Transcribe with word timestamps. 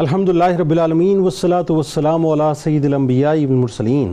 الحمد 0.00 0.28
للہ 0.28 0.44
رب 0.44 0.70
العالمین 0.70 1.18
والصلاة 1.18 1.74
والسلام 1.74 2.26
علی 2.26 2.44
سید 2.58 2.84
الانبیاء 2.84 3.32
والمرسلین 3.32 4.12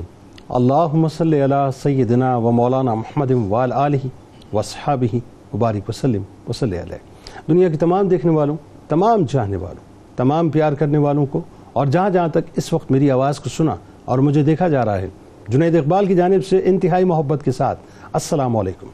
اللہم 0.49 1.07
صلی 1.07 1.43
علی 1.43 1.55
سیدنا 1.81 2.35
و 2.37 2.51
مولانا 2.51 2.93
محمد 2.93 3.31
وال 3.49 3.71
آلہ 3.71 4.07
وصحابہ 4.55 5.15
مبارک 5.55 5.89
وسلم 5.89 6.23
وصلی 6.49 6.81
علیہ. 6.81 6.97
دنیا 7.47 7.69
کی 7.69 7.77
تمام 7.77 8.07
دیکھنے 8.07 8.31
والوں، 8.31 8.55
تمام 8.89 9.25
چاہنے 9.25 9.57
والوں، 9.57 9.83
تمام 10.17 10.49
پیار 10.49 10.73
کرنے 10.73 10.97
والوں 10.97 11.25
کو 11.25 11.41
اور 11.73 11.87
جہاں 11.87 12.09
جہاں 12.09 12.27
تک 12.27 12.51
اس 12.57 12.71
وقت 12.73 12.91
میری 12.91 13.11
آواز 13.11 13.39
کو 13.39 13.49
سنا 13.49 13.75
اور 14.05 14.19
مجھے 14.19 14.43
دیکھا 14.43 14.67
جا 14.67 14.85
رہا 14.85 15.01
ہے، 15.01 15.09
جنید 15.47 15.75
اقبال 15.75 16.05
کی 16.05 16.15
جانب 16.15 16.45
سے 16.45 16.61
انتہائی 16.65 17.03
محبت 17.03 17.43
کے 17.45 17.51
ساتھ، 17.51 17.79
السلام 18.13 18.57
علیکم۔ 18.57 18.87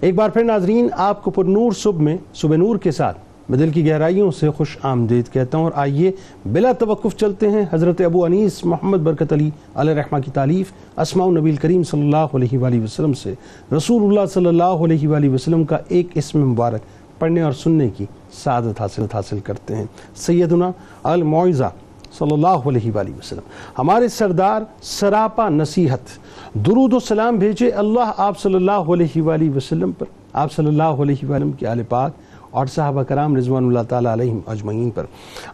ایک 0.00 0.14
بار 0.14 0.30
پھر 0.30 0.44
ناظرین، 0.44 0.88
آپ 1.10 1.24
کو 1.24 1.30
پر 1.30 1.44
نور 1.44 1.72
صبح 1.72 2.02
میں، 2.02 2.16
صبح 2.34 2.56
نور 2.56 2.76
کے 2.76 2.90
ساتھ 2.90 3.18
میں 3.48 3.58
دل 3.58 3.70
کی 3.70 3.86
گہرائیوں 3.86 4.30
سے 4.30 4.50
خوش 4.50 4.76
آمدید 4.82 5.28
کہتا 5.32 5.58
ہوں 5.58 5.64
اور 5.64 5.72
آئیے 5.74 6.10
بلا 6.52 6.72
توقف 6.72 7.16
چلتے 7.16 7.50
ہیں 7.50 7.64
حضرت 7.72 8.00
ابو 8.00 8.24
انیس 8.24 8.64
محمد 8.64 8.98
برکت 8.98 9.32
علی 9.32 9.50
علیہ 9.74 9.94
رحمہ 9.94 10.18
کی 10.24 10.30
تعلیف 10.30 10.72
اسماء 10.96 11.26
نبی 11.30 11.52
کریم 11.62 11.82
صلی 11.82 12.00
اللہ 12.00 12.34
علیہ 12.34 12.58
وآلہ 12.58 12.82
وسلم 12.82 13.12
سے۔ 13.12 13.34
رسول 13.76 14.02
اللہ 14.02 14.26
صلی 14.34 14.46
اللہ 14.46 14.84
علیہ 14.86 15.08
وآلہ 15.08 15.28
وسلم 15.28 15.64
کا 15.64 15.78
ایک 15.88 16.08
اسم 16.14 16.48
مبارک 16.50 17.18
پڑھنے 17.18 17.42
اور 17.42 17.52
سننے 17.52 17.88
کی 17.96 18.04
سعادت 18.44 18.80
حاصل 18.80 19.06
حاصل 19.14 19.40
کرتے 19.40 19.76
ہیں۔ 19.76 19.84
سیدنا 20.16 20.70
المعزہ 21.02 21.70
صلی 22.18 22.32
اللہ 22.32 22.68
علیہ 22.68 22.90
وآلہ 22.94 23.10
وسلم، 23.10 23.48
ہمارے 23.78 24.08
سردار 24.08 24.62
سراپا 24.82 25.48
نصیحت، 25.48 26.18
درود 26.66 26.92
و 26.92 26.98
سلام 26.98 27.38
بھیجے 27.38 27.68
اللہ 27.70 28.12
آپ 28.16 28.38
صلی 28.40 28.54
اللہ 28.54 28.92
علیہ 28.92 29.22
وآلہ 29.22 29.50
وسلم 29.56 29.92
پر۔ 29.92 30.06
آپ 30.32 30.52
صلی 30.52 30.66
اللہ 30.66 31.02
علیہ 31.02 31.24
وسلم 31.24 31.52
کے 31.52 31.66
آل 31.66 31.82
پاک 31.88 32.12
اور 32.56 32.66
صحابہ 32.66 33.02
کرام 33.02 33.36
رضوان 33.36 33.66
اللہ 33.66 33.82
تعالیٰ 33.88 34.12
علیہم 34.12 34.40
اجمعین 34.46 34.90
پر۔ 34.90 35.04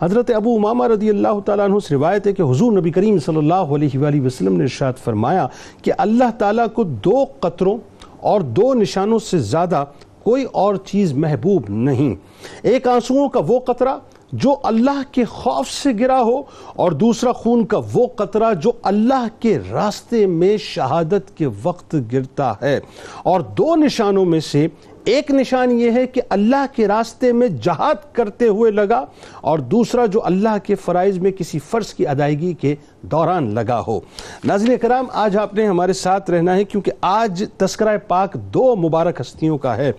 حضرت 0.02 0.30
ابو 0.30 0.54
امامہ 0.56 0.86
رضی 0.86 1.08
اللہ 1.10 1.40
تعالیٰ 1.46 1.64
عنہ 1.64 1.78
سے 1.78 1.94
روایت 1.94 2.26
ہے 2.26 2.32
کہ 2.32 2.42
حضور 2.42 2.72
نبی 2.72 2.90
کریم 2.90 3.18
صلی 3.18 3.36
اللہ 3.36 3.74
علیہ 3.76 3.98
وآلہ 3.98 4.20
وسلم 4.20 4.56
نے 4.56 4.62
ارشاد 4.64 5.02
فرمایا 5.04 5.46
کہ 5.82 5.92
اللہ 5.98 6.30
تعالیٰ 6.38 6.66
کو 6.74 6.84
دو 6.84 7.24
قطروں 7.40 7.76
اور 8.20 8.40
دو 8.40 8.72
نشانوں 8.74 9.18
سے 9.18 9.38
زیادہ 9.38 9.84
کوئی 10.22 10.44
اور 10.52 10.74
چیز 10.86 11.12
محبوب 11.12 11.62
نہیں۔ 11.68 12.14
ایک 12.62 12.86
آنسوؤں 12.88 13.28
کا 13.28 13.40
وہ 13.46 13.58
قطرہ 13.58 13.96
جو 14.32 14.54
اللہ 14.62 15.02
کے 15.12 15.24
خوف 15.24 15.68
سے 15.70 15.90
گرا 16.00 16.20
ہو 16.20 16.42
اور 16.76 16.92
دوسرا 16.92 17.32
خون 17.32 17.66
کا 17.66 17.80
وہ 17.92 18.06
قطرہ 18.06 18.54
جو 18.54 18.72
اللہ 18.82 19.26
کے 19.40 19.58
راستے 19.70 20.26
میں 20.26 20.56
شہادت 20.56 21.36
کے 21.36 21.46
وقت 21.62 21.96
گرتا 22.12 22.52
ہے۔ 22.62 22.80
اور 23.22 23.40
دو 23.40 23.76
نشانوں 23.76 24.24
میں 24.24 24.40
سے 24.40 24.68
ایک 25.04 25.30
نشان 25.30 25.70
یہ 25.70 25.90
ہے 25.90 26.06
کہ 26.06 26.22
اللہ 26.28 26.64
کے 26.76 26.88
راستے 26.88 27.32
میں 27.32 27.48
جہاد 27.48 28.14
کرتے 28.14 28.48
ہوئے 28.48 28.70
لگا 28.70 29.04
اور 29.40 29.58
دوسرا 29.58 30.06
جو 30.06 30.20
اللہ 30.24 30.58
کے 30.64 30.74
فرائض 30.74 31.18
میں 31.18 31.32
کسی 31.32 31.58
فرض 31.58 31.94
کی 31.94 32.06
ادائیگی 32.06 32.52
کے 32.52 32.74
دوران 33.02 33.54
لگا 33.54 33.82
ہو۔ 33.86 34.00
ناظرین 34.44 34.78
کرام، 34.78 35.04
آج 35.12 35.36
آپ 35.36 35.54
نے 35.54 35.66
ہمارے 35.66 35.92
ساتھ 35.92 36.30
رہنا 36.30 36.56
ہے 36.56 36.64
کیونکہ 36.64 36.92
آج 37.00 37.44
تذکرہ 37.56 37.98
پاک 38.08 38.34
دو 38.34 38.76
مبارک 38.76 39.20
ہستیوں 39.20 39.58
کا 39.58 39.76
ہے۔ 39.76 39.92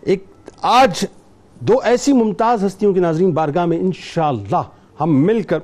ایک 0.00 0.24
آج 0.62 1.04
دو 1.60 1.74
ایسی 1.84 2.12
ممتاز 2.12 2.64
ہستیوں 2.64 2.92
کی 2.94 3.00
ناظرین 3.00 3.30
بارگاہ 3.30 3.66
میں 3.66 3.78
انشاءاللہ 3.78 4.62
ہم 5.00 5.14
مل 5.26 5.42
کر 5.42 5.58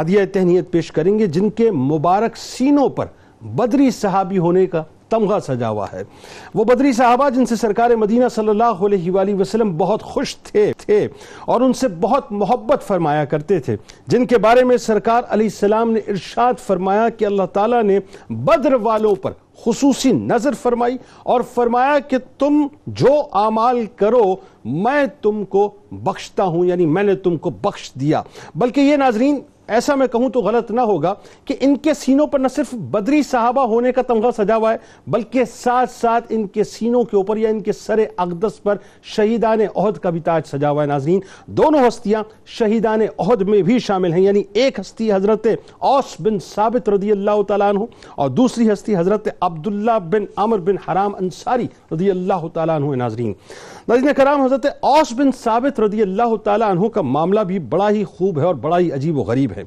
ہدیہ 0.00 0.20
تہنیت 0.32 0.70
پیش 0.70 0.90
کریں 0.92 1.18
گے، 1.18 1.26
جن 1.26 1.50
کے 1.50 1.70
مبارک 1.70 2.36
سینوں 2.36 2.88
پر 2.88 3.06
بدری 3.54 3.90
صحابی 3.90 4.38
ہونے 4.38 4.66
کا 4.66 4.82
تمغہ 5.10 5.38
سجا 5.46 5.68
ہوا 5.68 5.86
ہے۔ 5.92 6.02
وہ 6.54 6.64
بدری 6.64 6.92
صحابہ 6.92 7.28
جن 7.30 7.46
سے 7.46 7.56
سرکار 7.56 7.90
مدینہ 7.90 8.28
صلی 8.34 8.48
اللہ 8.48 8.84
علیہ 8.86 9.10
وآلہ 9.10 9.34
وسلم 9.34 9.76
بہت 9.76 10.02
خوش 10.02 10.36
تھے 10.36 10.72
تھے 10.78 11.06
اور 11.44 11.60
ان 11.60 11.72
سے 11.72 11.88
بہت 12.00 12.32
محبت 12.32 12.82
فرمایا 12.86 13.24
کرتے 13.24 13.58
تھے۔ 13.60 13.76
جن 14.06 14.26
کے 14.26 14.38
بارے 14.38 14.64
میں 14.64 14.76
سرکار 14.76 15.22
علیہ 15.28 15.46
السلام 15.46 15.92
نے 15.92 16.00
ارشاد 16.08 16.60
فرمایا 16.66 17.08
کہ 17.08 17.24
اللہ 17.24 17.46
تعالیٰ 17.52 17.82
نے 17.82 17.98
بدر 18.30 18.74
والوں 18.74 19.14
پر 19.14 19.32
خصوصی 19.64 20.12
نظر 20.12 20.52
فرمائی 20.52 20.96
اور 21.22 21.40
فرمایا 21.40 21.98
کہ 21.98 22.16
تم 22.38 22.66
جو 22.86 23.22
اعمال 23.32 23.86
کرو، 23.96 24.36
میں 24.64 25.04
تم 25.22 25.44
کو 25.44 25.74
بخشتا 25.90 26.44
ہوں 26.44 26.66
یعنی 26.66 26.86
میں 26.86 27.02
نے 27.02 27.14
تم 27.14 27.36
کو 27.36 27.50
بخش 27.50 27.92
دیا۔ 28.00 28.22
بلکہ 28.54 28.80
یہ 28.80 28.96
ناظرین 28.96 29.40
ایسا 29.68 29.94
میں 29.94 30.06
کہوں 30.06 30.28
تو 30.28 30.40
غلط 30.40 30.70
نہ 30.70 30.80
ہوگا 30.80 31.14
کہ 31.44 31.54
ان 31.60 31.76
کے 31.76 31.94
سینوں 31.94 32.26
پر 32.26 32.38
نہ 32.38 32.48
صرف 32.48 32.74
بدری 32.90 33.22
صحابہ 33.22 33.66
ہونے 33.66 33.92
کا 33.92 34.02
تمغہ 34.02 34.30
سجا 34.36 34.56
ہوا 34.56 34.72
ہے، 34.72 34.78
بلکہ 35.06 35.44
ساتھ 35.54 35.90
ساتھ 35.90 36.26
ان 36.28 36.46
کے 36.46 36.64
سینوں 36.64 37.02
کے 37.04 37.16
اوپر 37.16 37.36
یا 37.36 37.48
ان 37.48 37.60
کے 37.60 37.72
سر 37.72 38.04
اقدس 38.16 38.62
پر 38.62 38.76
شہیدان 39.14 39.60
عہد 39.74 39.98
کا 39.98 40.10
بھی 40.10 40.20
تاج 40.20 40.42
سجا 40.46 40.70
ہوا 40.70 40.82
ہے، 40.82 40.86
ناظرین۔ 40.86 41.20
دونوں 41.46 41.86
ہستیاں 41.86 42.22
شہیدان 42.58 43.00
عہد 43.18 43.42
میں 43.42 43.62
بھی 43.62 43.78
شامل 43.78 44.12
ہیں 44.12 44.22
یعنی 44.22 44.42
ایک 44.52 44.80
ہستی 44.80 45.12
حضرت 45.12 45.46
اوس 45.78 46.16
بن 46.20 46.38
ثابت 46.54 46.88
رضی 46.88 47.10
اللہ 47.12 47.42
تعالیٰ 47.48 47.68
عنہ 47.68 47.84
اور 48.14 48.30
دوسری 48.30 48.70
ہستی 48.72 48.96
حضرت 48.96 49.28
عبداللہ 49.40 49.98
بن 50.10 50.24
عمر 50.36 50.58
بن 50.58 50.78
حرام 50.88 51.14
انصاری 51.20 51.66
رضی 51.92 52.10
اللہ 52.10 52.46
تعالیٰ 52.54 52.76
عنہ 52.76 52.94
ناظرین۔ 52.94 53.32
ناظرین 53.88 54.14
کرام، 54.16 54.40
حضرت 54.40 54.66
اوس 54.80 55.12
بن 55.16 55.30
ثابت 55.42 55.78
رضی 55.80 56.02
اللہ 56.02 56.34
تعالیٰ 56.44 56.68
عنہ 56.70 56.88
کا 56.88 57.02
معاملہ 57.02 57.40
بھی 57.40 57.58
بڑا 57.72 57.90
ہی 57.90 58.02
خوب 58.04 58.38
ہے 58.38 58.44
اور 58.44 58.54
بڑا 58.54 58.78
ہی 58.78 58.90
عجیب 58.92 59.18
و 59.18 59.22
غریب 59.22 59.52
ہے۔ 59.56 59.62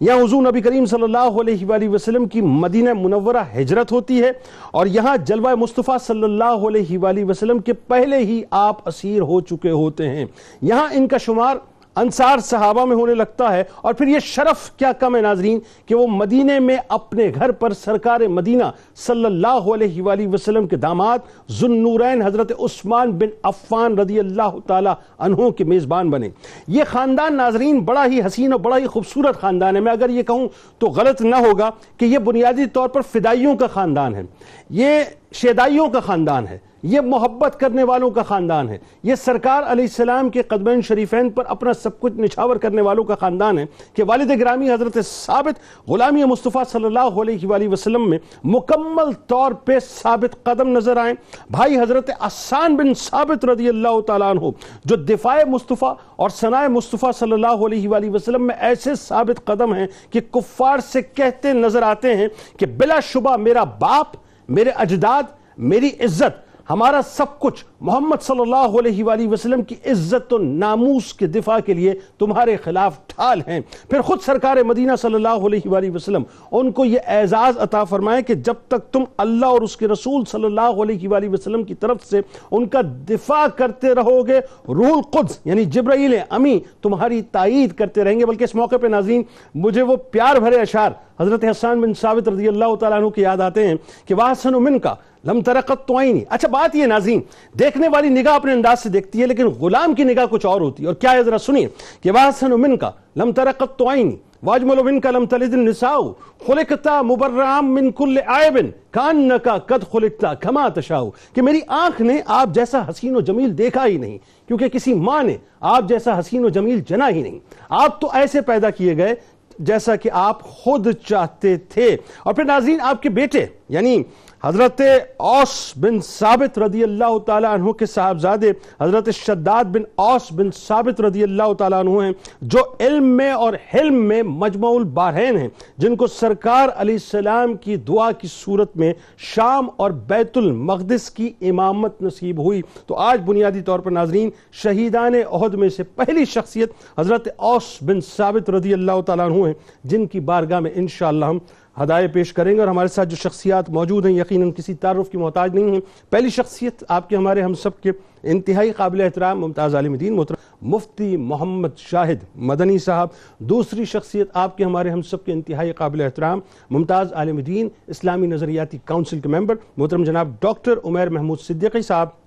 یہاں 0.00 0.18
حضور 0.18 0.42
نبی 0.42 0.60
کریم 0.60 0.84
صلی 0.86 1.02
اللہ 1.02 1.40
علیہ 1.40 1.66
وآلہ 1.66 1.88
وسلم 1.88 2.26
کی 2.26 2.40
مدینہ 2.40 2.92
منورہ 2.94 3.42
ہجرت 3.56 3.92
ہوتی 3.92 4.22
ہے 4.22 4.30
اور 4.70 4.86
یہاں 4.86 5.16
جلوہ 5.16 5.54
مصطفیٰ 5.54 5.96
صلی 6.06 6.22
اللہ 6.22 6.66
علیہ 6.68 6.98
وآلہ 6.98 7.24
وسلم 7.24 7.58
کے 7.58 7.72
پہلے 7.72 8.18
ہی 8.18 8.42
آپ 8.50 8.88
اسیر 8.88 9.22
ہو 9.22 9.40
چکے 9.40 9.70
ہوتے 9.70 10.08
ہیں۔ 10.08 10.24
یہاں 10.62 10.86
ان 10.94 11.08
کا 11.08 11.18
شمار 11.18 11.56
انصار 11.96 12.38
صحابہ 12.38 12.84
میں 12.84 12.96
ہونے 12.96 13.14
لگتا 13.14 13.52
ہے 13.52 13.64
اور 13.80 13.94
پھر 13.94 14.06
یہ 14.06 14.18
شرف 14.18 14.70
کیا 14.76 14.92
کم 14.92 15.16
ہے 15.16 15.20
ناظرین 15.20 15.58
کہ 15.86 15.94
وہ 15.94 16.06
مدینے 16.06 16.58
میں 16.60 16.76
اپنے 16.88 17.30
گھر 17.34 17.50
پر 17.50 17.72
سرکار 17.72 18.20
مدینہ 18.20 18.64
صلی 19.06 19.24
اللہ 19.24 19.70
علیہ 19.74 20.02
وآلہ 20.02 20.28
وسلم 20.28 20.66
کے 20.66 20.76
داماد 20.76 21.18
ذنورین 21.50 22.22
حضرت 22.22 22.52
عثمان 22.58 23.10
بن 23.10 23.28
عفان 23.42 23.98
رضی 23.98 24.18
اللہ 24.18 24.58
تعالی 24.66 24.90
عنہ 25.18 25.50
کے 25.50 25.64
میزبان 25.64 26.10
بنے۔ 26.10 26.28
یہ 26.68 26.84
خاندان 26.88 27.36
ناظرین 27.36 27.78
بڑا 27.80 28.06
ہی 28.06 28.20
حسین 28.26 28.52
اور 28.52 28.60
بڑا 28.60 28.78
ہی 28.78 28.86
خوبصورت 28.86 29.40
خاندان 29.40 29.76
ہے۔ 29.76 29.80
میں 29.80 29.92
اگر 29.92 30.10
یہ 30.10 30.22
کہوں 30.22 30.48
تو 30.78 30.86
غلط 30.86 31.20
نہ 31.22 31.36
ہوگا 31.36 31.70
کہ 31.98 32.04
یہ 32.04 32.18
بنیادی 32.18 32.66
طور 32.66 32.88
پر 32.88 33.00
فدائیوں 33.00 33.56
کا 33.56 33.66
خاندان 33.66 34.14
ہے۔ 34.14 34.22
یہ 34.70 35.02
شیدائیوں 35.34 35.88
کا 35.90 36.00
خاندان 36.00 36.46
ہے، 36.46 36.58
یہ 36.82 37.00
محبت 37.00 37.58
کرنے 37.60 37.84
والوں 37.84 38.10
کا 38.10 38.22
خاندان 38.22 38.68
ہے۔ 38.68 38.76
یہ 39.02 39.14
سرکار 39.14 39.62
علیہ 39.72 39.84
السلام 39.84 40.28
کے 40.30 40.42
قدمین 40.48 40.80
شریفین 40.88 41.30
پر 41.30 41.44
اپنا 41.48 41.72
سب 41.72 41.98
کچھ 42.00 42.18
نچھاور 42.20 42.56
کرنے 42.62 42.82
والوں 42.82 43.04
کا 43.04 43.14
خاندان 43.20 43.58
ہے 43.58 43.64
کہ 43.94 44.02
والد 44.06 44.30
گرامی 44.40 44.70
حضرت 44.70 44.98
ثابت 45.06 45.88
غلامی 45.88 46.24
مصطفیٰ 46.24 46.62
صلی 46.72 46.84
اللہ 46.84 47.20
علیہ 47.22 47.46
وآلہ 47.48 47.68
وسلم 47.68 48.08
میں 48.10 48.18
مکمل 48.44 49.12
طور 49.28 49.52
پہ 49.64 49.78
ثابت 49.82 50.42
قدم 50.44 50.68
نظر 50.76 50.96
آئیں۔ 50.96 51.14
بھائی 51.50 51.78
حضرت 51.78 52.10
عسان 52.20 52.76
بن 52.76 52.92
ثابت 52.98 53.44
رضی 53.44 53.68
اللہ 53.68 54.00
تعالیٰ 54.06 54.30
عنہ، 54.30 54.50
جو 54.84 54.96
دفاع 54.96 55.38
مصطفیٰ 55.48 55.94
اور 56.16 56.30
ثناء 56.30 56.66
مصطفیٰ 56.70 57.12
صلی 57.18 57.32
اللہ 57.32 57.64
علیہ 57.66 57.88
وآلہ 57.88 58.10
وسلم 58.10 58.46
میں 58.46 58.54
ایسے 58.60 58.94
ثابت 58.98 59.44
قدم 59.44 59.72
ہیں 59.74 59.86
کہ 60.10 60.20
کفار 60.32 60.78
سے 60.92 61.02
کہتے 61.14 61.52
نظر 61.52 61.82
آتے 61.82 62.14
ہیں 62.16 62.28
کہ 62.58 62.66
بلا 62.76 63.00
شبہ 63.04 63.36
میرا 63.36 63.64
باپ 63.80 64.16
میرے 64.48 64.70
اجداد، 64.70 65.22
میری 65.58 65.90
عزت، 66.00 66.42
ہمارا 66.70 67.00
سب 67.06 67.38
کچھ، 67.38 67.64
محمد 67.80 68.22
صلی 68.22 68.40
اللہ 68.40 68.78
علیہ 68.78 69.04
وآلہ 69.04 69.26
وسلم 69.28 69.62
کی 69.62 69.74
عزت 69.86 70.32
و 70.32 70.38
ناموس 70.38 71.12
کے 71.14 71.26
دفاع 71.26 71.58
کے 71.66 71.74
لیے 71.74 71.94
تمہارے 72.18 72.56
خلاف 72.56 72.96
ٹھال 73.06 73.40
ہیں۔ 73.46 73.60
پھر 73.90 74.00
خود 74.00 74.20
سرکار 74.20 74.56
مدینہ 74.66 74.92
صلی 75.00 75.14
اللہ 75.14 75.44
علیہ 75.46 75.68
وآلہ 75.68 75.90
وسلم 75.90 76.22
ان 76.52 76.70
کو 76.72 76.84
یہ 76.84 76.98
اعزاز 77.06 77.58
عطا 77.58 77.82
فرمائے 77.84 78.22
کہ 78.22 78.34
جب 78.34 78.54
تک 78.68 78.92
تم 78.92 79.04
اللہ 79.18 79.46
اور 79.46 79.62
اس 79.62 79.76
کے 79.76 79.88
رسول 79.88 80.24
صلی 80.24 80.44
اللہ 80.44 80.82
علیہ 80.82 81.08
وآلہ 81.08 81.28
وسلم 81.32 81.64
کی 81.64 81.74
طرف 81.74 82.04
سے 82.04 82.20
ان 82.50 82.66
کا 82.66 82.80
دفاع 83.08 83.46
کرتے 83.56 83.94
رہو 83.94 84.26
گے 84.26 84.40
روح 84.68 84.92
القدس 84.92 85.38
یعنی 85.44 85.64
جبرائیل 85.64 86.14
امی 86.30 86.58
تمہاری 86.82 87.22
تائید 87.22 87.72
کرتے 87.72 88.04
رہیں 88.04 88.18
گے۔ 88.20 88.26
بلکہ 88.26 88.44
اس 88.44 88.54
موقع 88.54 88.76
پہ 88.76 88.86
ناظرین، 88.86 89.22
مجھے 89.54 89.82
وہ 89.82 89.96
پیار 90.10 90.40
بھرے 90.40 90.60
اشعار 90.60 90.90
حضرت 91.20 91.44
حسان 91.44 91.80
بن 91.80 91.94
ثابت 91.94 92.28
رضی 92.28 92.48
اللہ 92.48 92.74
تعالیٰ 92.74 92.98
عنہ 92.98 93.08
کی 93.08 93.22
یاد 93.22 93.36
آتے 93.36 93.68
ہیں 93.68 93.74
کہ 94.06 94.14
وَحَسَنُ 94.14 94.60
مِنْكَ 94.60 94.88
لم 95.24 95.40
ترقت 95.40 95.88
تو 95.88 95.98
آئینی 95.98 96.24
اچھا 96.28 96.48
بات 96.48 96.76
یہ 96.76 96.86
ناظرین، 96.86 97.20
دیکھنے 97.58 97.88
والی 97.88 98.08
نگاہ 98.08 98.34
اپنے 98.34 98.52
انداز 98.52 98.82
سے 98.82 98.88
دیکھتی 98.88 99.20
ہے، 99.20 99.26
لیکن 99.26 99.46
غلام 99.46 99.94
کی 99.94 100.04
نگاہ 100.04 100.24
کچھ 100.30 100.46
اور 100.46 100.60
ہوتی 100.60 100.82
ہے۔ 100.82 100.86
اور 100.86 100.94
کیا 100.94 101.12
ہے 101.12 101.22
ذرا 101.22 101.38
سنیے 101.38 101.68
کہ 102.02 102.10
وَحَسَنُ 102.10 102.56
مِنْكَ 102.56 102.86
لم 103.16 103.32
ترقت 103.32 103.78
تو 103.78 103.88
آئینی 103.88 104.16
واجمل 104.42 104.82
منك 104.82 105.06
لم 105.06 105.26
تلد 105.26 105.54
النساء۔ 105.54 105.98
خلقت 106.46 106.88
مبرعا 107.02 107.60
من 107.60 107.90
كل 107.90 108.18
عيب۔ 108.26 108.58
كانك 108.90 109.48
قد 109.66 109.92
خلقت 109.92 110.24
كما 110.40 110.68
تشاء۔ 110.68 111.02
کہ 111.34 111.42
میری 111.42 111.60
آنکھ 111.68 112.02
نے 112.02 112.20
آپ 112.26 112.48
جیسا 112.48 112.82
حسین 112.90 113.16
و 113.16 113.20
جمیل 113.20 113.58
دیکھا 113.58 113.86
ہی 113.86 113.96
نہیں، 113.96 114.18
کیونکہ 114.48 114.68
کسی 114.68 114.94
ماں 114.94 115.22
نے 115.22 115.36
آپ 115.60 115.84
جیسا 115.88 116.18
حسین 116.18 116.44
و 116.44 116.48
جمیل 116.48 116.80
جنا 116.88 117.08
ہی 117.08 117.22
نہیں۔ 117.22 117.38
آپ 117.70 118.00
تو 118.00 118.08
ایسے 118.12 118.40
پیدا 118.40 118.70
کیے 118.70 118.96
گئے 118.96 119.14
جیسا 119.58 119.96
کہ 119.96 120.10
آپ 120.12 120.42
خود 120.42 120.86
چاہتے 121.06 121.56
تھے۔ 121.56 121.96
اور 122.22 122.34
پھر 122.34 122.44
ناظرین 122.44 122.80
آپ 122.80 123.02
کے 123.02 123.08
بیٹے 123.08 123.46
یعنی 123.68 124.02
حضرت 124.44 124.80
اوس 125.16 125.52
بن 125.80 126.00
ثابت 126.00 126.58
رضی 126.58 126.82
اللہ 126.84 127.16
تعالیٰ 127.26 127.52
عنہ 127.54 127.70
کے 127.72 127.86
صاحبزادے 127.86 128.50
حضرت 128.80 129.08
شداد 129.14 129.64
بن 129.74 129.82
اوس 129.96 130.30
بن 130.32 130.50
ثابت 130.56 131.00
رضی 131.00 131.22
اللہ 131.22 131.52
تعالیٰ 131.58 131.78
عنہ 131.78 132.02
ہیں، 132.02 132.12
جو 132.42 132.64
علم 132.80 133.06
میں 133.16 133.30
اور 133.32 133.54
حلم 133.74 134.04
میں 134.08 134.22
مجمع 134.22 134.70
البارین 134.70 135.38
ہیں، 135.38 135.48
جن 135.78 135.96
کو 135.96 136.06
سرکار 136.06 136.68
علیہ 136.76 136.94
السلام 136.94 137.54
کی 137.56 137.76
دعا 137.88 138.10
کی 138.12 138.28
صورت 138.30 138.76
میں 138.76 138.92
شام 139.32 139.68
اور 139.76 139.90
بیت 140.08 140.38
المقدس 140.38 141.10
کی 141.10 141.32
امامت 141.50 142.02
نصیب 142.02 142.44
ہوئی۔ 142.44 142.60
تو 142.86 142.94
آج 143.08 143.20
بنیادی 143.26 143.62
طور 143.62 143.78
پر 143.78 143.90
ناظرین، 143.90 144.30
شہیدان 144.62 145.14
عہد 145.14 145.54
میں 145.54 145.68
سے 145.68 145.82
پہلی 145.96 146.24
شخصیت 146.34 146.72
حضرت 146.98 147.28
اوس 147.36 147.76
بن 147.82 148.00
ثابت 148.16 148.50
رضی 148.50 148.72
اللہ 148.72 149.00
تعالیٰ 149.06 149.30
عنہ 149.30 149.46
ہیں، 149.46 149.54
جن 149.84 150.06
کی 150.06 150.20
بارگاہ 150.20 150.60
میں 150.60 150.70
انشاءاللہ 150.74 151.24
ہم 151.24 151.38
ہدایے 151.82 152.08
پیش 152.08 152.32
کریں 152.32 152.54
گے 152.54 152.60
اور 152.60 152.68
ہمارے 152.68 152.88
ساتھ 152.88 153.08
جو 153.08 153.16
شخصیات 153.16 153.70
موجود 153.70 154.06
ہیں، 154.06 154.12
یقیناً 154.12 154.52
کسی 154.52 154.74
تعارف 154.74 155.10
کی 155.10 155.18
محتاج 155.18 155.54
نہیں 155.54 155.70
ہیں۔ 155.70 155.80
پہلی 156.10 156.28
شخصیت 156.28 156.84
آپ 156.88 157.08
کے 157.08 157.16
ہمارے 157.16 157.42
ہم 157.42 157.54
سب 157.54 157.80
کے 157.80 157.92
انتہائی 158.22 158.72
قابل 158.72 159.00
احترام، 159.00 159.40
ممتاز 159.40 159.74
عالم 159.74 159.94
دین 159.94 160.16
محترم، 160.16 160.68
مفتی 160.68 161.16
محمد 161.16 161.68
شاہد 161.76 162.24
مدنی 162.34 162.78
صاحب۔ 162.78 163.08
دوسری 163.38 163.84
شخصیت 163.84 164.28
آپ 164.34 164.56
کے 164.56 164.64
ہمارے 164.64 164.90
ہم 164.90 165.02
سب 165.02 165.24
کے 165.24 165.32
انتہائی 165.32 165.72
قابل 165.72 166.00
احترام، 166.00 166.40
ممتاز 166.70 167.12
عالم 167.12 167.38
دین 167.38 167.68
اسلامی 167.86 168.26
نظریاتی 168.26 168.78
کونسل 168.78 169.20
کے 169.20 169.28
ممبر۔ 169.28 169.54
محترم 169.76 170.04
جناب 170.04 170.28
ڈاکٹر 170.40 170.74
عمیر 170.84 171.08
محمود 171.08 171.40
صدیقی 171.40 171.82
صاحب۔ 171.82 172.23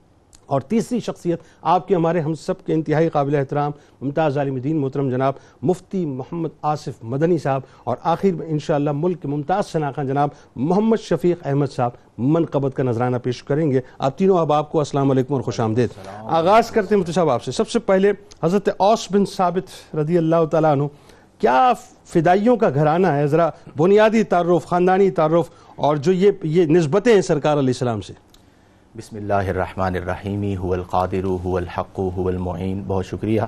اور 0.47 0.61
تیسری 0.61 0.99
شخصیت 0.99 1.39
آپ 1.61 1.87
کے 1.87 1.95
ہمارے 1.95 2.19
ہم 2.19 2.33
سب 2.33 2.65
کے 2.65 2.73
انتہائی 2.73 3.09
قابل 3.09 3.35
احترام 3.35 3.71
ممتاز 4.01 4.37
عالم 4.37 4.55
دین 4.55 4.77
محترم 4.77 5.09
جناب 5.09 5.33
مفتی 5.61 6.05
محمد 6.05 6.49
آصف 6.61 7.03
مدنی 7.03 7.37
صاحب 7.37 7.61
اور 7.83 7.97
آخر 8.03 8.31
میں 8.31 8.47
انشاءاللہ 8.47 8.91
ملک 8.93 9.21
کے 9.21 9.27
ممتاز 9.27 9.67
شناخہ 9.67 10.01
جناب 10.01 10.29
محمد 10.55 10.97
شفیق 10.97 11.47
احمد 11.47 11.65
صاحب 11.75 11.91
منقبت 12.17 12.75
کا 12.75 12.83
نظرانہ 12.83 13.17
پیش 13.23 13.43
کریں 13.43 13.71
گے۔ 13.71 13.81
آپ 13.99 14.17
تینوں 14.17 14.37
احباب 14.37 14.71
کو 14.71 14.79
السلام 14.79 15.11
علیکم 15.11 15.33
اور 15.33 15.41
خوش 15.41 15.59
آمدید۔ 15.59 15.89
آغاز 16.23 16.71
کرتے 16.71 16.95
ہیں 16.95 16.99
مفتی 16.99 17.13
صاحب 17.13 17.29
آپ 17.29 17.43
سے۔ 17.43 17.51
سب 17.51 17.69
سے 17.69 17.79
پہلے 17.79 18.11
حضرت 18.43 18.69
اوس 18.77 19.07
بن 19.11 19.25
ثابت 19.25 19.95
رضی 19.95 20.17
اللہ 20.17 20.45
تعالیٰ 20.51 20.71
عنہ، 20.71 20.83
کیا 21.39 21.73
فدائیوں 22.05 22.55
کا 22.55 22.69
گھرانہ 22.69 23.07
ہے؟ 23.07 23.27
ذرا 23.27 23.49
بنیادی 23.77 24.23
تعارف، 24.23 24.65
خاندانی 24.65 25.11
تعارف 25.11 25.49
اور 25.75 25.95
جو 25.95 26.11
یہ 26.11 26.31
یہ 26.43 26.65
نسبتیں 26.65 27.13
ہیں 27.13 27.21
سرکار 27.21 27.57
علیہ 27.57 27.69
السلام 27.69 28.01
سے۔ 28.01 28.13
بسم 28.97 29.15
اللہ 29.15 29.49
الرحمن 29.51 29.95
الرحیمی 29.95 30.55
هو 30.57 30.73
القادر 30.73 31.25
هو 31.25 31.57
الحق 31.57 31.99
هو 31.99 32.27
المعین 32.29 32.81
بہت 32.87 33.05
شکریہ۔ 33.05 33.41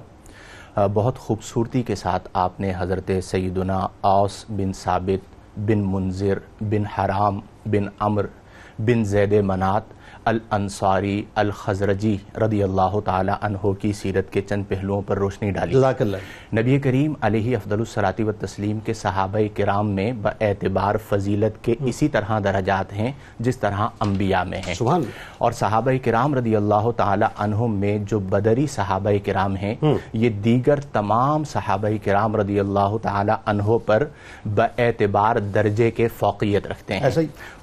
بہت 0.93 1.17
خوبصورتی 1.27 1.81
کے 1.83 1.95
ساتھ 2.01 2.27
آپ 2.41 2.59
نے 2.59 2.73
حضرت 2.77 3.09
سیدنا 3.23 3.77
اوس 4.09 4.35
بن 4.49 4.73
ثابت 4.81 5.57
بن 5.69 5.81
منظر 5.93 6.39
بن 6.73 6.85
حرام 6.97 7.39
بن 7.65 7.87
امر 8.09 8.25
بن 8.89 9.03
زید 9.13 9.33
منات 9.51 9.97
الانصاری 10.25 11.23
الخزرجی 11.35 12.15
رضی 12.41 12.63
اللہ 12.63 12.99
تعالی 13.05 13.31
عنہ 13.41 13.71
کی 13.81 13.93
سیرت 13.93 14.31
کے 14.33 14.41
چند 14.41 14.63
پہلوؤں 14.67 15.01
پر 15.07 15.17
روشنی 15.17 15.51
ڈالی۔ 15.51 15.73
جزاک 15.73 16.01
اللہ۔ 16.01 16.17
نبی 16.59 16.79
کریم 16.79 17.13
علیہ 17.21 17.55
افضل 17.55 17.79
الصلاۃ 17.79 18.19
و 18.19 18.31
تسلیم 18.39 18.79
کے 18.79 18.93
صحابہ 18.93 19.39
کرام 19.53 19.89
میں 19.89 20.11
اعتبار 20.41 20.95
فضیلت 21.09 21.63
کے 21.63 21.75
اسی 21.85 22.07
طرح 22.07 22.39
درجات 22.43 22.93
ہیں 22.93 23.11
جس 23.39 23.57
طرح 23.57 23.87
انبیاء 23.99 24.43
میں 24.43 24.61
ہیں۔ 24.67 24.73
سبحان 24.73 25.01
اور 25.37 25.51
صحابہ 25.51 25.91
کرام 26.03 26.35
رضی 26.35 26.55
اللہ 26.55 26.89
تعالی 26.97 27.25
عنہ 27.37 27.65
میں 27.67 27.97
جو 27.97 28.19
بدری 28.19 28.67
صحابہ 28.67 29.11
کرام 29.25 29.55
ہیں 29.55 29.75
یہ 30.13 30.29
دیگر 30.29 30.79
تمام 30.93 31.43
صحابہ 31.43 31.89
کرام 32.03 32.35
رضی 32.35 32.59
اللہ 32.59 32.97
تعالی 33.01 33.31
عنہ 33.45 33.77
پر 33.85 34.07
اعتبار 34.47 35.35
درجے 35.53 35.91
کے 35.91 36.07
فوقیت 36.07 36.67
رکھتے 36.67 36.97
ہیں۔ 36.99 37.09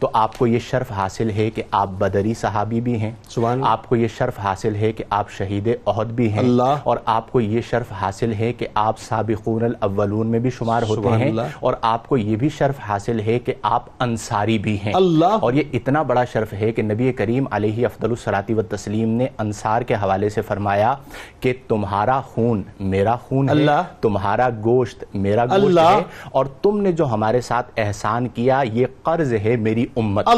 تو 0.00 0.10
آپ 0.12 0.36
کو 0.38 0.46
یہ 0.46 0.58
شرف 0.58 0.92
حاصل 0.92 1.30
ہے 1.30 1.50
کہ 1.50 1.62
آپ 1.70 1.88
بدری 1.98 2.34
صحابی 2.46 2.80
بھی 2.80 3.00
ہیں۔ 3.00 3.10
سبحان 3.28 3.60
آپ 3.64 3.88
کو 3.88 3.96
یہ 3.96 4.08
شرف 4.08 4.38
حاصل 4.38 4.74
ہے 4.74 4.92
کہ 4.92 5.04
آپ 5.10 5.30
شہید 5.30 5.68
عہد 5.86 6.06
بھی 6.06 6.32
ہیں۔ 6.32 6.38
اللہ۔ 6.38 6.76
اور 6.84 6.96
آپ 7.04 7.32
کو 7.32 7.40
یہ 7.40 7.60
شرف 7.60 7.92
حاصل 7.92 8.32
ہے 8.32 8.52
کہ 8.52 8.66
آپ 8.74 8.98
سابقون 8.98 9.64
الاولون 9.64 10.26
میں 10.26 10.38
بھی 10.38 10.50
شمار 10.50 10.82
ہوتے 10.88 11.08
ہیں۔ 11.08 11.32
اور 11.60 11.74
آپ 11.82 12.08
کو 12.08 12.16
یہ 12.16 12.36
بھی 12.36 12.48
شرف 12.48 12.74
حاصل 12.80 13.20
ہے 13.20 13.38
کہ 13.38 13.54
آپ 13.62 13.82
انصاری 14.00 14.58
بھی 14.58 14.78
ہیں۔ 14.86 14.92
اللہ۔ 14.94 15.24
اور 15.24 15.52
یہ 15.52 15.62
اتنا 15.72 16.02
بڑا 16.02 16.24
شرف 16.24 16.52
ہے 16.52 16.72
کہ 16.72 16.82
نبی 16.82 17.12
کریم 17.12 17.44
علیہ 17.50 17.86
افضل 17.86 18.10
الصلاۃ 18.10 18.50
و 18.56 18.62
تسلیم 18.62 19.08
نے 19.08 19.26
انصار 19.38 19.82
کے 19.82 19.94
حوالے 19.94 20.28
سے 20.28 20.42
فرمایا 20.42 20.94
کہ 21.40 21.52
تمہارا 21.68 22.20
خون 22.20 22.62
میرا 22.80 23.16
خون 23.16 23.48
ہے 23.48 23.54
تمہارا 24.00 24.48
گوشت 24.64 25.04
میرا 25.14 25.44
گوشت 25.44 25.78
ہے۔ 25.78 26.02
اور 26.32 26.46
تم 26.46 26.80
نے 26.80 26.92
جو 26.92 27.06
ہمارے 27.06 27.40
ساتھ 27.40 27.70
احسان 27.76 28.28
کیا 28.28 28.62
یہ 28.72 28.86
قرض 29.02 29.34
ہے 29.34 29.56
میری 29.56 29.86
امت 29.96 30.26
پر۔ 30.26 30.32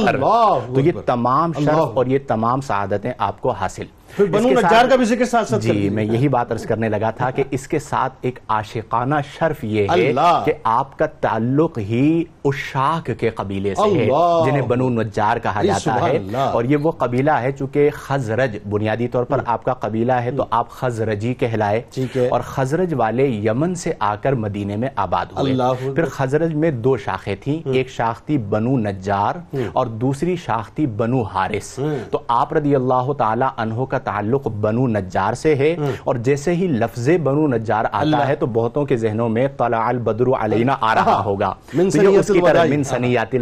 تو 0.66 0.80
یہ 0.80 0.92
تمام 1.06 1.52
شرف 1.64 1.97
اور 1.98 2.06
یہ 2.06 2.18
تمام 2.28 2.60
سعادتیں 2.60 3.12
آپ 3.18 3.40
کو 3.40 3.50
حاصل 3.50 3.86
بنو 4.18 4.48
نجار 4.50 4.86
کا 4.90 4.96
بھی 4.96 5.04
ذکر 5.04 5.24
ساتھ 5.24 5.48
ساتھ 5.48 5.62
جی۔ 5.62 5.88
میں 5.88 6.04
یہی 6.04 6.28
بات 6.28 6.52
عرض 6.52 6.66
کرنے 6.66 6.88
لگا 6.88 7.10
تھا 7.10 7.30
کہ 7.30 7.44
اس 7.50 7.68
کے 7.68 7.78
ساتھ 7.78 8.12
ایک 8.20 8.38
عاشقانہ 8.48 9.14
شرف 9.38 9.64
یہ 9.64 9.86
ہے 9.90 10.12
کہ 10.44 10.52
آپ 10.64 10.98
کا 10.98 11.06
تعلق 11.20 11.78
ہی 11.78 12.24
اشاق 12.44 13.10
کے 13.18 13.28
قبیلے 13.30 13.74
سے 13.74 13.98
ہے 13.98 14.06
جنہیں 14.46 14.62
بنو 14.62 14.88
نجار 14.90 15.36
کہا 15.36 15.62
جاتا 15.62 15.94
ہے۔ 16.06 16.18
اور 16.52 16.64
یہ 16.64 16.76
وہ 16.76 16.90
قبیلہ 16.98 17.30
ہے 17.30 17.52
چونکہ 17.52 17.90
خزرج 17.94 18.56
بنیادی 18.70 19.08
طور 19.08 19.24
پر 19.24 19.38
آپ 19.46 19.64
کا 19.64 19.74
قبیلہ 19.74 20.12
ہے 20.12 20.30
تو 20.30 20.44
آپ 20.50 20.70
خزرجی 20.70 21.34
کہلائے۔ 21.34 21.80
اور 22.28 22.40
خزرج 22.40 22.94
والے 22.96 23.26
یمن 23.26 23.74
سے 23.74 23.92
آ 23.98 24.14
کر 24.14 24.32
مدینے 24.32 24.76
میں 24.76 24.88
آباد 24.96 25.26
ہوئے۔ 25.32 25.52
پھر 25.94 26.04
خزرج 26.04 26.54
میں 26.54 26.70
دو 26.70 26.96
شاخیں 26.96 27.34
تھیں 27.40 27.58
ایک 27.72 27.88
شاخ 27.88 28.22
تھی 28.22 28.38
بنو 28.38 28.76
نجار 28.78 29.34
اور 29.72 29.86
دوسری 29.86 30.36
شاخ 30.36 30.70
تھی 30.70 30.86
بنو 30.86 31.22
حارس 31.22 31.78
تو 32.10 32.18
آپ 32.28 32.52
رضی 32.52 32.74
اللہ 32.74 33.12
تعالی 33.18 33.44
عنہ 33.56 33.84
کا 33.84 33.97
تعلق 34.04 34.46
بنو 34.60 34.86
نجار 34.88 35.32
سے 35.34 35.54
ہے 35.54 35.74
اور 36.04 36.14
جیسے 36.22 36.54
ہی 36.54 36.66
لفظ 36.68 37.08
بنو 37.22 37.46
نجار 37.48 37.84
آتا 37.92 38.26
ہے 38.28 38.34
تو 38.36 38.46
بہتوں 38.52 38.84
کے 38.84 38.96
ذہنوں 38.96 39.28
میں 39.28 39.46
طلع 39.58 39.80
البدر 39.86 40.26
علینا 40.40 40.76
آ 40.80 40.94
رہا 40.94 41.20
ہوگا 41.24 41.52
من 41.74 41.90
تو 41.90 42.02
یہ 42.02 42.18
اس 42.18 42.26
کی 42.28 42.40
طرح۔ 42.40 42.64
من 42.66 42.82
سنیات۔ 42.84 43.34
یہ 43.34 43.40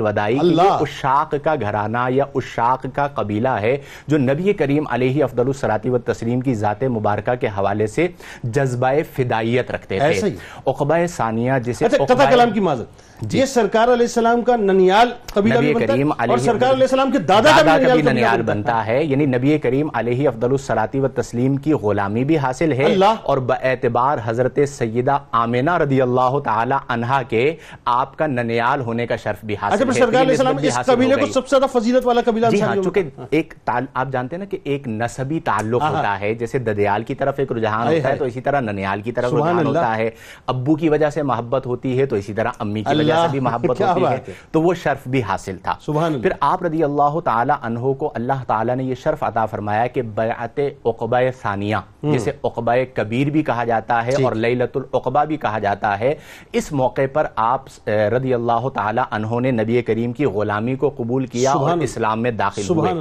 اشاق 0.82 1.34
کا 1.44 1.54
گھرانہ 1.60 2.06
یا 2.10 2.24
اشاق 2.34 2.86
کا 2.94 3.06
قبیلہ 3.14 3.48
ہے 3.60 3.76
جو 4.08 4.18
نبی 4.18 4.52
کریم 4.52 4.84
علیہ 4.90 5.24
افضل 5.24 5.46
الصلاۃ 5.46 5.86
و 5.86 5.98
تسلیم 6.04 6.40
کی 6.40 6.54
ذات 6.56 6.82
مبارکہ 6.90 7.34
کے 7.40 7.48
حوالے 7.58 7.86
سے 7.86 8.06
جذبہ 8.44 8.86
فدائیت 9.16 9.70
رکھتے 9.70 9.98
تھے 9.98 10.06
ہی۔ 10.24 10.34
عقبہ 10.66 10.94
ثانیہ 11.08 11.52
جسے 11.64 11.84
اچھا 11.86 12.30
کلام 12.30 12.50
کی 12.50 12.60
معذرت 12.60 13.05
یہ 13.22 13.44
سرکار 13.44 13.88
علیہ 13.88 14.02
السلام 14.02 14.42
کا 14.42 14.56
ننیال 14.56 15.08
قبیلہ 15.34 15.58
بھی 15.58 15.72
بنتا 15.74 15.86
کریم 15.86 16.10
ہے 16.10 16.16
علیہ 16.18 16.30
اور 16.30 16.38
سرکار 16.38 16.72
علیہ 16.72 16.82
السلام 16.82 17.10
کے 17.10 17.18
دادا 17.18 17.50
کا 17.56 17.94
بھی 17.94 18.02
ننیال 18.02 18.42
بنتا 18.42 18.86
ہے۔ 18.86 19.02
یعنی 19.04 19.26
نبی 19.26 19.58
کریم 19.58 19.88
علیہ 19.94 20.28
افضل 20.28 20.50
الصلاۃ 20.50 20.94
و 20.94 21.08
تسلیم 21.14 21.56
کی 21.56 21.72
غلامی 21.72 22.24
بھی 22.24 22.38
حاصل 22.38 22.72
ہے 22.72 22.94
اور 23.22 23.38
باعتبار 23.46 24.18
حضرت 24.24 24.58
سیدہ 24.68 25.18
آمینہ 25.32 25.76
رضی 25.76 26.02
اللہ 26.02 26.38
تعالی 26.44 26.74
عنہا 26.88 27.22
کے 27.22 27.54
آپ 27.84 28.16
کا 28.16 28.26
ننیال 28.26 28.80
ہونے 28.80 29.06
کا 29.06 29.16
شرف 29.16 29.44
بھی 29.44 29.54
اچھا 29.54 29.66
حاصل 29.66 29.84
پھر 29.84 29.92
ہے۔ 29.92 29.98
سرکار 29.98 30.20
علیہ 30.20 30.30
السلام 30.30 30.52
نسبت 30.52 30.60
بھی 30.60 30.68
اس 30.68 30.86
قبیلے 30.86 31.14
کو۔ 31.16 31.26
سب 31.26 31.48
سے 31.48 31.56
زیادہ 31.56 31.78
فضیلت 31.78 32.06
والا 32.06 32.20
قبیلہ 32.24 32.46
جی 32.46 32.62
ہاں 32.62 32.74
چونکہ 32.74 33.02
ایک 33.30 33.54
آپ 33.94 34.08
جانتے 34.12 34.36
ہیں 34.36 34.38
نا 34.38 34.44
کہ 34.44 34.58
ایک 34.64 34.88
نسبی 34.88 35.40
تعلق 35.40 35.82
ہوتا 35.82 36.20
ہے۔ 36.20 36.34
جیسے 36.34 36.58
ددیال 36.58 37.02
کی 37.02 37.14
طرف 37.14 37.34
ایک 37.38 37.52
رجحان 37.52 37.86
ہوتا 37.88 38.08
ہے۔ 38.08 38.16
تو 38.16 38.24
اسی 38.24 38.40
طرح 38.40 38.60
ننیال 38.60 39.00
کی 39.00 39.12
طرف 39.12 39.34
رجحان۔ 39.34 39.66
ہوتا 39.66 39.96
ہے۔ 39.96 40.10
ابو 40.46 40.74
کی 40.74 40.88
وجہ 40.88 41.10
سے 41.10 41.22
محبت 41.22 41.66
ہوتی 41.66 41.98
ہے 41.98 42.06
تو 42.06 42.16
اسی 42.16 42.32
طرح 42.32 42.50
امی 42.58 42.82
کی 42.82 43.05
وجہ 43.06 43.22
سے 43.22 43.30
بھی 43.30 43.40
محبت 43.40 43.80
ہوتی 43.82 44.04
ہے۔ 44.04 44.20
تو 44.52 44.62
وہ 44.62 44.74
شرف 44.74 45.08
بھی 45.08 45.22
حاصل 45.22 45.58
تھا۔ 45.62 45.74
پھر 46.22 46.32
آپ 46.40 46.62
رضی 46.62 46.84
اللہ 46.84 47.20
تعالی 47.24 47.52
عنہ 47.62 47.92
کو 47.92 48.12
اللہ 48.14 48.44
تعالی 48.46 48.74
نے 48.74 48.84
یہ 48.84 48.94
شرف 48.94 49.22
عطا 49.22 49.46
فرمایا 49.46 49.86
کہ 49.86 50.02
بیعت 50.02 50.60
عقبہ 50.84 51.18
ثانیہ۔ 51.42 51.76
جسے 52.12 52.30
عقبہ 52.44 52.72
کبیر 52.94 53.30
بھی 53.30 53.42
کہا 53.42 53.64
جاتا 53.64 54.06
ہے 54.06 54.12
اور 54.24 54.32
لیلت 54.34 54.76
العقبہ 54.76 55.24
بھی 55.24 55.36
کہا 55.36 55.58
جاتا 55.58 55.98
ہے۔ 56.00 56.14
اس 56.52 56.72
موقع 56.72 57.06
پر 57.12 57.26
آپ 57.36 57.62
رضی 57.88 58.34
اللہ 58.34 58.68
تعالی 58.74 59.00
عنہ 59.10 59.40
نے 59.40 59.50
نبی 59.50 59.82
کریم 59.82 60.12
کی 60.12 60.24
غلامی 60.24 60.74
کو 60.74 60.90
قبول 60.96 61.26
کیا 61.26 61.52
اور 61.52 61.70
اسلام 61.84 62.22
میں 62.22 62.30
داخل 62.30 62.62
ہوئے۔ 62.68 62.92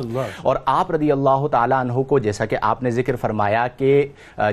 اور 0.42 0.56
آپ 0.66 0.92
رضی 0.92 1.12
اللہ 1.12 1.48
تعالی 1.52 1.76
عنہ 1.80 1.94
کو 1.94 2.20
جیسا 2.20 2.46
کہ 2.46 2.58
آپ 2.62 2.84
نے 2.84 2.92
ذکر 2.92 3.16
فرمایا 3.16 3.68
کہ 3.68 4.08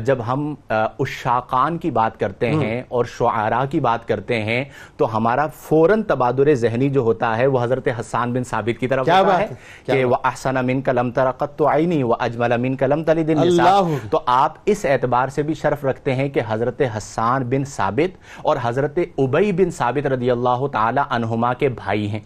جب 0.04 0.18
ہم 0.26 0.54
اشاقان 0.68 1.78
کی 1.78 1.90
بات 1.90 2.20
کرتے 2.20 2.50
ہیں 2.50 2.82
اور 2.88 3.04
شعراء 3.04 3.64
کی 3.70 3.80
بات 3.80 4.08
کرتے 4.08 4.42
ہیں 4.42 4.64
تو 4.96 5.16
ہمارا 5.16 5.46
فوراً 5.46 6.02
تبادر 6.02 6.54
ذہنی 6.54 6.88
جو 6.88 7.00
ہوتا 7.00 7.36
ہے 7.36 7.46
وہ 7.46 7.62
حضرت 7.62 7.88
حسان 8.00 8.32
بن 8.32 8.44
ثابت 8.44 8.80
کی 8.80 8.86
طرف 8.86 9.06
ہوتا 9.22 9.38
ہے 9.38 9.46
کہ 9.84 10.04
وَأَحْسَنَ 10.04 10.62
مِنْكَ 10.62 10.90
لَمْ 10.90 11.12
تَرَقَتُ 11.14 11.66
عَيْنِي 11.66 12.02
وَأَجْمَلَ 12.02 12.58
مِنْكَ 12.58 12.84
لَمْ 12.86 13.04
تَلِدِ 13.06 13.34
النِّسَاء۔ 13.34 13.80
تو 14.10 14.20
آپ 14.26 14.41
اس 14.64 14.84
اعتبار 14.84 15.28
سے 15.28 15.42
بھی 15.42 15.54
شرف 15.54 15.84
رکھتے 15.84 16.14
ہیں 16.14 16.28
کہ 16.28 16.40
حضرت 16.48 16.82
حسان 16.96 17.42
بن 17.42 17.64
ثابت 17.64 18.16
اور 18.42 18.56
حضرت 18.62 18.98
عبی 19.18 19.52
بن 19.52 19.70
ثابت 19.70 20.06
رضی 20.06 20.30
اللہ 20.30 20.66
تعالی 20.72 21.00
عنہما 21.10 21.54
کے 21.54 21.68
بھائی 21.68 22.10
ہیں۔ 22.10 22.20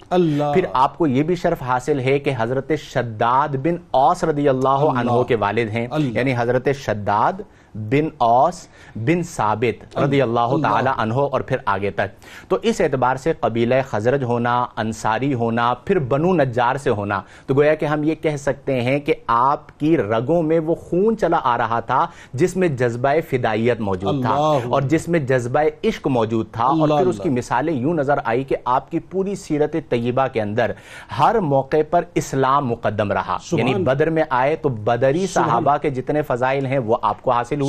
پھر 0.55 0.65
آپ 0.73 0.99
کو 0.99 1.07
یہ 1.07 1.23
بھی 1.23 1.35
شرف 1.35 1.63
حاصل 1.63 2.01
ہے 2.01 2.19
کہ 2.19 2.31
حضرت 2.39 2.73
شداد 2.79 3.49
بن 3.49 3.77
اوس 3.91 4.25
رضی 4.25 4.49
اللہ 4.49 4.69
عنہ 4.69 5.23
کے 5.29 5.37
والد 5.37 5.71
ہیں۔ 5.71 5.87
یعنی 6.13 6.35
حضرت 6.39 6.69
شداد 6.75 7.33
بن 7.77 8.09
اوس 8.19 8.69
بن 8.97 9.23
ثابت 9.23 9.99
رضی 9.99 10.23
اللہ 10.23 10.41
تعالی 10.63 10.91
عنہ 10.97 11.15
اور 11.15 11.41
پھر 11.41 11.57
آگے 11.67 11.91
تک۔ 11.91 12.25
تو 12.49 12.59
اس 12.63 12.81
اعتبار 12.81 13.17
سے 13.17 13.33
قبیلہ 13.41 13.75
خزرج 13.89 14.23
ہونا 14.23 14.67
انصاری 14.77 15.35
ہونا 15.35 15.75
پھر 15.85 15.99
بنو 15.99 16.35
نجار 16.35 16.77
سے 16.77 16.91
ہونا۔ 16.91 17.21
تو 17.47 17.55
گویا 17.55 17.75
کہ 17.75 17.85
ہم 17.85 18.03
یہ 18.05 18.15
کہہ 18.15 18.37
سکتے 18.37 18.81
ہیں 18.81 18.99
کہ 18.99 19.15
آپ 19.27 19.79
کی 19.79 19.97
رگوں 19.97 20.43
میں 20.43 20.59
وہ 20.59 20.75
خون 20.75 21.19
چلا 21.19 21.41
آ 21.43 21.59
رہا 21.59 21.81
تھا 21.81 22.07
جس 22.33 22.57
میں 22.57 22.69
جذبہ 22.69 23.09
فدائیت 23.31 23.81
موجود 23.81 24.23
تھا 24.23 24.35
اور 24.71 24.83
جس 24.83 25.09
میں 25.09 25.21
جذبہ 25.21 25.61
عشق 25.85 26.07
موجود 26.07 26.47
تھا۔ 26.53 26.65
اور 26.65 26.89
پھر 26.89 27.07
اس 27.07 27.17
کی 27.17 27.29
مثالیں 27.29 27.75
یوں 27.75 27.95
نظر 27.95 28.15
آئی 28.25 28.45
کہ 28.45 28.57
آپ 28.65 28.91
کی 28.91 28.99
پوری 28.99 29.35
سیرت 29.35 29.77
طیبہ 29.89 30.27
کے 30.33 30.41
اندر 30.43 30.71
ہر 31.19 31.35
موقع 31.35 31.77
پر 31.91 32.05
اسلام 32.15 32.67
مقدم 32.67 33.13
رہا۔ 33.13 33.37
یعنی 33.59 33.73
بدر 33.85 34.11
میں 34.11 34.23
آئے 34.31 34.57
تو 34.57 34.69
بدری 34.69 35.27
صحابہ 35.27 35.77
کے 35.77 35.91
جتنے 35.91 36.23
فضائل 36.23 36.67
ہیں 36.67 36.79
وہ 36.79 36.97
آپ 37.03 37.23
کو 37.23 37.31
حاصل 37.31 37.61
ہوئے۔ 37.61 37.66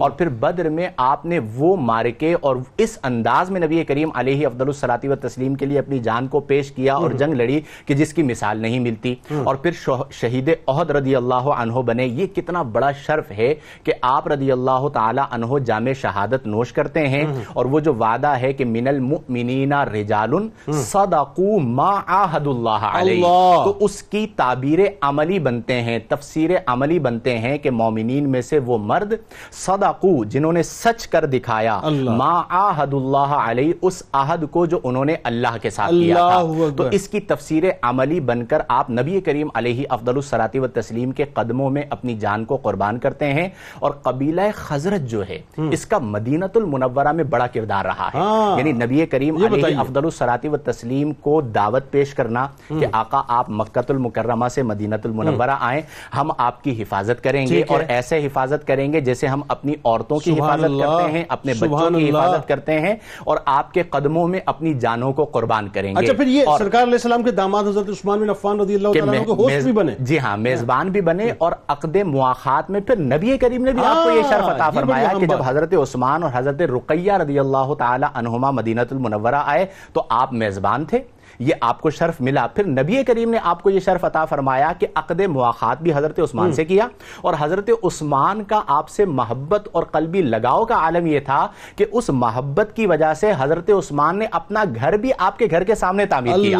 اور 0.00 0.10
پھر 0.10 0.28
بدر 0.28 0.68
میں 0.68 0.88
آپ 0.96 1.24
نے 1.26 1.38
وہ 1.54 1.76
مارکے 1.76 2.34
اور 2.40 2.56
اس 2.78 2.98
انداز 3.02 3.50
میں 3.50 3.60
نبی 3.60 3.84
کریم 3.84 4.10
علیہ 4.14 4.46
افضل 4.46 4.66
الصلاتی 4.66 5.08
و 5.08 5.14
تسلیم 5.14 5.54
کے 5.54 5.66
لیے 5.66 5.78
اپنی 5.78 5.98
جان 5.98 6.26
کو 6.26 6.40
پیش 6.40 6.70
کیا 6.72 6.94
اور 6.94 7.10
جنگ 7.10 7.34
لڑی 7.34 7.60
کہ 7.86 7.94
جس 7.94 8.14
کی 8.14 8.22
مثال 8.22 8.58
نہیں 8.58 8.78
ملتی۔ 8.78 9.14
اور 9.44 9.54
پھر 9.54 9.70
شہید 10.10 10.50
احد 10.68 10.90
رضی 10.90 11.16
اللہ 11.16 11.34
عنہ 11.34 11.72
بنے۔ 11.72 12.06
یہ 12.06 12.26
کتنا 12.26 12.62
بڑا 12.62 12.90
شرف 13.06 13.30
ہے 13.30 13.54
کہ 13.84 13.92
آپ 14.02 14.28
رضی 14.28 14.52
اللہ 14.52 14.88
تعالی 14.92 15.20
عنہ 15.30 15.58
جامع 15.64 15.92
شہادت 15.92 16.46
نوش 16.46 16.72
کرتے 16.72 17.06
ہیں 17.08 17.24
اور 17.52 17.64
وہ 17.64 17.80
جو 17.80 17.94
وعدہ 17.94 18.34
ہے 18.40 18.52
کہ 18.52 18.64
من 18.64 18.88
المؤمنین 18.88 19.72
رجال 19.72 20.30
صدقوا 20.72 21.58
ما 21.62 21.90
عاہد 22.06 22.46
اللہ۔ 22.46 22.68
علیہ۔ 22.92 23.20
تو 23.64 23.74
اس 23.80 24.02
کی 24.02 24.26
تعبیر 24.36 24.78
عملی 25.00 25.38
بنتے 25.38 25.80
ہیں 25.82 25.98
تفسیر 26.08 26.50
عملی 26.66 26.98
بنتے 26.98 27.38
ہیں 27.38 27.58
کہ 27.58 27.70
مومنین 27.70 28.30
میں 28.30 28.40
سے 28.40 28.58
وہ 28.58 28.78
مرد 28.78 29.14
صدقو 29.52 30.24
جنہوں 30.24 30.52
نے 30.52 30.62
سچ 30.62 31.06
کر 31.08 31.26
دکھایا 31.26 31.78
ما 32.16 32.30
آہد 32.58 32.94
اللہ 32.94 33.34
علیہ 33.40 33.72
اس 33.82 34.02
آہد 34.12 34.44
کو 34.50 34.66
جو 34.66 34.78
انہوں 34.84 35.04
نے 35.04 35.16
اللہ 35.24 35.56
کے 35.62 35.70
ساتھ 35.70 35.90
کیا 35.92 36.14
تھا۔ 36.14 36.40
تو 36.70 36.84
اس 36.92 37.08
کی 37.08 37.20
تفسیر 37.20 37.64
عملی 37.82 38.20
بن 38.20 38.44
کر 38.46 38.60
آپ 38.68 38.90
نبی 38.90 39.20
کریم 39.20 39.48
علیہ 39.54 39.84
افضل 39.90 40.14
الصلاتی 40.14 40.58
و 40.58 40.66
تسلیم 40.68 41.12
کے 41.12 41.24
قدموں 41.34 41.70
میں 41.70 41.82
اپنی 41.90 42.14
جان 42.18 42.44
کو 42.44 42.56
قربان 42.56 42.98
کرتے 42.98 43.32
ہیں 43.32 43.48
اور 43.78 43.90
قبیلہ 44.02 44.40
خزرت 44.54 45.00
جو 45.10 45.22
ہے 45.28 45.40
اس 45.70 45.86
کا 45.86 45.98
مدینت 45.98 46.56
المنورہ 46.56 47.12
میں 47.12 47.24
بڑا 47.24 47.46
کردار 47.46 47.84
رہا 47.84 48.08
ہے۔ 48.14 48.18
یعنی 48.58 48.72
نبی 48.74 49.06
کریم 49.06 49.34
علیہ 49.46 49.76
افضل 49.80 50.04
الصلاتی 50.04 50.48
و 50.48 50.56
تسلیم 50.64 51.12
کو 51.20 51.40
دعوت 51.54 51.90
پیش 51.90 52.14
کرنا 52.14 52.46
کہ 52.68 52.86
آقا 52.92 53.20
آپ 53.28 53.50
مکت 53.50 53.90
المکرمہ 53.90 54.48
سے 54.48 54.62
مدینت 54.62 55.06
المنورہ 55.06 55.56
آئیں 55.60 55.80
ہم 56.16 56.30
آپ 56.38 56.62
کی 56.64 56.82
حفاظت 56.82 57.22
کریں 57.24 57.46
گے 57.46 57.62
اور 57.68 57.80
ایسے 57.88 58.26
حفاظت 58.26 58.66
کریں 58.66 58.92
گے 58.92 59.00
جیسے 59.00 59.19
ہم 59.26 59.42
اپنی 59.48 59.74
عورتوں 59.84 60.18
کی 60.18 60.32
حفاظت 60.32 60.80
کرتے 60.80 61.10
ہیں 61.12 61.24
اپنے 61.28 61.52
بچوں 61.60 61.90
کی 61.90 62.10
حفاظت 62.10 62.48
کرتے 62.48 62.80
ہیں 62.80 62.94
اور 63.24 63.36
آپ 63.44 63.74
کے 63.74 63.82
قدموں 63.82 64.28
میں 64.28 64.40
اپنی 64.46 64.74
جانوں 64.74 65.12
کو 65.12 65.24
قربان 65.24 65.68
کریں 65.68 65.94
گے۔ 65.94 66.04
اچھا 66.04 66.12
پھر 66.12 66.26
یہ 66.26 66.44
سرکار 66.58 66.82
علیہ 66.82 66.92
السلام 66.92 67.22
کے 67.22 67.30
داماد 67.30 67.64
حضرت 67.64 67.88
عثمان 67.88 68.20
بن 68.20 68.30
عفان 68.30 68.60
رضی 68.60 68.74
اللہ 68.74 68.88
تعالیٰ 68.88 69.24
کو 69.26 69.34
ہوسٹ 69.34 69.64
بھی 69.64 69.72
بنے۔ 69.72 69.94
جی 69.98 70.18
ہاں 70.18 70.36
میزبان 70.36 70.90
بھی 70.90 71.00
بنے 71.00 71.32
اور 71.38 71.52
عقد 71.68 71.96
مواخات 71.96 72.70
میں 72.70 72.80
پھر 72.80 72.98
نبی 72.98 73.38
کریم 73.38 73.64
نے 73.64 73.72
بھی 73.72 73.84
آپ 73.84 74.04
کو 74.04 74.10
یہ 74.10 74.22
شرف 74.30 74.48
عطا 74.48 74.70
فرمایا 74.70 75.12
کہ 75.20 75.26
جب 75.26 75.42
حضرت 75.46 75.74
عثمان 75.82 76.22
اور 76.22 76.30
حضرت 76.34 76.60
رقیہ 76.60 77.12
رضی 77.12 77.38
اللہ 77.38 77.74
تعالی 77.78 78.06
عنہما 78.14 78.50
مدینہ 78.50 78.80
المنورہ 78.90 79.42
آئے 79.44 79.66
تو 79.92 80.02
آپ 80.08 80.32
میزبان 80.32 80.84
تھے۔ 80.84 80.98
یہ 81.40 81.54
آپ 81.60 81.80
کو 81.80 81.90
شرف 81.90 82.20
ملا۔ 82.20 82.46
پھر 82.46 82.66
نبی 82.66 83.04
کریم 83.04 83.30
نے 83.30 83.38
آپ 83.42 83.62
کو 83.62 83.70
یہ 83.70 83.80
شرف 83.80 84.04
عطا 84.04 84.24
فرمایا 84.24 84.72
کہ 84.78 84.86
عقد 84.94 85.20
مواخات 85.20 85.82
بھی 85.82 85.94
حضرت 85.94 86.18
عثمان 86.18 86.52
سے 86.52 86.64
کیا۔ 86.64 86.86
اور 87.20 87.34
حضرت 87.38 87.70
عثمان 87.82 88.44
کا 88.44 88.60
آپ 88.66 88.88
سے 88.88 89.04
محبت 89.04 89.68
اور 89.72 89.82
قلبی 89.82 90.22
لگاؤ 90.22 90.64
کا 90.64 90.74
عالم 90.74 91.06
یہ 91.06 91.20
تھا 91.20 91.46
کہ 91.76 91.84
اس 91.92 92.10
محبت 92.10 92.72
کی 92.74 92.86
وجہ 92.86 93.14
سے 93.14 93.32
حضرت 93.38 93.70
عثمان 93.78 94.18
نے 94.18 94.26
اپنا 94.30 94.64
گھر 94.74 94.96
بھی 94.96 95.10
آپ 95.18 95.38
کے 95.38 95.46
گھر 95.50 95.64
کے 95.64 95.74
سامنے 95.74 96.06
تعمیر 96.06 96.32
کیا۔ 96.36 96.58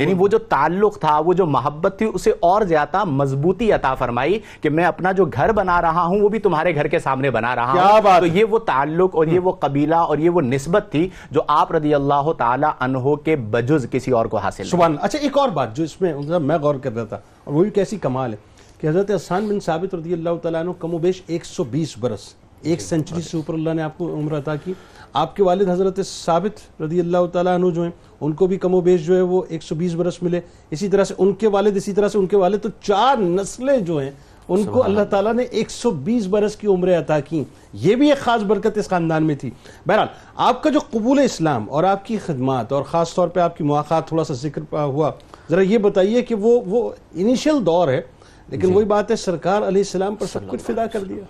یعنی 0.00 0.14
وہ 0.18 0.28
جو 0.28 0.38
تعلق 0.38 0.98
تھا 0.98 1.18
وہ 1.18 1.32
جو 1.32 1.46
محبت 1.46 1.94
تھی 1.98 2.10
اسے 2.14 2.30
اور 2.40 2.62
زیادہ 2.62 3.04
مضبوطی 3.04 3.72
عطا 3.72 3.94
فرمائی 3.94 4.38
کہ 4.60 4.70
میں 4.70 4.84
اپنا 4.84 5.12
جو 5.12 5.24
گھر 5.24 5.52
بنا 5.52 5.80
رہا 5.82 6.02
ہوں 6.02 6.20
وہ 6.20 6.28
بھی 6.28 6.38
تمہارے 6.38 6.74
گھر 6.74 6.86
کے 6.86 6.98
سامنے 6.98 7.30
بنا 7.30 7.54
رہا 7.56 7.72
ہوں۔ 7.72 7.78
تو 8.20 8.26
یہ 8.26 8.44
وہ 8.44 8.58
تعلق 8.58 9.14
اور 9.14 9.26
یہ 9.26 9.38
وہ 9.38 9.52
قبیلہ 9.52 9.94
اور 9.94 10.18
یہ 10.18 10.30
وہ 10.30 10.40
نسبت 10.40 10.86
تھی 10.90 11.08
جو 11.30 11.40
آپ 11.48 11.72
رضی 11.72 11.94
اللہ 11.94 12.32
تعالی 12.38 12.66
عنہ 12.80 13.14
کے 13.24 13.36
بجز 13.36 13.86
کسی 13.90 14.10
اور 14.10 14.21
کو 14.26 14.36
حاصل 14.36 14.64
سبحان 14.64 14.96
اچھا 15.00 15.18
ایک 15.18 15.38
اور 15.38 15.48
بات 15.48 15.76
جو 15.76 15.84
اس 15.84 16.00
میں 16.00 16.14
میں 16.42 16.58
غور 16.58 16.74
کر 16.74 16.94
رہا 16.94 17.04
تھا 17.04 17.18
اور 17.44 17.54
وہ 17.54 17.62
بھی 17.62 17.70
کیسی 17.70 17.96
کمال 17.96 18.32
ہے 18.32 18.38
کہ 18.80 18.86
حضرت 18.86 19.10
حسان 19.10 19.46
بن 19.46 19.60
ثابت 19.60 19.94
رضی 19.94 20.12
اللہ 20.12 20.36
تعالیٰ 20.42 20.60
عنہ 20.60 20.70
کم 20.78 20.94
و 20.94 20.98
بیش 20.98 21.22
ایک 21.26 21.44
سو 21.44 21.64
بیس 21.64 21.98
برس 21.98 22.34
ایک 22.62 22.80
سنچری 22.80 23.22
سے 23.22 23.36
اوپر 23.36 23.54
اللہ 23.54 23.74
نے 23.74 23.82
آپ 23.82 23.98
کو 23.98 24.14
عمر 24.14 24.38
عطا 24.38 24.54
کی۔ 24.56 24.72
آپ 25.12 25.36
کے 25.36 25.42
والد 25.42 25.68
حضرت 25.68 25.98
ثابت 26.06 26.82
رضی 26.82 27.00
اللہ 27.00 27.26
تعالیٰ 27.32 27.54
عنہ 27.54 27.70
جو 27.70 27.82
ہیں 27.82 27.90
ان 28.20 28.32
کو 28.32 28.46
بھی 28.46 28.56
کم 28.56 28.74
و 28.74 28.80
بیش 28.80 29.06
جو 29.06 29.16
ہے 29.16 29.20
وہ 29.20 29.42
ایک 29.48 29.62
سو 29.62 29.74
بیس 29.74 29.94
برس 29.94 30.22
ملے۔ 30.22 30.40
اسی 30.70 30.88
طرح 30.88 31.04
سے 31.04 31.14
ان 31.18 31.32
کے 31.32 31.48
والد 31.48 31.76
اسی 31.76 31.92
طرح 31.92 32.08
سے 32.08 32.18
ان 32.18 32.26
کے 32.26 32.36
والد 32.36 32.60
تو 32.62 32.68
چار 32.82 33.16
نسلیں 33.16 33.78
جو 33.78 33.98
ہیں 33.98 34.10
ان 34.48 34.64
کو 34.64 34.84
اللہ 34.84 35.04
تعالیٰ 35.10 35.34
نے 35.34 35.42
ایک 35.42 35.70
سو 35.70 35.90
بیس 35.90 36.26
برس 36.26 36.56
کی 36.56 36.66
عمریں 36.66 36.98
عطا 36.98 37.20
کی 37.20 37.44
یہ 37.72 37.94
بھی 37.94 38.08
ایک 38.08 38.18
خاص 38.18 38.42
برکت 38.42 38.78
اس 38.78 38.88
خاندان 38.88 39.22
میں 39.22 39.34
تھی۔ 39.34 39.50
بہرحال 39.86 40.06
آپ 40.36 40.62
کا 40.62 40.70
جو 40.70 40.80
قبول 40.90 41.18
اسلام 41.18 41.70
اور 41.70 41.84
آپ 41.84 42.06
کی 42.06 42.18
خدمات 42.18 42.72
اور 42.72 42.82
خاص 42.82 43.14
طور 43.14 43.28
پہ 43.28 43.40
آپ 43.40 43.56
کی 43.56 43.64
مواقع 43.64 44.00
تھوڑا 44.00 44.24
سا 44.24 44.34
ذکر 44.34 44.62
ہوا۔ 44.72 45.10
ذرا 45.50 45.60
یہ 45.60 45.78
بتائیے 45.78 46.22
کہ 46.22 46.34
وہ 46.34 46.60
وہ 46.66 46.90
انیشیل 47.14 47.66
دور 47.66 47.88
ہے 47.88 48.00
لیکن 48.48 48.68
جی۔ 48.68 48.74
وہی 48.74 48.84
بات 48.84 49.10
ہے 49.10 49.16
سرکار 49.16 49.62
علیہ 49.62 49.80
السلام 49.80 50.14
پر 50.14 50.26
سب 50.26 50.48
کچھ 50.48 50.62
فدا 50.62 50.86
کر 50.86 51.04
دیا۔ 51.04 51.24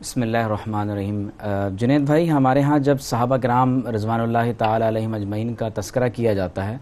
بسم 0.00 0.22
اللہ 0.22 0.38
الرحمن 0.38 0.90
الرحیم۔ 0.90 1.28
جنید 1.76 2.02
بھائی 2.02 2.30
ہمارے 2.30 2.60
ہاں 2.60 2.78
جب 2.78 3.00
صحابہ 3.00 3.36
کرام 3.36 3.86
رضوان 3.86 4.20
اللہ 4.20 4.52
تعالی 4.58 4.88
علیہ 4.88 5.08
مجمعین 5.08 5.54
کا 5.54 5.68
تذکرہ 5.74 6.08
کیا 6.08 6.34
جاتا 6.34 6.68
ہے 6.68 6.76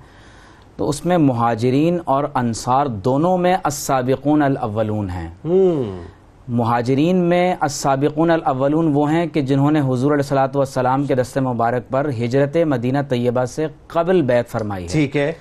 تو 0.76 0.88
اس 0.88 1.04
میں 1.06 1.18
مہاجرین 1.18 1.98
اور 2.04 2.24
انصار 2.34 2.86
دونوں 2.86 3.38
میں 3.38 3.56
السابقون 3.64 4.42
الاولون 4.42 5.10
ہیں۔ 5.10 5.30
مہاجرین 6.48 7.16
میں 7.16 7.54
السابقون 7.60 8.30
الاولون 8.30 8.90
وہ 8.94 9.10
ہیں 9.12 9.26
کہ 9.26 9.40
جنہوں 9.40 9.70
نے 9.70 9.80
حضور 9.80 10.12
علیہ 10.12 10.22
السلاۃ 10.22 10.54
والسلام 10.54 11.06
کے 11.06 11.14
دست 11.14 11.38
مبارک 11.38 11.90
پر 11.90 12.10
ہجرت 12.24 12.56
مدینہ 12.66 12.98
طیبہ 13.08 13.44
سے 13.44 13.66
قبل 13.86 14.22
بیت 14.22 14.48
فرمائی 14.48 14.84
ہے۔ 14.84 14.88
ٹھیک 14.88 15.16
ہے۔ 15.16 15.32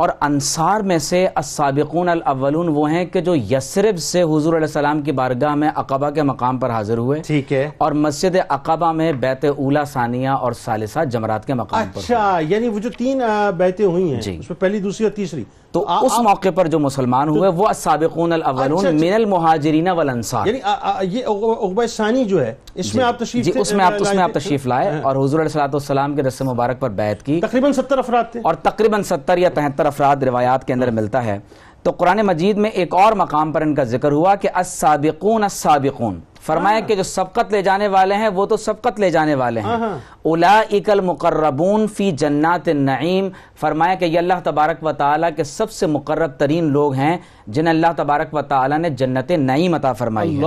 اور 0.00 0.08
انصار 0.20 0.80
میں 0.80 0.98
سے 0.98 1.28
السابقون 1.34 2.08
الاولون 2.08 2.68
وہ 2.68 2.90
ہیں 2.90 3.04
کہ 3.04 3.20
جو 3.20 3.34
یسرب 3.34 3.98
سے 3.98 4.22
حضور 4.22 4.54
علیہ 4.54 4.66
السلام 4.66 5.02
کی 5.02 5.12
بارگاہ 5.12 5.54
میں 5.54 5.70
عقبہ 5.74 6.10
کے 6.10 6.22
مقام 6.22 6.58
پر 6.58 6.70
حاضر 6.70 6.98
ہوئے 6.98 7.20
ٹھیک 7.22 7.52
ہے۔ 7.52 7.70
اور 7.78 7.92
مسجد 7.92 8.36
عقبہ 8.48 8.92
میں 8.92 9.12
بیت 9.12 9.44
اولا 9.44 9.84
ثانیہ 9.84 10.28
اور 10.28 10.52
ثالثہ 10.52 11.04
جمرات 11.04 11.46
کے 11.46 11.54
مقام 11.54 11.88
پر 11.94 12.00
اچھا 12.00 12.38
یعنی 12.48 12.68
وہ 12.68 12.78
جو 12.78 12.90
تین 12.90 13.22
بیتیں 13.56 13.86
ہوئی 13.86 14.14
ہیں 14.14 14.20
جی۔ 14.20 14.36
اس 14.38 14.50
میں 14.50 14.60
پہلی 14.60 14.80
دوسری 14.80 15.06
اور 15.06 15.12
تیسری۔ 15.12 15.44
تو 15.72 15.88
اس 16.02 16.18
موقع 16.18 16.48
پر 16.54 16.66
جو 16.66 16.78
مسلمان 16.78 17.28
ہوئے 17.28 17.48
وہ 17.48 17.66
السابقون 17.66 18.32
الاولون 18.32 18.78
اچھا، 18.78 18.88
اچھا۔ 18.88 19.06
من 19.06 19.12
المہاجرین 19.14 19.88
والانصار۔ 19.88 20.46
یعنی 20.46 20.58
یہ 21.02 21.26
عقبہ 21.26 21.86
ثانی 21.86 22.24
جو 22.24 22.46
ہے 22.46 22.54
اس 22.74 22.94
میں 22.94 23.04
آپ 23.04 23.18
تشریف 23.18 23.44
جی 23.44 23.52
اس 23.56 23.72
میں 23.72 23.84
آپ 23.84 23.92
اس 24.00 24.14
میں 24.14 24.22
آپ 24.22 24.30
تشریف 24.32 24.66
لائے 24.66 24.90
ہاں۔ 24.90 25.00
اور 25.02 25.16
حضور 25.16 25.40
علیہ 25.40 25.60
السلام 25.60 26.16
کے 26.16 26.22
رسم 26.22 26.50
مبارک 26.50 26.80
پر 26.80 26.90
بیعت 26.90 27.22
کی۔ 27.22 27.40
تقریباً 27.40 27.72
ستر 27.72 27.98
افراد 27.98 28.24
تھے۔ 28.32 28.40
اور 28.44 28.54
تقریباً 28.54 29.02
ستر 29.02 29.38
یا 29.38 29.48
تہتر 29.48 29.86
افراد 29.86 30.16
روایات 30.16 30.66
کے 30.66 30.72
اندر 30.72 30.90
ملتا 30.90 31.24
ہے۔ 31.24 31.38
تو 31.82 31.90
قرآن 31.90 32.16
مجید 32.16 32.56
میں 32.56 32.70
ایک 32.70 32.94
اور 32.94 33.12
مقام 33.12 33.52
پر 33.52 33.60
ان 33.62 33.74
کا 33.74 33.84
ذکر 33.84 34.12
ہوا 34.12 34.34
کہ 34.34 34.48
السابقون 34.54 35.42
السابقون۔ 35.42 36.20
فرمایا 36.46 36.80
کہ 36.80 36.94
جو 36.94 37.02
سبقت 37.02 37.52
لے 37.52 37.62
جانے 37.62 37.88
والے 37.88 38.14
ہیں 38.14 38.28
وہ 38.28 38.46
تو 38.46 38.56
سبقت 38.56 39.00
لے 39.00 39.10
جانے 39.10 39.34
والے 39.34 39.60
ہیں 39.60 39.76
اولئک 40.22 40.90
المقربون 40.90 41.86
فی 41.86 42.10
جنات 42.10 42.68
النعیم 42.68 43.28
فرمایا 43.60 43.94
کہ 43.94 44.04
یہ 44.04 44.18
اللہ 44.18 44.34
تبارک 44.44 44.84
و 44.86 44.92
تعالیٰ 44.92 45.30
کے 45.36 45.44
سب 45.44 45.70
سے 45.70 45.86
مقرب 45.86 46.30
ترین 46.38 46.64
لوگ 46.64 46.94
ہیں 46.94 47.16
جنہیں 47.46 47.74
اللہ 47.74 47.92
تبارک 47.96 48.34
و 48.34 48.42
تعالیٰ 48.42 48.78
نے 48.78 48.90
جنت 48.90 49.30
نعیم 49.30 49.74
عطا 49.74 49.92
فرمائی 49.92 50.36
ہے۔ 50.36 50.40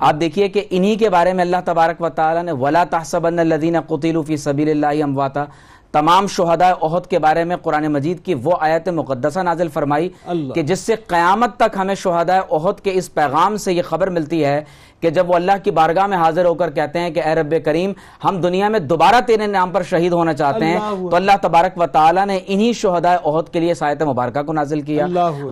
آپ 0.00 0.14
دیکھیے 0.20 0.48
کہ 0.48 0.64
انہی 0.70 0.96
کے 0.96 1.10
بارے 1.10 1.32
میں 1.32 1.44
اللہ 1.44 1.56
تبارک 1.64 2.02
و 2.02 2.08
تعالیٰ 2.08 2.42
نے 2.42 2.52
ولا 2.52 2.84
تحسبن 2.84 3.38
الذین 3.38 3.80
قتلوا 3.80 4.22
فی 4.26 4.36
سبیل 4.36 4.84
اللہ 4.84 5.02
امواتا 5.04 5.44
تمام 5.92 6.26
شہداء 6.26 6.70
احد 6.82 7.06
کے 7.06 7.18
بارے 7.18 7.44
میں 7.44 7.56
قرآن 7.56 7.86
مجید 7.86 8.24
کی 8.24 8.34
وہ 8.34 8.52
آیت 8.60 8.88
مقدسہ 8.88 9.38
نازل 9.38 9.68
فرمائی۔ 9.68 10.08
کہ 10.54 10.62
جس 10.62 10.80
سے 10.80 10.94
قیامت 11.06 11.56
تک 11.56 11.76
ہمیں 11.76 11.94
شہداء 11.94 12.38
احد 12.50 12.80
کے 12.80 12.90
اس 12.94 13.14
پیغام 13.14 13.56
سے 13.56 13.72
یہ 13.72 13.82
خبر 13.82 14.10
ملتی 14.10 14.44
ہے 14.44 14.64
کہ 15.02 15.10
جب 15.10 15.30
وہ 15.30 15.34
اللہ 15.34 15.52
کی 15.64 15.70
بارگاہ 15.70 16.06
میں 16.06 16.16
حاضر 16.16 16.44
ہو 16.44 16.54
کر 16.54 16.70
کہتے 16.70 16.98
ہیں 16.98 17.10
کہ 17.10 17.22
اے 17.22 17.34
رب 17.34 17.54
کریم 17.64 17.92
ہم 18.24 18.40
دنیا 18.40 18.68
میں 18.68 18.78
دوبارہ 18.78 19.20
تیرے 19.26 19.46
نام 19.46 19.70
پر 19.70 19.82
شہید 19.82 20.12
ہونا 20.12 20.32
چاہتے 20.32 20.64
ہیں 20.64 20.78
تو 21.10 21.16
اللہ 21.16 21.32
تبارک 21.42 21.80
و 21.80 21.86
تعالیٰ 21.86 22.26
نے 22.26 22.38
انہی 22.46 22.72
شہداء 22.72 23.16
احد 23.24 23.52
کے 23.52 23.60
لیے 23.60 23.74
سایت 23.74 24.02
مبارکہ 24.02 24.42
کو 24.42 24.52
نازل 24.52 24.80
کیا۔ 24.80 25.06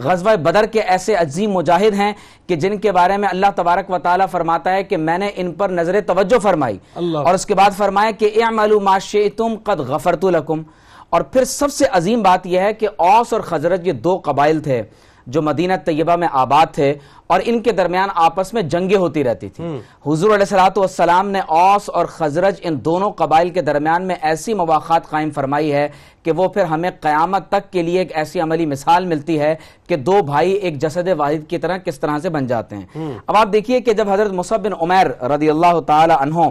غزوہ 0.05 0.37
بدر 0.37 0.67
کے 0.67 0.81
ایسے 0.81 1.15
عظیم 1.15 1.51
مجاہد 1.51 1.95
ہیں 1.95 2.13
کہ 2.47 2.57
جن 2.57 2.79
کے 2.79 2.93
بارے 2.93 3.17
میں 3.17 3.29
اللہ 3.29 3.47
تبارک 3.57 3.91
و 3.91 3.99
تعالیٰ 3.99 4.27
فرماتا 4.31 4.73
ہے 4.73 4.85
کہ 4.85 4.97
میں 4.97 5.19
نے 5.19 5.31
ان 5.37 5.53
پر 5.53 5.69
نظر 5.69 6.01
توجہ 6.07 6.39
فرمائی۔ 6.39 6.79
اور 7.25 7.35
اس 7.35 7.47
کے 7.47 7.55
بعد 7.55 7.71
فرمایا 7.77 8.11
کہ 8.11 8.31
اعملوا 8.45 8.81
ما 8.83 8.99
شئتم 8.99 9.55
قد 9.65 9.81
غفرت 9.81 10.25
لکم۔ 10.25 10.63
اور 11.11 11.21
پھر 11.21 11.45
سب 11.45 11.73
سے 11.73 11.85
عظیم 11.91 12.23
بات 12.23 12.47
یہ 12.47 12.61
ہے 12.61 12.73
کہ 12.73 12.89
اوس 12.97 13.33
اور 13.33 13.41
خزرج 13.41 13.87
یہ 13.87 13.93
دو 13.93 14.21
قبائل 14.25 14.61
تھے۔ 14.61 14.83
جو 15.27 15.43
مدینہ 15.43 15.73
طیبہ 15.85 16.17
میں 16.17 16.29
آباد 16.33 16.67
تھے 16.73 16.95
اور 17.27 17.41
ان 17.45 17.63
کے 17.63 17.73
درمیان 17.73 18.09
آپس 18.15 18.53
میں 18.55 18.63
جنگیں 18.63 18.97
ہوتی 18.97 19.25
رہتی 19.25 19.49
تھی 19.49 19.65
حضور 20.07 20.35
علیہ 20.35 20.55
والسلام 20.77 21.31
نے 21.31 21.41
اوس 21.49 21.91
اور 21.91 22.07
خزرج 22.07 22.55
ان 22.63 22.85
دونوں 22.85 23.11
قبائل 23.11 23.51
کے 23.51 23.63
درمیان 23.63 24.07
میں 24.07 24.15
ایسی 24.23 24.55
مواخات 24.55 25.09
قائم 25.11 25.31
فرمائی 25.31 25.73
ہے 25.73 25.89
کہ 26.23 26.33
وہ 26.33 26.49
پھر 26.49 26.65
ہمیں 26.65 26.91
قیامت 27.01 27.49
تک 27.49 27.73
کے 27.73 27.83
لیے 27.83 27.99
ایک 27.99 28.17
ایسی 28.17 28.41
عملی 28.41 28.67
مثال 28.67 29.05
ملتی 29.05 29.41
ہے 29.41 29.55
کہ 29.87 29.97
دو 29.97 30.23
بھائی 30.23 30.53
ایک 30.53 30.79
جسد 30.79 31.09
واحد 31.17 31.49
کی 31.51 31.59
طرح 31.59 31.77
کس 31.77 32.01
طرح 32.01 32.19
سے 32.19 32.29
بن 32.29 32.47
جاتے 32.47 32.77
ہیں۔ 32.77 33.19
اب 33.27 33.37
آپ 33.37 33.49
دیکھیے 33.53 33.81
کہ 33.81 33.93
جب 33.93 34.11
حضرت 34.11 34.33
مصعب 34.33 34.65
بن 34.65 34.73
عمیر 34.81 35.25
رضی 35.25 35.51
اللہ 35.51 35.81
تعالی 35.81 36.15
عنہ 36.21 36.49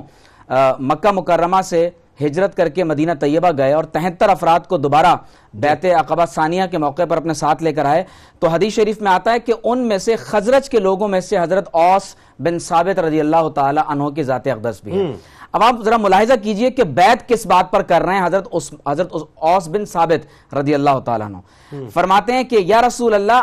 مکہ 0.80 1.12
مکرمہ 1.12 1.62
سے 1.62 1.90
ہجرت 2.22 2.56
کر 2.58 2.70
کے 2.70 2.84
مدینہ 2.84 3.12
طیبہ 3.20 3.50
گئے 3.58 3.74
اور 3.74 3.84
تہتر 3.84 4.30
افراد 4.30 4.60
کو 4.68 4.78
دوبارہ 4.78 5.16
بیت 5.54 5.86
عقبہ 6.00 6.26
ثانیہ 6.26 6.64
کے 6.72 6.78
موقع 6.78 7.06
پر 7.10 7.18
اپنے 7.18 7.34
ساتھ 7.34 7.64
لے 7.64 7.74
کر 7.74 7.86
آئے۔ 7.86 8.04
تو 8.40 8.48
حدیث 8.48 8.74
شریف 8.74 9.02
میں 9.02 9.12
آتا 9.12 9.32
ہے 9.32 9.40
کہ 9.40 9.54
ان 9.64 9.88
میں 9.88 9.98
سے 9.98 10.16
خزرج 10.16 10.70
کے 10.70 10.80
لوگوں 10.80 11.08
میں 11.08 11.20
سے 11.22 11.38
حضرت 11.40 11.70
اوس 11.72 12.16
بن 12.40 12.60
ثابت 12.60 13.00
رضی 13.00 13.20
اللہ 13.20 13.50
تعالی 13.56 13.82
عنہ 13.88 14.10
کی 14.10 14.24
ذات 14.24 14.48
اقدس 14.48 14.82
بھی 14.84 15.00
ہے۔ 15.00 15.12
اب 15.52 15.64
آپ 15.64 15.76
ذرا 15.86 15.98
ملاحظہ 15.98 16.34
کیجیے 16.44 16.70
کہ 16.70 16.84
بیت 16.84 17.28
کس 17.30 17.46
بات 17.46 17.72
پر 17.72 17.82
کر 17.82 18.02
رہے 18.02 18.18
ہیں 18.18 18.26
حضرت 18.26 18.48
اس 18.52 18.72
حضرت 18.88 19.16
اوس 19.36 19.68
بن 19.68 19.86
ثابت 19.86 20.54
رضی 20.56 20.74
اللہ 20.74 21.00
تعالیٰ 21.06 21.28
عنہ۔ 21.28 21.88
فرماتے 21.94 22.34
ہیں 22.34 22.44
کہ 22.44 22.58
یا 22.62 22.82
رسول 22.82 23.14
اللہ 23.14 23.42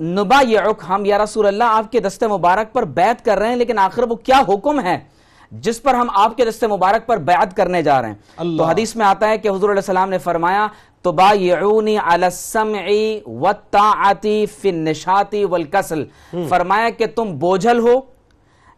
نبا 0.00 0.42
ہم 0.88 1.04
یا 1.04 1.18
رسول 1.18 1.46
اللہ 1.46 1.64
آپ 1.64 1.92
کے 1.92 2.00
دست 2.00 2.22
مبارک 2.24 2.72
پر 2.72 2.84
بیعت 2.98 3.24
کر 3.24 3.38
رہے 3.38 3.48
ہیں 3.48 3.56
لیکن 3.56 3.78
آخر 3.78 4.02
وہ 4.02 4.14
کیا 4.14 4.42
حکم 4.48 4.80
ہے؟ 4.80 4.98
جس 5.50 5.82
پر 5.82 5.94
ہم 5.94 6.08
آپ 6.14 6.36
کے 6.36 6.44
دست 6.44 6.64
مبارک 6.64 7.06
پر 7.06 7.16
بیعت 7.16 7.56
کرنے 7.56 7.82
جا 7.82 8.02
رہے 8.02 8.08
ہیں۔ 8.08 8.14
تو 8.58 8.64
حدیث 8.64 8.96
میں 8.96 9.06
آتا 9.06 9.28
ہے 9.28 9.38
کہ 9.38 9.48
حضور 9.48 9.70
علیہ 9.70 9.80
السلام 9.80 10.10
نے 10.10 10.18
فرمایا 10.18 10.66
تو 11.02 11.12
بایعونی 11.12 11.98
علی 11.98 12.24
السمع 12.24 12.86
والطاعتی 13.26 14.46
فی 14.46 14.68
النشاط 14.68 15.34
والکسل 15.50 16.04
فرمایا 16.48 16.90
کہ 16.90 17.06
تم 17.06 17.38
بوجھل 17.38 17.78
ہو 17.78 18.00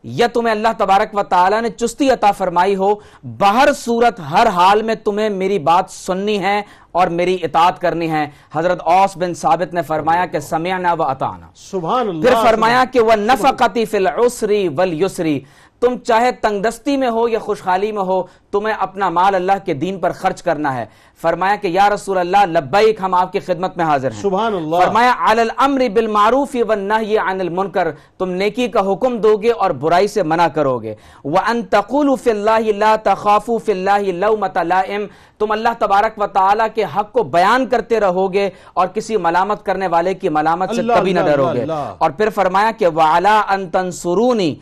یا 0.02 0.26
تمہیں 0.26 0.54
اللہ 0.54 0.68
تبارک 0.78 1.18
و 1.18 1.22
تعالی 1.22 1.60
نے 1.60 1.70
چستی 1.70 2.10
عطا 2.10 2.32
فرمائی 2.32 2.76
ہو 2.76 2.94
بہر 3.22 3.72
صورت 3.72 4.20
ہر 4.30 4.46
حال 4.46 4.82
میں 4.82 4.94
تمہیں 4.94 5.30
میری 5.30 5.58
بات 5.58 5.90
سننی 5.90 6.38
ہے 6.38 6.62
اور 6.92 7.06
میری 7.06 7.36
اطاعت 7.42 7.80
کرنی 7.80 8.10
ہے۔ 8.10 8.30
حضرت 8.54 8.80
اوس 8.80 9.16
بن 9.16 9.34
ثابت 9.34 9.74
نے 9.74 9.82
فرمایا 9.82 10.26
کہ 10.26 10.40
سمعنا 10.40 10.92
و 10.92 11.02
اطعنا۔ 11.02 11.46
سبحان 11.54 12.08
اللہ 12.08 12.22
پھر 12.22 12.34
فرمایا 12.42 12.84
کہ 12.92 13.00
وہ 13.00 13.12
نفقتی 13.16 13.84
فی 13.84 13.96
العسری 13.96 14.68
والیسری۔ 14.76 15.40
تم 15.80 15.96
چاہے 15.98 16.32
تنگ 16.32 16.62
دستی 16.62 16.96
میں 16.96 17.10
ہو 17.10 17.28
یا 17.28 17.38
خوشحالی 17.38 17.92
میں 17.92 18.02
ہو 18.02 18.22
تمہیں 18.52 18.74
اپنا 18.78 19.08
مال 19.08 19.34
اللہ 19.34 19.52
کے 19.64 19.74
دین 19.74 19.98
پر 19.98 20.10
خرچ 20.10 20.42
کرنا 20.42 20.76
ہے۔ 20.76 20.86
فرمایا 21.22 21.56
کہ 21.56 21.66
یا 21.66 21.90
رسول 21.90 22.18
اللہ 22.18 22.44
لبیک 22.46 23.00
ہم 23.02 23.14
آپ 23.14 23.32
کی 23.32 23.40
خدمت 23.40 23.76
میں 23.76 23.84
حاضر 23.84 24.10
ہیں۔ 24.10 24.20
سبحان 24.22 24.54
اللہ۔ 24.54 24.76
فرمایا 24.76 25.12
علی 25.18 25.40
الامر 25.40 25.80
بالمعروف 25.94 26.56
والنہی 26.68 27.18
عن 27.18 27.40
المنکر 27.40 27.90
تم 28.18 28.30
نیکی 28.30 28.68
کا 28.68 28.92
حکم 28.92 29.16
دو 29.16 29.36
گے 29.36 29.50
اور 29.50 29.70
برائی 29.70 30.08
سے 30.08 30.22
منع 30.22 30.48
کرو 30.48 30.78
گے 30.78 30.94
وان 31.24 31.62
تقولوا 31.62 32.16
فی 32.24 32.30
اللہ 32.30 32.72
لا 32.76 32.96
تخافوا 33.02 33.58
فی 33.64 33.72
اللہ 33.72 34.12
لومۃ 34.12 34.64
لائم 34.64 35.06
تم 35.38 35.50
اللہ 35.50 35.68
تبارک 35.78 36.18
و 36.18 36.26
تعالی 36.26 36.64
کے 36.74 36.84
حق 36.96 37.12
کو 37.12 37.22
بیان 37.22 37.66
کرتے 37.66 38.00
رہو 38.00 38.32
گے 38.32 38.50
اور 38.72 38.86
کسی 38.86 39.16
ملامت 39.16 39.64
کرنے 39.64 39.86
والے 39.86 40.14
کی 40.14 40.28
ملامت 40.28 40.74
سے 40.74 40.82
کبھی 40.96 41.12
نہ 41.12 41.20
ڈرو 41.20 41.48
گے۔ 41.54 41.64
اور 41.98 42.10
پھر 42.10 42.30
فرمایا 42.30 42.70
کہ 42.78 42.86
وعلا 42.86 43.40
ان 43.48 43.68
تنصرونی 43.70 44.54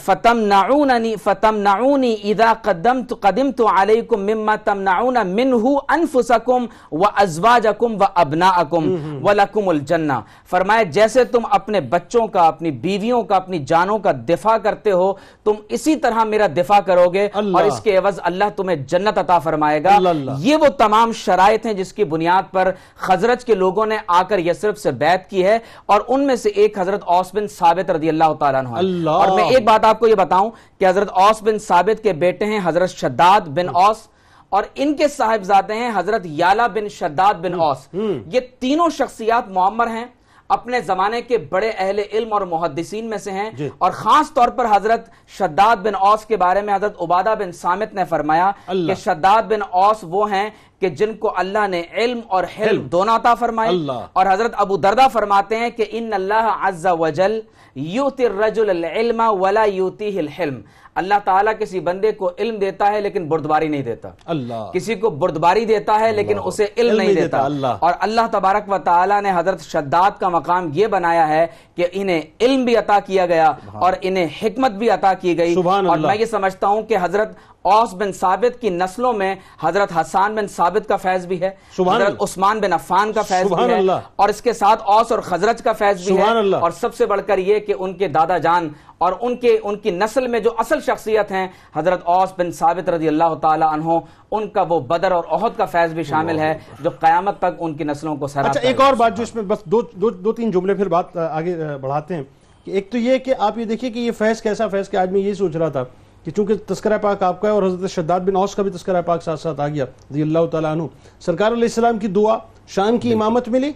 فتمنعوننی 0.00 1.14
فتمنعونی 1.24 2.16
اذا 2.24 2.52
قدمت 2.62 3.12
قدمت 3.20 3.60
علیکم 3.76 4.20
مما 4.20 4.56
تمنعون 4.56 5.16
منہ 5.26 5.66
انفسکم 5.88 6.66
وازواجکم 6.92 7.96
وابناءکم 8.00 8.84
ولکم 9.22 9.68
الجنہ 9.68 10.12
فرمایا 10.50 10.82
جیسے 10.82 11.24
تم 11.24 11.40
اپنے 11.50 11.80
بچوں 11.80 12.26
کا 12.26 12.46
اپنی 12.46 12.70
بیویوں 12.70 13.22
کا 13.22 13.36
اپنی 13.36 13.58
جانوں 13.58 13.98
کا 13.98 14.12
دفاع 14.28 14.56
کرتے 14.58 14.92
ہو 14.92 15.12
تم 15.44 15.52
اسی 15.68 15.96
طرح 15.96 16.24
میرا 16.24 16.46
دفاع 16.56 16.80
کرو 16.80 17.08
گے۔ 17.10 17.28
اور 17.56 17.64
اس 17.64 17.80
کے 17.80 17.96
عوض 17.96 18.20
اللہ 18.22 18.44
تمہیں 18.56 18.76
جنت 18.76 19.18
عطا 19.18 19.38
فرمائے 19.38 19.84
گا۔ 19.84 19.96
یہ 20.38 20.56
وہ 20.56 20.68
تمام 20.78 21.12
شرائط 21.12 21.66
ہیں 21.66 21.74
جس 21.74 21.92
کی 21.92 22.04
بنیاد 22.04 22.52
پر 22.52 22.70
خزرج 22.96 23.44
کے 23.44 23.54
لوگوں 23.54 23.86
نے 23.86 23.96
آ 24.08 24.22
کر 24.22 24.38
یسرف 24.38 24.78
سے 24.78 24.90
بیعت 24.90 25.30
کی 25.30 25.44
ہے 25.44 25.58
اور 25.86 26.00
ان 26.08 26.26
میں 26.26 26.36
سے 26.36 26.48
ایک 26.48 26.78
حضرت 26.78 27.00
اوس 27.04 27.34
بن 27.34 27.48
ثابت 27.48 27.90
رضی 27.90 28.08
اللہ 28.08 28.32
تعالیٰ 28.38 28.60
عنہ۔ 28.60 28.68
اور 29.08 29.28
میں 29.34 29.43
ایک 29.50 29.64
بات 29.64 29.84
آپ 29.84 30.00
کو 30.00 30.08
یہ 30.08 30.14
بتاؤں 30.14 30.50
کہ 30.80 30.88
حضرت 30.88 31.08
اوس 31.14 31.42
بن 31.42 31.58
ثابت 31.58 32.02
کے 32.02 32.12
بیٹے 32.12 32.44
ہیں 32.44 32.60
حضرت 32.64 32.90
شداد 32.90 33.48
بن 33.48 33.68
اوس 33.74 34.06
اور 34.52 34.64
ان 34.74 34.94
کے 34.96 35.08
صاحبزادے 35.08 35.74
ہیں 35.74 35.90
حضرت 35.94 36.22
یالا 36.24 36.66
بن 36.66 36.88
شداد 36.88 37.34
بن 37.34 37.54
اوس 37.60 37.88
یہ 37.94 38.40
تینوں 38.60 38.90
شخصیات 38.90 39.48
معمر 39.48 39.86
ہیں 39.86 40.04
اپنے 40.50 40.80
زمانے 40.80 41.20
کے 41.22 41.38
بڑے 41.38 41.70
اہل 41.78 42.00
علم 42.12 42.32
اور 42.32 42.40
محدثین 42.42 43.08
میں 43.10 43.18
سے 43.18 43.30
ہیں 43.30 43.50
جی۔ 43.50 43.68
اور 43.78 43.90
خاص 43.90 44.32
طور 44.34 44.48
پر 44.48 44.66
حضرت 44.70 45.08
شداد 45.28 45.76
بن 45.76 45.94
اوس 45.94 46.24
کے 46.26 46.36
بارے 46.36 46.60
میں 46.60 46.74
حضرت 46.74 47.02
عبادہ 47.02 47.34
بن 47.38 47.52
سامت 47.52 47.94
نے 47.94 48.04
فرمایا۔ 48.04 48.50
کہ 48.88 48.94
شداد 48.94 49.42
بن 49.42 49.62
اوس 49.70 49.96
وہ 50.02 50.30
ہیں 50.32 50.48
کہ 50.80 50.88
جن 50.88 51.14
کو 51.14 51.32
اللہ 51.36 51.66
نے 51.68 51.82
علم 51.92 52.20
اور 52.28 52.44
حلم 52.60 52.82
دونوں 52.88 53.14
عطا 53.16 53.34
فرمائے۔ 53.34 53.70
اور 54.12 54.26
حضرت 54.30 54.52
ابو 54.56 54.76
دردہ 54.76 55.06
فرماتے 55.12 55.56
ہیں 55.56 55.70
کہ 55.70 55.84
ان 55.90 56.12
اللہ 56.12 56.56
عز 56.60 56.86
وجل 57.00 57.40
یوتی 57.74 58.26
الرجل 58.26 58.70
العلم 58.70 59.22
ولا 59.40 59.64
یوتیہ 59.64 60.18
الحلم 60.18 60.60
اللہ 60.94 61.14
تعالیٰ 61.24 61.52
کسی 61.58 61.80
بندے 61.80 62.12
کو 62.12 62.30
علم 62.38 62.56
دیتا 62.56 62.92
ہے 62.92 63.00
لیکن 63.00 63.28
بردباری 63.28 63.68
نہیں 63.68 63.82
دیتا۔ 63.82 64.08
اللہ۔ 64.26 64.70
کسی 64.74 64.94
کو 64.94 65.10
بردباری 65.10 65.64
دیتا 65.64 66.00
ہے 66.00 66.12
لیکن 66.12 66.36
اسے 66.44 66.66
علم 66.76 66.90
علم 66.90 66.98
نہیں 66.98 67.08
دیتا۔ 67.08 67.22
دیتا، 67.22 67.44
اللہ۔ 67.44 67.66
اور 67.66 67.92
اللہ 68.00 68.20
تبارک 68.32 68.72
و 68.72 68.78
تعالی 68.78 69.20
نے 69.20 69.32
حضرت 69.34 69.60
شداد 69.60 70.10
کا 70.20 70.28
مقام 70.28 70.70
یہ 70.74 70.86
بنایا 70.86 71.28
ہے 71.28 71.46
کہ 71.74 71.86
انہیں 71.92 72.22
علم 72.40 72.64
بھی 72.64 72.76
عطا 72.76 72.98
کیا 73.06 73.26
گیا 73.26 73.52
اور 73.72 73.92
انہیں 74.00 74.28
حکمت 74.42 74.70
بھی 74.70 74.90
عطا 74.90 75.14
کی 75.14 75.38
گئی۔ 75.38 75.54
اور 75.88 75.94
اللہ۔ 75.94 76.06
میں 76.06 76.16
یہ 76.16 76.24
سمجھتا 76.24 76.66
ہوں 76.66 76.82
کہ 76.82 76.96
حضرت 77.02 77.36
اوس 77.64 77.94
بن 77.94 78.12
ثابت 78.12 78.60
کی 78.60 78.70
نسلوں 78.70 79.12
میں 79.12 79.34
حضرت 79.60 79.92
حسان 79.96 80.34
بن 80.34 80.46
ثابت 80.46 80.88
کا 80.88 80.96
فیض 80.96 81.26
بھی 81.26 81.40
ہے 81.40 81.50
سبحان 81.76 82.02
حضرت۔ 82.02 82.22
عثمان 82.22 82.60
بن 82.60 82.72
عفان 82.72 83.12
کا 83.12 83.22
فیض 83.22 83.46
سبحان 83.46 83.66
بھی 83.66 83.74
ہے۔ 83.74 83.80
اور 84.16 84.28
اس 84.28 84.42
کے 84.42 84.52
ساتھ 84.52 84.82
اوس 84.84 85.12
اور 85.12 85.20
خزرج 85.20 85.62
کا 85.62 85.72
فیض 85.72 85.96
بھی 85.96 86.16
ہے۔ 86.16 86.22
اور 86.60 86.70
سب 86.70 86.94
سے 86.94 87.06
بڑھ 87.06 87.20
کر 87.26 87.38
یہ 87.38 87.58
کہ 87.58 87.74
ان 87.78 87.94
کے 87.94 88.08
دادا 88.08 88.38
جان 88.38 88.68
اور 88.98 89.12
ان 89.20 89.36
کے 89.36 89.58
ان 89.62 89.76
کی 89.76 89.90
نسل 89.90 90.26
میں 90.26 90.40
جو 90.40 90.50
اصل 90.58 90.80
شخصیت 90.80 91.32
ہیں 91.32 91.48
حضرت 91.76 92.00
اوس 92.04 92.28
بن 92.38 92.50
ثابت 92.50 92.88
رضی 92.88 93.08
اللہ 93.08 93.34
تعالی 93.34 93.64
عنہ 93.72 93.98
ان 94.30 94.48
کا 94.48 94.64
وہ 94.68 94.80
بدر 94.80 95.12
اور 95.12 95.24
احد 95.30 95.56
کا 95.56 95.64
فیض 95.64 95.92
بھی 95.92 96.02
شامل 96.02 96.38
ہے 96.38 96.58
جو 96.80 96.90
قیامت 96.90 97.38
تک 97.38 97.56
ان 97.58 97.74
کی 97.74 97.84
نسلوں 97.84 98.16
کو 98.16 98.26
سراتا 98.26 98.50
اچھا 98.50 98.60
ایک 98.60 98.80
اور 98.80 98.94
بات 98.94 99.16
جو 99.16 99.22
اس 99.22 99.34
میں 99.34 99.42
بس 99.42 99.64
دو 99.64 99.80
دو 99.92 100.10
دو 100.10 100.32
تین 100.32 100.50
جملے 100.50 100.74
پھر 100.74 100.88
بات 100.88 101.16
آگے 101.16 101.56
بڑھاتے 101.80 102.14
ہیں 102.14 102.22
کہ 102.64 102.70
ایک 102.70 102.92
تو 102.92 102.98
یہ 102.98 103.18
کہ 103.18 103.34
آپ 103.38 103.58
یہ 103.58 103.64
دیکھیے 103.64 103.90
کہ 103.90 103.98
یہ 103.98 104.10
فیض 104.12 104.42
کیسا 104.42 104.68
فیض 104.68 104.88
کہ 104.88 104.96
آج 104.96 105.10
میں 105.10 105.20
یہ 105.20 105.34
سوچ 105.34 105.56
رہا 105.56 105.68
تھا 105.68 105.84
کہ 106.24 106.30
چونکہ 106.30 106.54
تذکرہ 106.66 106.98
پاک 106.98 107.22
آپ 107.22 107.40
کا 107.40 107.48
ہے 107.48 107.52
اور 107.52 107.62
حضرت 107.62 107.90
شداد 107.90 108.20
بن 108.20 108.36
اوس 108.36 108.54
کا 108.54 108.62
بھی 108.62 108.70
تذکرہ 108.70 109.02
پاک 109.02 109.22
ساتھ 109.22 109.40
ساتھ 109.40 109.60
آ 109.60 109.68
گیا 109.68 109.84
رضی 110.10 110.22
اللہ 110.22 110.46
تعالیٰ 110.50 110.72
عنہ۔ 110.72 110.82
سرکار 111.20 111.52
علیہ 111.52 111.62
السلام 111.62 111.98
کی 111.98 112.08
دعا 112.08 112.36
شام 112.68 112.98
کی 112.98 113.12
امامت 113.12 113.48
ملی 113.48 113.72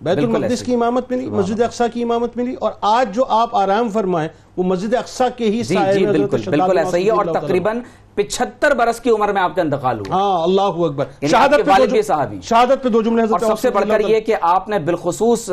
بیت 0.00 0.18
المقدس 0.18 0.62
کی 0.62 0.74
امامت 0.74 1.10
ملی 1.10 1.26
مسجد 1.30 1.60
اقصا 1.60 1.86
کی 1.86 2.02
امامت 2.02 2.36
ملی 2.36 2.54
اور 2.60 2.72
آج 2.90 3.14
جو 3.14 3.24
آپ 3.28 3.56
آرام 3.56 3.88
فرمائیں 3.88 4.28
وہ 4.56 4.62
مسجد 4.62 4.94
اقصا 4.94 5.28
کے 5.28 5.44
ہی 5.44 5.62
جی 5.62 5.76
جی 5.94 6.06
بالکل 6.06 6.40
بالکل 6.46 6.78
ایسا 6.78 6.96
ہی 6.96 7.06
ہے 7.06 7.10
اور۔ 7.10 7.24
تقریباً 7.24 7.80
پچھتر 8.14 8.74
برس 8.74 9.00
کی 9.00 9.10
عمر 9.10 9.32
میں 9.32 9.42
آپ 9.42 9.54
کا 9.54 9.62
انتقال 9.62 9.98
ہوا۔ 9.98 10.16
ہاں 10.16 10.42
اللہ 10.42 10.62
اکبر۔ 10.62 11.04
یعنی 11.04 11.28
شہادت 11.28 11.66
پہ 11.66 11.86
دو 11.86 12.02
صحابی۔ 12.02 12.40
شہادت 12.42 12.82
پہ 12.82 12.88
دو 12.88 13.02
جملے 13.02 13.22
اور 13.22 13.40
سب 13.40 13.58
سے 13.58 13.70
بڑھ 13.70 13.88
کر 13.88 14.00
یہ 14.00 14.20
کہ 14.20 14.34
آپ 14.40 14.68
نے 14.68 14.78
بالخصوص 14.78 15.50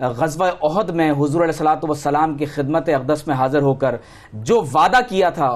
غزوہ 0.00 0.46
عہد 0.62 0.90
میں 0.90 1.10
حضور 1.10 1.40
علیہ 1.40 1.52
الصلوۃ 1.52 1.82
والسلام 1.82 2.34
کی 2.34 2.44
خدمت 2.44 2.88
اقدس 2.88 3.26
میں 3.26 3.34
حاضر 3.34 3.62
ہو 3.62 3.74
کر 3.74 3.94
جو 4.32 4.60
وعدہ 4.74 4.98
کیا 5.08 5.30
تھا 5.30 5.48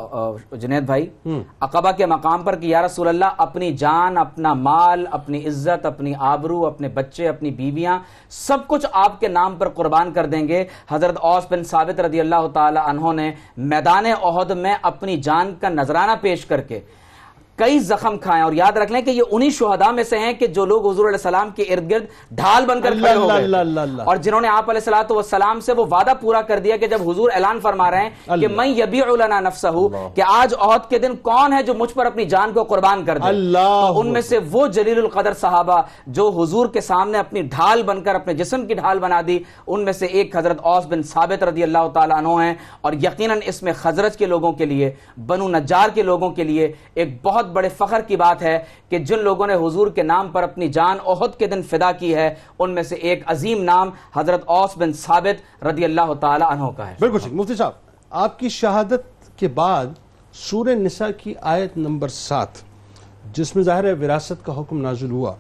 جنید 0.53 0.83
بھائی 0.83 1.07
عقبہ 1.61 1.93
کے 1.93 2.07
مقام 2.07 2.43
پر 2.43 2.57
کہ 2.57 2.67
یا 2.67 2.83
رسول 2.83 3.09
اللہ 3.09 3.25
اپنی 3.39 3.73
جان 3.73 4.19
اپنا 4.19 4.55
مال 4.55 5.05
اپنی 5.11 5.47
عزت 5.47 5.87
اپنی 5.87 6.13
آبرو 6.19 6.67
اپنے 6.67 6.89
بچے 6.89 7.29
اپنی 7.29 7.51
بیویاں 7.51 7.99
سب 8.31 8.59
کچھ 8.67 8.87
آپ 8.93 9.21
کے 9.21 9.29
نام 9.29 9.57
پر 9.57 9.69
قربان 9.69 10.13
کر 10.13 10.27
دیں 10.27 10.49
گے۔ 10.49 10.65
حضرت 10.91 11.17
اوس 11.21 11.45
بن 11.51 11.65
ثابت 11.65 12.01
رضی 12.01 12.21
اللہ 12.21 12.47
تعالی 12.53 12.81
عنہ 12.87 13.13
نے 13.13 13.31
میدان 13.57 14.07
عہد 14.23 14.51
میں 14.57 14.75
اپنی 14.83 15.17
جان 15.17 15.55
کا 15.61 15.69
نذرانہ 15.69 16.13
پیش 16.21 16.45
کر 16.47 16.61
کے 16.61 16.81
کئی 17.57 17.79
زخم 17.79 18.19
کھائے 18.19 18.43
اور 18.43 18.53
یاد 18.53 18.73
رکھ 18.73 18.93
لیں 18.93 19.01
کہ 19.03 19.11
یہ 19.11 19.23
انہی 19.31 19.51
شہداء 19.51 19.91
میں 19.91 20.05
سے 20.05 20.19
ہیں 20.19 20.33
کہ 20.33 20.47
جو 20.47 20.65
لوگ 20.65 20.87
حضور 20.91 21.05
علیہ 21.05 21.17
السلام 21.17 21.51
کے 21.51 21.63
ارد 21.63 21.91
گرد 21.91 22.05
ڈھال 22.31 22.67
بن 22.67 22.81
کر 22.81 22.93
کھڑے 22.99 23.15
ہو 23.15 23.29
گئے۔ 23.29 23.47
اور 24.05 24.17
جنہوں 24.17 24.41
نے 24.41 24.49
آپ 24.49 24.71
علیہ 24.71 24.89
والسلام 25.13 25.61
سے 25.61 25.73
وہ 25.73 25.85
وعدہ 25.91 26.13
پورا 26.21 26.43
کر 26.43 26.59
دیا 26.59 26.77
کہ 26.77 26.87
جب 26.87 27.11
حضور 27.11 27.31
اعلان 27.35 27.61
فرما 27.61 27.91
رہے 27.91 28.03
ہیں 28.03 28.11
کہ۔ 28.41 28.49
میں 28.57 28.67
یبیع 28.67 29.05
لنا 29.17 29.41
نفسہ 29.41 29.69
کہ 30.15 30.23
آج 30.27 30.55
عہد 30.59 30.89
کے 30.91 30.99
دن 30.99 31.17
کون 31.23 31.53
ہے 31.53 31.63
جو 31.63 31.75
مجھ 31.75 31.93
پر 31.95 32.07
اپنی 32.07 32.25
جان 32.25 32.53
کو 32.53 32.65
قربان 32.65 33.05
کر 33.05 33.19
دے 33.19 33.29
تو 33.89 34.01
ان 34.01 34.07
میں 34.13 34.21
سے 34.21 34.39
وہ 34.51 34.67
جلیل 34.67 34.99
القدر 34.99 35.35
صحابہ 35.35 35.81
جو 36.07 36.29
حضور 36.29 36.67
کے 36.67 36.81
سامنے 36.81 37.19
اپنی 37.19 37.43
ڈھال 37.43 37.83
بن 37.83 38.03
کر 38.03 38.15
اپنے 38.15 38.35
جسم 38.35 38.67
کی 38.67 38.75
ڈھال 38.75 38.99
بنا 38.99 39.21
دی 39.27 39.39
ان 39.67 39.85
میں 39.85 39.93
سے 39.93 40.07
ایک 40.07 40.37
حضرت 40.37 40.59
اوس 40.63 40.87
بن 40.87 41.03
ثابت 41.03 41.43
رضی 41.43 41.63
اللہ 41.63 41.89
تعالیٰ 41.95 42.17
عنہ 42.17 42.43
ہیں 42.43 42.55
اور 42.81 42.93
یقیناً 42.93 43.41
اس 43.45 43.63
میں 43.63 43.73
خزرج 43.77 44.17
کے 44.17 44.27
لوگوں 44.27 44.53
کے 44.53 44.65
لیے 44.65 44.91
بنو 45.27 45.49
نجار 45.49 45.89
کے 45.95 46.03
لوگوں 46.03 46.31
کے 46.31 46.45
لیے 46.45 46.73
ایک 46.95 47.19
بہت 47.23 47.42
بڑے 47.53 47.69
فخر 47.79 48.01
کی 48.07 48.17
بات 48.17 48.43
ہے 48.43 48.59
کہ 48.89 48.99
جن 48.99 49.23
لوگوں 49.25 49.47
نے 49.47 49.55
حضور 49.67 49.87
کے 49.95 50.03
نام 50.03 50.29
پر 50.33 50.43
اپنی 50.43 50.69
جان 50.69 50.99
عہد 51.07 51.39
کے 51.39 51.47
دن 51.47 51.63
فدا 51.71 51.91
کی 51.93 52.15
ہے 52.15 52.35
ان 52.59 52.75
میں 52.75 52.83
سے 52.83 52.95
ایک 52.95 53.23
عظیم 53.27 53.63
نام 53.65 53.91
حضرت 54.17 54.43
اوس 54.47 54.77
بن 54.79 54.93
ثابت 54.93 55.65
رضی 55.65 55.85
اللہ 55.85 56.13
تعالیٰ 56.21 56.51
عنہ 56.51 56.71
کا 56.77 56.89
ہے۔ 56.91 56.95
بالکل 57.01 57.19
ٹھیک 57.19 57.33
مفتی 57.33 57.55
صاحب 57.55 57.73
آپ 58.25 58.39
کی 58.39 58.49
شہادت 58.49 59.39
کے 59.39 59.49
بعد 59.61 59.87
سورہ 60.33 60.75
نساء 60.75 61.11
کی 61.19 61.35
آیت 61.55 61.77
نمبر 61.77 62.09
سات 62.09 62.63
جس 63.35 63.55
میں 63.57 63.65
ظاہر 63.65 63.85
ہے 63.85 63.93
وراثت 63.93 64.45
کا 64.45 64.61
حکم 64.61 64.81
نازل 64.81 65.11
ہوا 65.11 65.35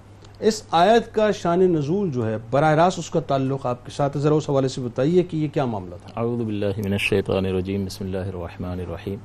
اس 0.49 0.62
آیت 0.71 1.15
کا 1.15 1.31
شان 1.31 1.61
نزول 1.73 2.11
جو 2.11 2.27
ہے 2.27 2.37
براہ 2.51 2.75
راست 2.75 2.99
اس 2.99 3.11
کا 3.11 3.21
تعلق 3.27 3.67
آپ 3.67 3.85
کے 3.87 3.93
ساتھ۔ 3.93 4.19
ذرا 4.19 4.35
اس 4.35 4.49
حوالے 4.51 4.69
سے 4.69 4.81
بتائیے 4.81 5.23
کہ 5.23 5.37
یہ 5.37 5.49
کیا 5.55 5.65
معاملہ 5.65 5.95
تھا۔ 6.03 6.21
اعوذ 6.21 6.41
باللہ 6.45 6.81
من 6.85 6.93
الشیطان 6.93 7.47
الرجیم 7.47 7.85
بسم 7.85 8.05
اللہ 8.05 8.29
الرحمن 8.35 8.81
الرحیم۔ 8.81 9.19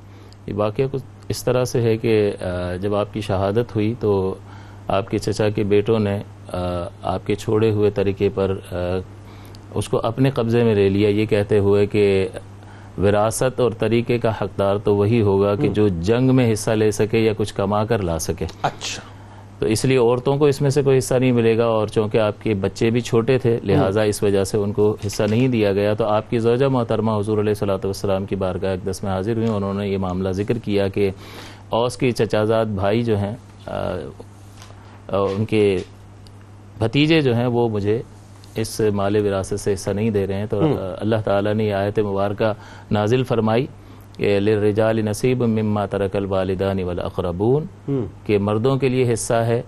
یہ 0.46 0.54
واقعہ 0.56 0.84
کچھ 0.92 1.02
اس 1.28 1.44
طرح 1.44 1.64
سے 1.64 1.80
ہے 1.80 1.96
کہ 1.96 2.32
جب 2.80 2.94
آپ 2.94 3.12
کی 3.12 3.20
شہادت 3.20 3.74
ہوئی 3.74 3.94
تو 4.00 4.34
آپ 4.88 5.10
کے 5.10 5.18
چچا 5.18 5.48
کے 5.48 5.64
بیٹوں 5.64 5.98
نے 5.98 6.18
آپ 7.02 7.26
کے 7.26 7.34
چھوڑے 7.34 7.70
ہوئے 7.70 7.90
طریقے 7.90 8.28
پر 8.34 8.56
اس 9.74 9.88
کو 9.88 10.00
اپنے 10.02 10.30
قبضے 10.30 10.64
میں 10.64 10.74
لے 10.74 10.88
لیا۔ 10.88 11.08
یہ 11.08 11.26
کہتے 11.26 11.58
ہوئے 11.58 11.86
کہ 11.86 12.28
وراثت 12.98 13.60
اور 13.60 13.70
طریقے 13.78 14.18
کا 14.18 14.32
حقدار 14.40 14.76
تو 14.84 14.96
وہی 14.96 15.20
ہوگا 15.20 15.54
کہ 15.54 15.68
جو 15.68 15.88
جنگ 15.88 16.34
میں 16.34 16.52
حصہ 16.52 16.70
لے 16.70 16.90
سکے 16.90 17.18
یا 17.18 17.32
کچھ 17.36 17.54
کما 17.54 17.84
کر 17.84 18.02
لا 18.02 18.18
سکے۔ 18.18 18.46
اچھا۔ 18.62 19.02
تو 19.58 19.66
اس 19.66 19.84
لیے 19.84 19.96
عورتوں 19.98 20.36
کو 20.38 20.46
اس 20.46 20.60
میں 20.62 20.70
سے 20.70 20.82
کوئی 20.82 20.98
حصہ 20.98 21.14
نہیں 21.14 21.32
ملے 21.32 21.56
گا 21.58 21.64
اور 21.66 21.86
چونکہ 21.88 22.18
آپ 22.18 22.42
کے 22.42 22.54
بچے 22.60 22.90
بھی 22.90 23.00
چھوٹے 23.00 23.38
تھے 23.38 23.58
لہٰذا 23.64 24.02
اس 24.02 24.22
وجہ 24.22 24.44
سے 24.44 24.58
ان 24.58 24.72
کو 24.72 24.96
حصہ 25.06 25.22
نہیں 25.30 25.48
دیا 25.48 25.72
گیا۔ 25.72 25.94
تو 25.94 26.04
آپ 26.06 26.30
کی 26.30 26.38
زوجہ 26.38 26.66
محترمہ 26.72 27.18
حضور 27.18 27.38
علیہ 27.38 27.54
صلاۃ 27.54 27.84
والسلام 27.84 28.26
کی 28.26 28.36
بارگاہ 28.36 28.72
اقدس 28.72 29.02
میں 29.02 29.10
حاضر 29.12 29.36
ہوئی 29.36 29.48
انہوں 29.48 29.74
نے 29.74 29.88
یہ 29.88 29.98
معاملہ 29.98 30.30
ذکر 30.32 30.58
کیا 30.64 30.88
کہ 30.88 31.10
اوس 31.70 31.96
کی 31.96 32.10
چچازاد 32.10 32.66
بھائی 32.74 33.02
جو 33.02 33.16
ہیں 33.18 33.34
ان 35.08 35.44
کے 35.44 35.64
بھتیجے 36.78 37.20
جو 37.20 37.34
ہیں 37.34 37.46
وہ 37.46 37.68
مجھے 37.68 38.00
اس 38.56 38.80
مال 38.94 39.16
وراثت 39.16 39.60
سے 39.60 39.72
حصہ 39.74 39.90
نہیں 39.90 40.10
دے 40.10 40.26
رہے 40.26 40.34
ہیں۔ 40.34 40.46
تو 40.46 40.60
اللہ 40.98 41.20
تعالیٰ 41.24 41.54
نے 41.54 41.64
یہ 41.64 41.74
آیت 41.74 41.98
مبارکہ 41.98 42.52
نازل 42.90 43.22
فرمائی۔ 43.24 43.66
کہ 44.18 44.38
للرجال 44.40 45.04
نصیب 45.04 45.42
مما 45.42 45.84
ترک 45.86 46.16
الوالدان 46.16 46.82
والاقربون 46.84 47.64
کہ 48.26 48.38
مردوں 48.38 48.76
کے 48.76 48.88
لیے 48.88 49.12
حصہ 49.12 49.34
ہے۔ 49.48 49.60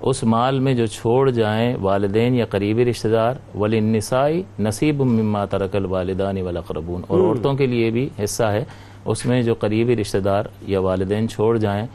اس 0.00 0.22
مال 0.24 0.58
میں 0.60 0.74
جو 0.74 0.86
چھوڑ 0.86 1.30
جائیں 1.30 1.76
والدین 1.80 2.34
یا 2.34 2.44
قریبی 2.50 2.84
رشتہ 2.84 3.08
دار 3.08 3.34
وللنساء 3.54 4.28
نصیب 4.58 5.00
مما 5.02 5.44
ترک 5.44 5.76
الوالدان 5.76 6.40
والاقربون 6.42 7.02
اور 7.06 7.20
عورتوں 7.20 7.54
کے 7.54 7.66
لیے 7.66 7.90
بھی 7.90 8.08
حصہ 8.24 8.42
ہے۔ 8.42 8.64
اس 9.04 9.24
میں 9.26 9.42
جو 9.42 9.54
قریبی 9.54 9.96
رشتہ 9.96 10.18
دار 10.18 10.44
یا 10.66 10.80
والدین 10.80 11.28
چھوڑ 11.28 11.56
جائیں 11.58 11.86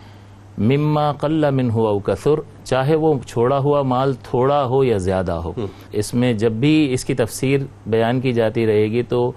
مما 0.58 1.12
قل 1.22 1.50
من 1.52 1.70
ہوا 1.72 1.98
کثر 2.06 2.40
چاہے 2.64 2.96
وہ 2.96 3.14
چھوڑا 3.28 3.58
ہوا 3.60 3.82
مال 3.82 4.14
تھوڑا 4.24 4.64
ہو 4.66 4.84
یا 4.84 4.98
زیادہ 4.98 5.32
ہو۔ 5.32 5.54
اس 5.92 6.14
میں 6.14 6.34
جب 6.34 6.52
بھی 6.52 6.94
اس 6.94 7.06
کی 7.06 7.14
تفسیر 7.14 7.60
بیان 7.88 8.22
کی 8.22 8.34
جاتی 8.34 8.66
رہے 8.68 8.86
گی 8.92 9.04
تو 9.10 9.32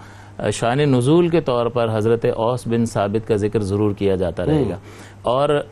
شان 0.53 0.79
نزول 0.79 1.29
کے 1.29 1.41
طور 1.41 1.67
پر 1.67 1.89
حضرت 1.93 2.25
اوس 2.25 2.67
بن 2.67 2.87
ثابت 2.87 3.29
کا 3.29 3.37
ذکر 3.37 3.61
ضرور 3.61 3.93
کیا 3.93 4.17
جاتا 4.17 4.47
رہے 4.47 4.65
گا۔ 4.71 4.77
اور 5.23 5.63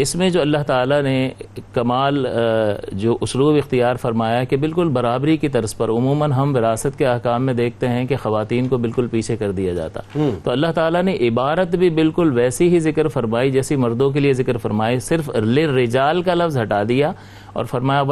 اس 0.00 0.14
میں 0.16 0.28
جو 0.30 0.40
اللہ 0.40 0.62
تعالیٰ 0.66 1.00
نے 1.02 1.30
کمال 1.74 2.26
جو 3.02 3.16
اسلوب 3.20 3.56
اختیار 3.56 3.96
فرمایا 4.00 4.42
کہ 4.44 4.56
بالکل 4.56 4.88
برابری 4.88 5.36
کی 5.36 5.48
طرز 5.48 5.76
پر 5.76 5.88
عموماً 5.90 6.32
ہم 6.32 6.54
وراثت 6.56 6.98
کے 6.98 7.06
احکام 7.06 7.46
میں 7.46 7.54
دیکھتے 7.54 7.88
ہیں 7.88 8.04
کہ 8.06 8.16
خواتین 8.22 8.68
کو 8.68 8.78
بالکل 8.78 9.06
پیچھے 9.10 9.36
کر 9.36 9.52
دیا 9.52 9.72
جاتا۔ 9.74 10.00
تو 10.44 10.50
اللہ 10.50 10.72
تعالیٰ 10.74 11.02
نے 11.02 11.16
عبارت 11.28 11.74
بھی 11.76 11.90
بالکل 11.90 12.30
ویسی 12.34 12.68
ہی 12.68 12.78
ذکر 12.80 13.08
فرمائی 13.08 13.50
جیسی 13.50 13.76
مردوں 13.76 14.10
کے 14.10 14.20
لیے 14.20 14.32
ذکر 14.32 14.56
فرمائی 14.56 14.98
صرف 15.08 15.30
للرجال 15.36 16.22
کا 16.22 16.34
لفظ 16.34 16.58
ہٹا 16.58 16.82
دیا 16.88 17.10
اور 17.52 17.64
فرمایا 17.64 18.02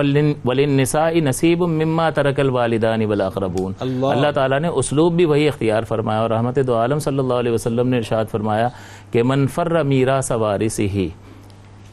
وللنساء 0.45 1.09
نصیب 1.25 1.63
مما 1.63 2.09
ترک 2.11 2.41
الوالدان 2.41 3.05
والاقربون 3.05 3.73
اللہ۔ 3.81 4.07
اللہ 4.07 4.31
تعالیٰ 4.35 4.61
نے 4.61 4.69
اسلوب 4.75 5.13
بھی 5.17 5.25
وہی 5.25 5.47
اختیار 5.49 5.83
فرمایا 5.89 6.21
اور 6.21 6.31
رحمت 6.31 6.59
دو 6.67 6.77
عالم 6.79 6.99
صلی 7.07 7.19
اللہ 7.19 7.35
علیہ 7.35 7.53
وسلم 7.53 7.89
نے 7.89 7.97
ارشاد 7.97 8.25
فرمایا 8.31 8.69
کہ 9.13 9.23
من 9.23 9.47
فر 9.55 9.83
میراث 9.83 10.33
وارثہ 10.33 11.07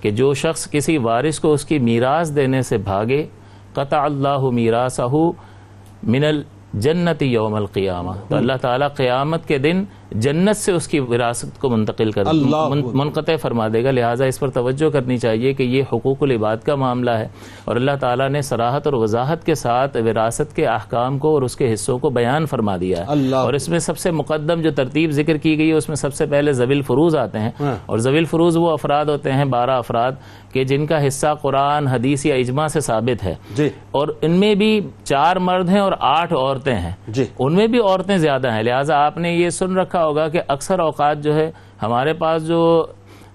کہ 0.03 0.11
جو 0.11 0.33
شخص 0.33 0.69
کسی 0.71 0.97
وارث 0.97 1.39
کو 1.39 1.53
اس 1.53 1.65
کی 1.65 1.79
میراث 1.79 2.35
دینے 2.35 2.61
سے 2.61 2.77
بھاگے، 2.77 3.25
قطع 3.73 4.01
اللہ 4.01 4.49
میراثہ 4.51 5.01
من 6.03 6.23
الجنت 6.23 7.21
یوم 7.21 7.53
القیامہ۔ 7.53 8.11
تو 8.27 8.35
اللہ 8.35 8.57
تعالیٰ 8.61 8.87
قیامت 8.95 9.47
کے 9.47 9.57
دن 9.57 9.83
جنت 10.13 10.57
سے 10.57 10.71
اس 10.71 10.87
کی 10.87 10.99
وراثت 10.99 11.59
کو 11.59 11.69
منتقل 11.69 12.11
کر 12.11 12.23
منقطع 12.93 13.35
فرما 13.41 13.67
دے 13.73 13.83
گا۔ 13.83 13.91
لہٰذا 13.91 14.25
اس 14.25 14.39
پر 14.39 14.49
توجہ 14.49 14.89
کرنی 14.89 15.17
چاہیے 15.17 15.53
کہ 15.53 15.63
یہ 15.63 15.83
حقوق 15.93 16.17
العباد 16.21 16.57
کا 16.57 16.75
معاملہ 16.75 17.11
ہے۔ 17.11 17.27
اور 17.65 17.75
اللہ 17.75 17.91
تعالیٰ 17.99 18.29
نے 18.29 18.41
سراحت 18.41 18.87
اور 18.87 18.93
وضاحت 18.93 19.45
کے 19.45 19.55
ساتھ 19.55 19.97
وراثت 19.97 20.55
کے 20.55 20.67
احکام 20.67 21.17
کو 21.17 21.33
اور 21.33 21.41
اس 21.41 21.55
کے 21.55 21.73
حصوں 21.73 21.97
کو 21.97 22.09
بیان 22.09 22.45
فرما 22.45 22.77
دیا 22.77 22.97
ہے۔ 22.99 23.05
اور 23.35 23.53
اس 23.53 23.69
میں 23.69 23.79
سب 23.79 23.97
سے 23.97 24.11
مقدم 24.11 24.61
جو 24.61 24.71
ترتیب 24.71 25.11
ذکر 25.11 25.37
کی 25.37 25.57
گئی 25.57 25.69
ہے 25.69 25.73
اس 25.73 25.89
میں 25.89 25.95
سب 25.95 26.13
سے 26.13 26.25
پہلے 26.25 26.53
زویل 26.53 26.81
فروز 26.81 27.15
آتے 27.15 27.39
ہیں۔ 27.39 27.51
ہاں۔ 27.59 27.75
اور 27.85 27.97
زویل 27.97 28.25
فروز 28.25 28.57
وہ 28.57 28.71
افراد 28.71 29.05
ہوتے 29.05 29.31
ہیں 29.31 29.45
بارہ 29.45 29.71
افراد 29.71 30.11
کہ 30.51 30.63
جن 30.63 30.85
کا 30.85 31.07
حصہ 31.07 31.27
قرآن 31.41 31.87
حدیث 31.87 32.25
یا 32.25 32.35
اجماع 32.35 32.67
سے 32.67 32.79
ثابت 32.79 33.23
ہے۔ 33.23 33.35
جی۔ 33.55 33.69
اور 33.91 34.07
ان 34.21 34.31
میں 34.31 34.55
بھی 34.55 34.81
چار 35.03 35.35
مرد 35.35 35.69
ہیں 35.69 35.79
اور 35.79 35.91
آٹھ 35.99 36.33
عورتیں 36.33 36.75
ہیں۔ 36.75 36.91
جی۔ 37.07 37.25
ان 37.39 37.53
میں 37.53 37.67
بھی 37.67 37.79
عورتیں 37.79 38.17
زیادہ 38.17 38.51
ہیں 38.51 38.63
لہٰذا 38.63 39.05
آپ 39.05 39.17
نے 39.17 39.33
یہ 39.33 39.49
سن 39.49 39.77
رکھا۔ 39.77 40.02
ہوگا 40.03 40.27
کہ 40.27 40.41
اکثر 40.47 40.79
اوقات 40.79 41.23
جو 41.23 41.35
ہے 41.35 41.51
ہمارے 41.81 42.13
پاس 42.13 42.47
جو 42.47 42.85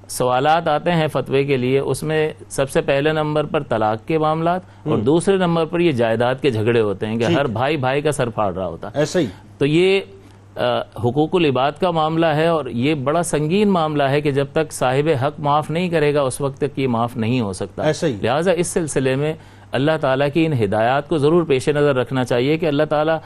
سوالات 0.09 0.69
آتے 0.69 0.93
ہیں 0.93 1.09
فتوے 1.09 1.45
کے 1.45 1.57
لیے 1.57 1.79
اس 1.79 2.03
میں 2.03 2.33
سب 2.49 2.71
سے 2.71 2.81
پہلے 2.81 3.13
نمبر 3.13 3.45
پر 3.45 3.63
طلاق 3.63 4.07
کے 4.09 4.19
معاملات 4.19 4.61
اور 4.85 4.99
دوسرے 4.99 5.37
نمبر 5.37 5.65
پر 5.65 5.81
یہ 5.81 5.93
جائیداد 5.93 6.35
کے 6.43 6.51
جھگڑے 6.51 6.81
ہوتے 6.81 7.07
ہیں 7.07 7.19
کہ 7.19 7.25
ہر 7.25 7.47
بھائی 7.47 7.77
بھائی 7.77 8.03
کا 8.03 8.13
سر 8.13 8.29
پھاڑ 8.29 8.55
رہا 8.55 8.67
ہوتا 8.67 8.89
ہے. 8.89 8.99
ایسا 8.99 9.21
ہی. 9.21 9.27
تو 9.59 9.67
یہ 9.67 10.01
حقوق 10.97 11.35
العباد 11.35 11.73
کا 11.81 11.91
معاملہ 11.91 12.27
ہے 12.27 12.47
اور 12.47 12.67
یہ 12.67 12.95
بڑا 12.95 13.23
سنگین 13.23 13.69
معاملہ 13.69 14.03
ہے 14.03 14.21
کہ 14.21 14.31
جب 14.31 14.47
تک 14.53 14.73
صاحب 14.73 15.09
حق 15.23 15.41
معاف 15.41 15.71
نہیں 15.71 15.89
کرے 15.89 16.15
گا 16.15 16.21
اس 16.21 16.41
وقت 16.41 16.59
تک 16.59 16.79
یہ 16.79 16.89
معاف 16.89 17.17
نہیں 17.17 17.41
ہو 17.41 17.53
سکتا. 17.53 17.83
ایسا 17.83 18.07
ہی. 18.07 18.17
لہٰذا 18.23 18.53
اس 18.53 18.67
سلسلے 18.67 19.15
میں 19.17 19.35
اللہ 19.73 19.93
تعالیٰ 20.01 20.29
کی 20.35 20.47
ان 20.47 20.53
ہدایات 20.65 21.09
کو 21.09 21.19
ضرور 21.19 21.43
پیش 21.45 21.69
نظر 21.69 21.97
رکھنا 21.97 22.25
چاہیے 22.25 22.57
کہ 22.59 22.67
اللہ 22.67 22.83
تعالیٰ 22.89 23.19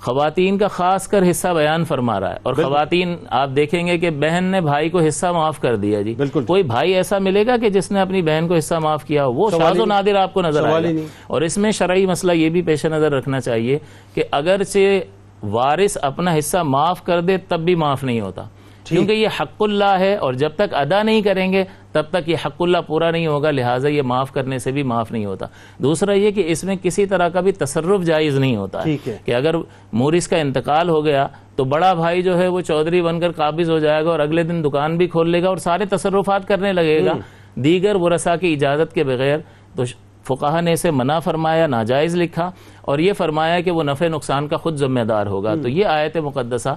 خواتین 0.00 0.58
کا 0.58 0.68
خاص 0.68 1.08
کر 1.08 1.30
حصہ 1.30 1.48
بیان 1.48 1.84
فرما 1.84 2.20
رہا 2.20 2.32
ہے 2.32 2.38
اور 2.42 2.54
خواتین 2.54 3.16
آپ 3.30 3.50
دیکھیں 3.56 3.86
گے 3.86 3.98
کہ 3.98 4.10
بہن 4.10 4.44
نے 4.44 4.60
بھائی 4.60 4.88
کو 4.88 5.00
حصہ 5.00 5.26
معاف 5.26 5.60
کر 5.60 5.76
دیا 5.76 6.02
جی۔ 6.02 6.14
بالکل۔ 6.14 6.44
کوئی 6.44 6.62
بھائی 6.62 6.94
ایسا 6.94 7.18
ملے 7.18 7.46
گا 7.46 7.56
کہ 7.56 7.68
جس 7.68 7.90
نے 7.90 8.00
اپنی 8.00 8.22
بہن 8.22 8.48
کو 8.48 8.54
حصہ 8.54 8.74
معاف 8.74 9.04
کیا 9.04 9.26
ہو؟ 9.26 9.32
وہ 9.32 9.50
ہی 9.54 9.78
و 9.80 9.84
نادر 9.84 10.14
آپ 10.14 10.34
کو 10.34 10.42
نظر 10.42 10.64
آئے 10.64 10.94
گا۔ 10.94 11.00
اور 11.26 11.42
اس 11.42 11.58
میں 11.58 11.70
شرعی 11.70 12.06
مسئلہ 12.06 12.32
یہ 12.32 12.48
بھی 12.48 12.62
پیش 12.62 12.86
نظر 12.86 13.12
رکھنا 13.12 13.40
چاہیے 13.40 13.78
کہ 14.14 14.22
اگرچہ 14.30 15.00
وارث 15.42 15.96
اپنا 16.02 16.38
حصہ 16.38 16.58
معاف 16.58 17.04
کر 17.04 17.20
دے 17.20 17.36
تب 17.36 17.60
بھی 17.60 17.74
معاف 17.74 18.04
نہیں 18.04 18.20
ہوتا۔ 18.20 18.42
کیونکہ 18.84 19.12
یہ 19.12 19.28
حق 19.40 19.62
اللہ 19.62 19.96
ہے 19.98 20.16
اور 20.16 20.32
جب 20.32 20.50
تک 20.56 20.74
ادا 20.74 21.02
نہیں 21.02 21.22
کریں 21.22 21.52
گے 21.52 21.64
تب 21.98 22.18
تک 22.18 22.28
یہ 22.28 22.36
حق 22.46 22.62
اللہ 22.62 22.78
پورا 22.86 23.10
نہیں 23.10 23.26
ہوگا 23.26 23.50
لہٰذا 23.50 23.88
یہ 23.88 24.02
معاف 24.02 24.32
کرنے 24.32 24.58
سے 24.58 24.70
بھی 24.72 24.82
معاف 24.82 25.12
نہیں 25.12 25.24
ہوتا۔ 25.24 25.46
دوسرا 25.78 26.12
یہ 26.12 26.30
کہ 26.30 26.44
اس 26.46 26.64
میں 26.64 26.76
کسی 26.82 27.06
طرح 27.06 27.28
کا 27.28 27.40
بھی 27.40 27.52
تصرف 27.52 28.02
جائز 28.04 28.38
نہیں 28.38 28.56
ہوتا۔ 28.56 28.78
ہے۔ 28.78 28.84
کہ 29.24 29.34
اگر 29.34 29.54
مورث 29.92 30.28
کا 30.28 30.36
انتقال 30.36 30.88
ہو 30.88 31.04
گیا 31.04 31.26
تو 31.56 31.64
بڑا 31.64 31.94
بھائی 31.94 32.22
جو 32.22 32.38
ہے 32.38 32.48
وہ 32.48 32.60
چودھری 32.60 33.02
بن 33.02 33.20
کر 33.20 33.32
قابض 33.32 33.70
ہو 33.70 33.78
جائے 33.78 34.04
گا 34.04 34.10
اور 34.10 34.20
اگلے 34.20 34.42
دن 34.42 34.64
دکان 34.64 34.96
بھی 34.96 35.06
کھول 35.06 35.30
لے 35.30 35.42
گا 35.42 35.48
اور 35.48 35.56
سارے 35.56 35.84
تصرفات 35.84 36.48
کرنے 36.48 36.72
لگے 36.72 37.04
گا۔ 37.04 37.12
دیگر 37.54 37.96
ورثا 37.96 38.36
کی 38.36 38.52
اجازت 38.52 38.92
کے 38.92 39.04
بغیر 39.04 39.38
تو 39.76 39.82
فقہ 40.24 40.60
نے 40.60 40.72
اسے 40.72 40.90
منع 40.90 41.18
فرمایا 41.18 41.66
ناجائز 41.66 42.16
لکھا 42.16 42.50
اور 42.82 42.98
یہ 42.98 43.12
فرمایا 43.12 43.60
کہ 43.60 43.70
وہ 43.70 43.82
نفع 43.82 44.08
نقصان 44.08 44.48
کا 44.48 44.56
خود 44.56 44.76
ذمہ 44.76 45.00
دار 45.00 45.26
ہوگا۔ 45.26 45.54
تو 45.54 45.68
یہ 45.68 45.84
آیت 45.86 46.16
مقدسہ 46.16 46.74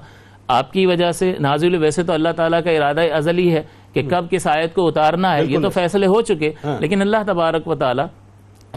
آپ 0.48 0.74
کی 0.74 0.86
وجہ 0.86 1.12
سے 1.12 1.36
نازل 1.40 1.76
ویسے 1.76 2.04
تو 2.04 2.14
اللہ 2.14 2.30
تعالیٰ 2.36 2.64
کا 2.64 2.72
ارادہ 2.72 3.02
ازلی 3.14 3.54
ہے۔ 3.54 3.64
کہ 3.94 4.02
کب 4.10 4.26
کس 4.30 4.48
آیت 4.48 4.74
کو 4.74 4.88
اتارنا 4.88 5.36
ہے 5.38 5.46
یہ 5.46 5.60
تو 5.60 5.70
فیصلے 5.70 6.08
ہو 6.08 6.22
چکے۔ 6.22 6.52
لیکن 6.80 7.02
اللہ 7.02 7.18
تبارک 7.28 7.68
و 7.68 7.76
تعالیٰ 7.76 8.06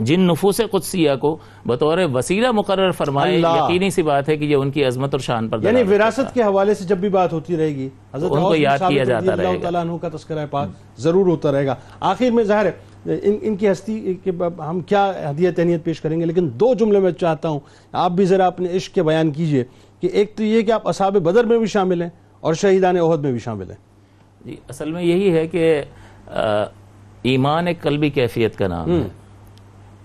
جن 0.00 0.20
نفوس 0.20 0.60
قدسیہ 0.70 1.10
کو 1.20 1.36
بطور 1.66 1.98
وسیلہ 2.14 2.50
مقرر 2.50 2.90
فرمائے 2.90 3.34
اللہ۔ 3.34 3.64
یقینی 3.64 3.90
سی 3.90 4.02
بات 4.02 4.28
ہے 4.28 4.36
کہ 4.36 4.44
یہ 4.44 4.56
ان 4.56 4.70
کی 4.70 4.84
عظمت 4.84 5.14
اور 5.14 5.20
شان 5.20 5.48
پر 5.48 5.58
یعنی 5.62 5.82
وراثت 5.82 6.34
کے 6.34 6.42
حوالے 6.42 6.74
سے 6.74 6.84
جب 6.84 6.98
بھی 6.98 7.08
بات 7.08 7.32
ہوتی 7.32 7.56
رہے 7.56 7.68
گی 7.68 7.88
حضرت 8.14 8.32
ان 8.32 8.42
کو 8.42 8.54
یاد 8.54 8.78
کیا 8.88 9.04
جاتا 9.04 9.32
اللہ 9.32 9.42
رہے 9.42 9.54
گا۔ 9.54 9.60
تعالیٰ 9.60 9.80
عنہ 9.80 9.92
کا 9.96 10.08
تذکرہ 10.08 10.46
پاک 10.50 10.68
ضرور 10.96 11.26
ہوتا 11.26 11.52
رہے 11.52 11.66
گا۔ 11.66 11.74
آخر 12.00 12.30
میں 12.30 12.44
ظاہر 12.44 12.66
ہے 12.66 12.72
ان, 13.06 13.36
ان 13.42 13.56
کی 13.56 13.70
ہستی 13.72 14.14
کے 14.24 14.30
ہم 14.68 14.80
کیا 14.80 15.12
ہدیہ 15.30 15.50
تہنیت 15.50 15.84
پیش 15.84 16.00
کریں 16.00 16.20
گے؟ 16.20 16.26
لیکن 16.26 16.48
دو 16.52 16.74
جملے 16.74 16.98
میں 16.98 17.10
چاہتا 17.10 17.48
ہوں۔ 17.48 17.60
آپ 17.92 18.10
بھی 18.10 18.24
ذرا 18.24 18.46
اپنے 18.46 18.68
عشق 18.76 18.94
کے 18.94 19.02
بیان 19.02 19.30
کیجیے 19.30 19.64
کہ 20.00 20.06
ایک 20.12 20.36
تو 20.36 20.42
یہ 20.42 20.62
کہ 20.62 20.72
آپ 20.72 20.88
اصحاب 20.88 21.16
بدر 21.16 21.44
میں 21.44 21.58
بھی 21.58 21.66
شامل 21.66 22.02
ہیں 22.02 22.10
اور 22.40 22.54
شہیدان 22.54 22.96
عہد 22.96 23.20
میں 23.20 23.30
بھی 23.30 23.40
شامل 23.40 23.70
ہیں۔ 23.70 23.93
جی 24.44 24.56
اصل 24.68 24.92
میں 24.92 25.02
یہی 25.02 25.32
ہے 25.32 25.46
کہ 25.46 25.82
ایمان 27.22 27.66
ایک 27.66 27.82
قلبی 27.82 28.10
کیفیت 28.10 28.58
کا 28.58 28.66
نام 28.66 28.90
ہے۔ 28.90 29.08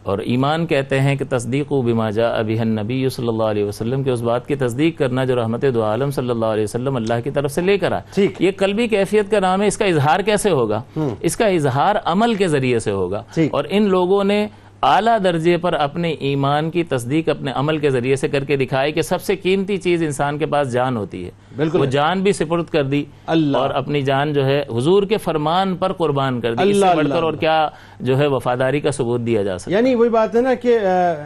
اور 0.04 0.20
ایمان 0.20 0.68
کہتے 0.68 1.00
ہیں 1.00 1.16
کہ 1.16 1.26
تصدیق 1.30 1.72
و 1.72 1.82
بما 1.82 2.10
جاء 2.10 2.32
ابی 2.38 2.60
النبی 2.60 3.10
صلی 3.10 3.28
اللہ 3.28 3.44
علیہ 3.44 3.64
وسلم 3.64 4.04
کے 4.04 4.12
اس 4.12 4.22
بات 4.22 4.48
کی 4.48 4.56
تصدیق 4.56 4.98
کرنا 4.98 5.26
جو 5.26 5.36
رحمت 5.36 5.66
دو 5.74 5.84
عالم 5.84 6.12
صلی 6.12 6.30
اللہ 6.30 6.46
علیہ 6.46 6.64
وسلم 6.64 6.96
اللہ 6.96 7.14
کی 7.24 7.32
طرف 7.32 7.52
سے 7.52 7.62
لے 7.62 7.78
کر 7.78 7.92
آئے۔ 7.92 8.02
یہ 8.40 8.52
قلبی 8.58 8.88
کیفیت 8.88 9.32
کا 9.32 9.40
نام 9.40 9.62
ہے 9.62 9.68
اس 9.68 9.78
کا 9.78 9.86
اظہار 9.86 10.20
کیسے 10.20 10.50
ہوگا؟ 10.50 10.82
اس 11.22 11.38
کا 11.38 11.46
اظہار 11.48 11.96
عمل 12.06 12.34
کے 12.34 12.48
ذریعے 12.48 12.80
سے 12.80 12.92
ہوگا۔ 12.92 13.24
اور 13.52 13.64
ان 13.70 13.84
لوگوں 13.84 14.24
نے 14.24 14.48
اعلیٰ 14.84 15.18
درجے 15.24 15.58
پر 15.58 15.74
اپنے 15.74 16.12
ایمان 16.12 16.72
کی 16.72 16.84
تصدیق 16.84 17.30
اپنے 17.30 17.52
عمل 17.52 17.78
کے 17.78 17.90
ذریعے 17.90 18.16
سے 18.16 18.28
کر 18.28 18.44
کے 18.44 18.56
دکھائی 18.58 18.92
کہ 18.92 19.02
سب 19.02 19.22
سے 19.22 19.36
قیمتی 19.36 19.78
چیز 19.78 20.04
انسان 20.04 20.38
کے 20.38 20.46
پاس 20.46 20.72
جان 20.72 20.98
ہوتی 20.98 21.26
ہے۔ 21.26 21.32
بالکل 21.58 21.80
وہ 21.80 21.86
جان 21.86 22.22
بھی 22.22 22.32
سپرد 22.32 22.66
کر 22.66 22.84
دی 22.84 23.06
اللہ۔ 23.28 23.58
اور 23.58 23.70
اپنی 23.70 24.02
جان 24.02 24.34
جو 24.34 24.46
ہے 24.46 24.66
حضور 24.78 25.04
کے 25.04 25.18
فرمان 25.18 25.76
پر 25.78 25.94
قربان 25.94 26.42
کر 26.42 26.54
دی۔ 26.54 26.64
اس 26.64 26.76
اللہ 26.76 26.86
سے 26.86 26.96
بڑھ 26.96 27.06
اللہ 27.06 27.16
کر 27.16 27.24
اور 27.24 27.34
کیا 27.34 27.70
جو 28.00 28.18
ہے 28.18 28.28
وفاداری 28.28 28.80
کا 28.80 28.92
ثبوت 28.92 29.22
دیا 29.22 29.44
جا 29.44 29.58
سکتا 29.58 29.72
یعنی 29.72 29.96
وہی 29.96 30.10
بات 30.10 30.36
ہے 30.36 30.42
نا 30.42 30.54
کہ 30.54 30.80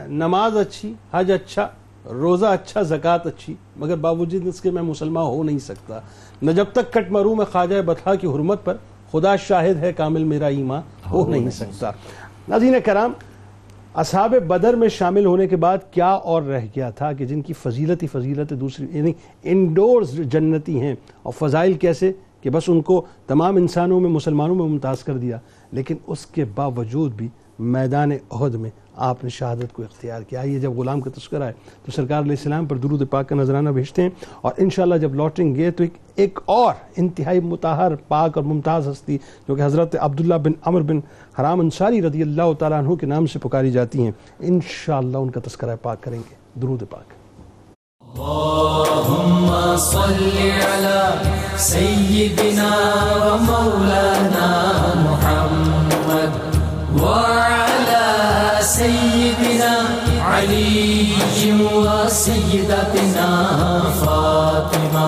نماز 0.08 0.58
اچھی 0.58 0.94
حج 1.14 1.32
اچھا 1.32 1.68
روزہ 2.06 2.46
اچھا 2.46 2.82
زکوٰۃ 2.82 3.26
اچھی 3.26 3.54
مگر 3.76 3.96
باوجود 3.96 4.48
اس 4.48 4.62
کے 4.62 4.72
میں 4.72 4.82
مسلمان 4.82 5.26
ہو 5.26 5.44
نہیں 5.44 5.60
سکتا۔ 5.60 6.00
نہ 6.42 6.52
جب 6.52 6.66
تک 6.74 6.94
کٹ 6.94 7.12
مرو 7.12 7.36
میں 7.36 7.46
خواجہ 7.52 7.82
بطحا 7.82 8.16
کی 8.16 8.28
حرمت 8.28 8.66
پر 8.66 8.78
خدا 9.12 9.36
شاہد 9.36 9.78
ہے 9.78 9.94
کامل 9.94 10.24
میرا 10.24 10.48
ایمان 10.48 10.82
ہو 11.12 11.30
نہیں 11.30 11.50
سکتا۔ 11.50 11.92
ناظرین 12.48 12.76
کرام 12.86 13.12
اصحاب 13.94 14.36
بدر 14.48 14.74
میں 14.74 14.90
شامل 14.90 15.26
ہونے 15.26 15.48
کے 15.48 15.56
بعد 15.56 15.78
کیا 15.92 16.10
اور 16.10 16.42
رہ 16.42 16.62
گیا 16.76 16.90
تھا 16.90 17.14
کہ 17.14 17.26
جن 17.26 17.42
کی 17.42 17.54
فضیلت 17.54 18.04
ہی 18.04 18.08
فضیلت 18.08 18.50
دوسری 18.50 18.88
یعنی 18.92 19.14
انڈورز 19.44 20.20
جنتی 20.20 20.80
ہیں۔ 20.80 20.96
اور 21.24 21.48
فضائل 21.48 21.74
کیسے؟ 21.74 22.12
کہ 22.42 22.50
بس 22.50 22.64
ان 22.68 22.82
کو 22.82 23.06
تمام 23.28 23.56
انسانوں 23.56 24.00
میں، 24.00 24.10
مسلمانوں 24.10 24.56
میں 24.56 24.66
ممتاز 24.66 25.04
کر 25.04 25.18
دیا۔ 25.18 25.40
لیکن 25.72 25.96
اس 26.08 26.26
کے 26.26 26.46
باوجود 26.56 27.14
بھی 27.14 27.28
میدان 27.60 28.12
عہد 28.32 28.56
میں 28.56 28.70
آپ 28.96 29.24
نے 29.24 29.30
شہادت 29.30 29.74
کو 29.74 29.84
اختیار 29.84 30.22
کیا۔ 30.22 30.42
یہ 30.42 30.60
جب 30.60 30.72
غلام 30.72 31.02
کا 31.02 31.10
تذکرہ 31.10 31.44
ہے 31.44 31.54
تو 31.86 31.92
سرکار 31.92 32.22
علیہ 32.22 32.32
السلام 32.32 32.66
پر 32.66 32.78
درود 32.78 33.10
پاک 33.10 33.30
کا 33.30 33.36
نذرانہ 33.36 33.70
بھیجتے 33.70 34.02
ہیں 34.02 34.10
اور 34.42 34.52
انشاءاللہ 34.58 34.96
جب 34.96 35.16
لوٹیں 35.16 35.56
گے 35.56 35.72
تو 35.72 35.84
ایک 35.84 35.94
ایک 36.16 36.40
اور 36.46 36.74
انتہائی 36.98 37.40
متحر 37.40 37.96
پاک 38.08 38.38
اور 38.38 38.46
ممتاز 38.46 38.88
ہستی 38.88 39.18
جو 39.48 39.56
کہ 39.56 39.62
حضرت 39.66 39.96
عبداللہ 40.00 40.36
بن 40.36 40.52
عمر 40.66 40.82
بن 40.82 41.00
حرام 41.40 41.60
انصاری 41.60 42.02
رضی 42.02 42.22
اللہ 42.22 42.54
تعالیٰ 42.60 42.80
عنہ 42.80 42.96
کے 42.96 43.06
نام 43.06 43.26
سے 43.26 43.40
پکاری 43.40 43.72
جاتی 43.72 44.04
ہیں۔ 44.04 44.12
انشاءاللہ 44.40 45.18
ان 45.18 45.30
کا 45.30 45.40
تذکرہ 45.40 45.76
پاک 45.82 46.04
کریں 46.04 46.20
گے۔ 46.20 46.60
درود 46.62 46.84
پاک۔ 46.90 47.14
اللهم 48.20 49.76
صل 49.78 50.30
على 50.76 51.30
سيدنا 51.58 52.72
ومولانا 53.22 54.50
محمد 54.96 56.56
علي 60.44 61.08
وسيدتنا 61.62 63.30
فاطمة 64.02 65.08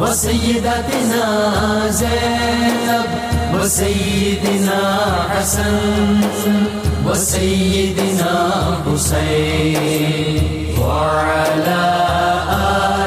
وسيدتنا 0.00 1.24
زينب 1.90 3.10
وسيدنا 3.54 4.80
حسن 5.30 6.20
و 7.06 7.14
سیدنا 7.14 8.32
حسین 8.32 8.32
وسيدنا 8.34 8.34
حسين 8.86 10.42
وعلى 10.80 11.84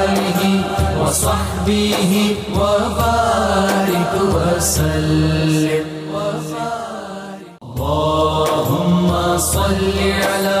آله 0.04 0.40
وصحبه 1.00 2.12
وبارك 2.56 4.12
وسلم. 4.34 5.86
اللهم 7.70 9.38
صل 9.38 9.80
على 10.30 10.60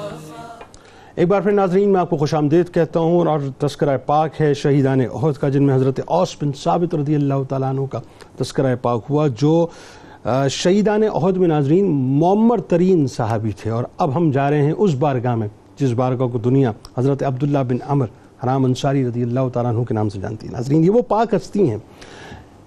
ایک 1.15 1.29
بار 1.29 1.41
پھر 1.41 1.53
ناظرین، 1.53 1.93
میں 1.93 2.01
آپ 2.01 2.11
کو 2.11 2.17
خوش 2.17 2.35
آمدید 2.35 2.75
کہتا 2.75 3.01
ہوں 3.01 3.27
اور 3.27 3.39
تذکرہ 3.59 3.99
پاک 4.07 4.41
ہے 4.41 4.55
شہیدان 4.55 5.01
عہد 5.01 5.35
کا، 5.35 5.49
جن 5.49 5.63
میں 5.63 5.75
حضرت 5.75 6.01
اوس 6.07 6.37
بن 6.43 6.51
ثابت 6.53 6.95
رضی 6.95 7.15
اللہ 7.15 7.35
تعالیٰ 7.49 7.69
عنہ 7.69 7.81
کا 7.87 8.01
تذکرہ 8.37 8.77
پاک 8.83 9.03
ہوا، 9.11 9.27
جو 9.29 9.67
شہیدان 10.51 11.03
عہد 11.03 11.37
میں 11.37 11.49
ناظرین 11.49 11.91
معمر 12.21 12.61
ترین 12.61 13.07
صحابی 13.07 13.51
تھے۔ 13.51 13.71
اور 13.71 13.85
اب 13.99 14.17
ہم 14.17 14.31
جا 14.31 14.51
رہے 14.51 14.63
ہیں 14.63 14.75
اس 14.79 14.95
بارگاہ 14.95 15.35
میں، 15.35 15.49
جس 15.77 15.91
بارگاہ 15.91 16.27
کو 16.27 16.39
دنیا 16.39 16.73
حضرت 16.99 17.23
عبداللہ 17.23 17.59
بن 17.69 17.77
عمر، 17.89 18.07
حرام 18.45 18.65
انصاری 18.65 19.09
رضی 19.09 19.23
اللہ 19.23 19.49
تعالیٰ 19.53 19.75
عنہ 19.75 19.83
کے 19.83 19.95
نام 19.95 20.09
سے 20.09 20.21
جانتی 20.21 20.47
ہے۔ 20.47 20.53
ناظرین، 20.53 20.85
یہ 20.85 20.91
وہ 20.91 21.03
پاک 21.03 21.35
ہستی 21.35 21.71
ہیں۔ 21.71 21.79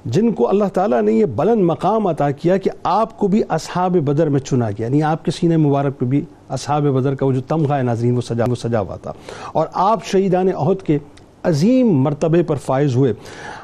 جن 0.08 0.32
کو 0.32 0.50
اللہ 0.50 0.66
تعالیٰ 0.74 1.02
نے 1.02 1.12
یہ 1.12 1.26
بلند 1.26 1.64
مقام 1.64 2.08
عطا 2.08 2.32
کیا 2.32 2.58
کہ 2.58 2.72
آپ 2.84 3.18
کو 3.18 3.28
بھی 3.28 3.42
اصحاب 3.50 3.92
بدر 3.92 4.30
میں 4.30 4.40
چنا 4.40 4.70
گیا۔ 4.70 4.86
یعنی 4.86 5.04
آپ 5.04 5.26
کے 5.26 5.32
سینے 5.32 5.58
مبارک 5.58 6.00
پہ 6.00 6.06
بھی 6.06 6.26
اصحاب 6.50 6.84
بدر 6.84 7.16
کا 7.16 7.26
وہ 7.26 7.32
جو 7.32 7.42
تمغہ 7.42 7.74
ہے 7.74 7.84
ناظرین، 7.84 8.16
وہ 8.16 8.22
سجا 8.22 8.44
وہ 8.50 8.56
سجا 8.56 8.80
ہوا 8.80 8.96
تھا۔ 8.96 9.14
اور 9.54 9.68
آپ 9.74 10.06
شہیدان 10.06 10.48
عہد 10.56 10.82
کے 10.82 11.00
عظیم 11.44 11.88
مرتبے 11.88 12.44
پر 12.44 12.56
فائز 12.56 12.96
ہوئے۔ 12.96 13.14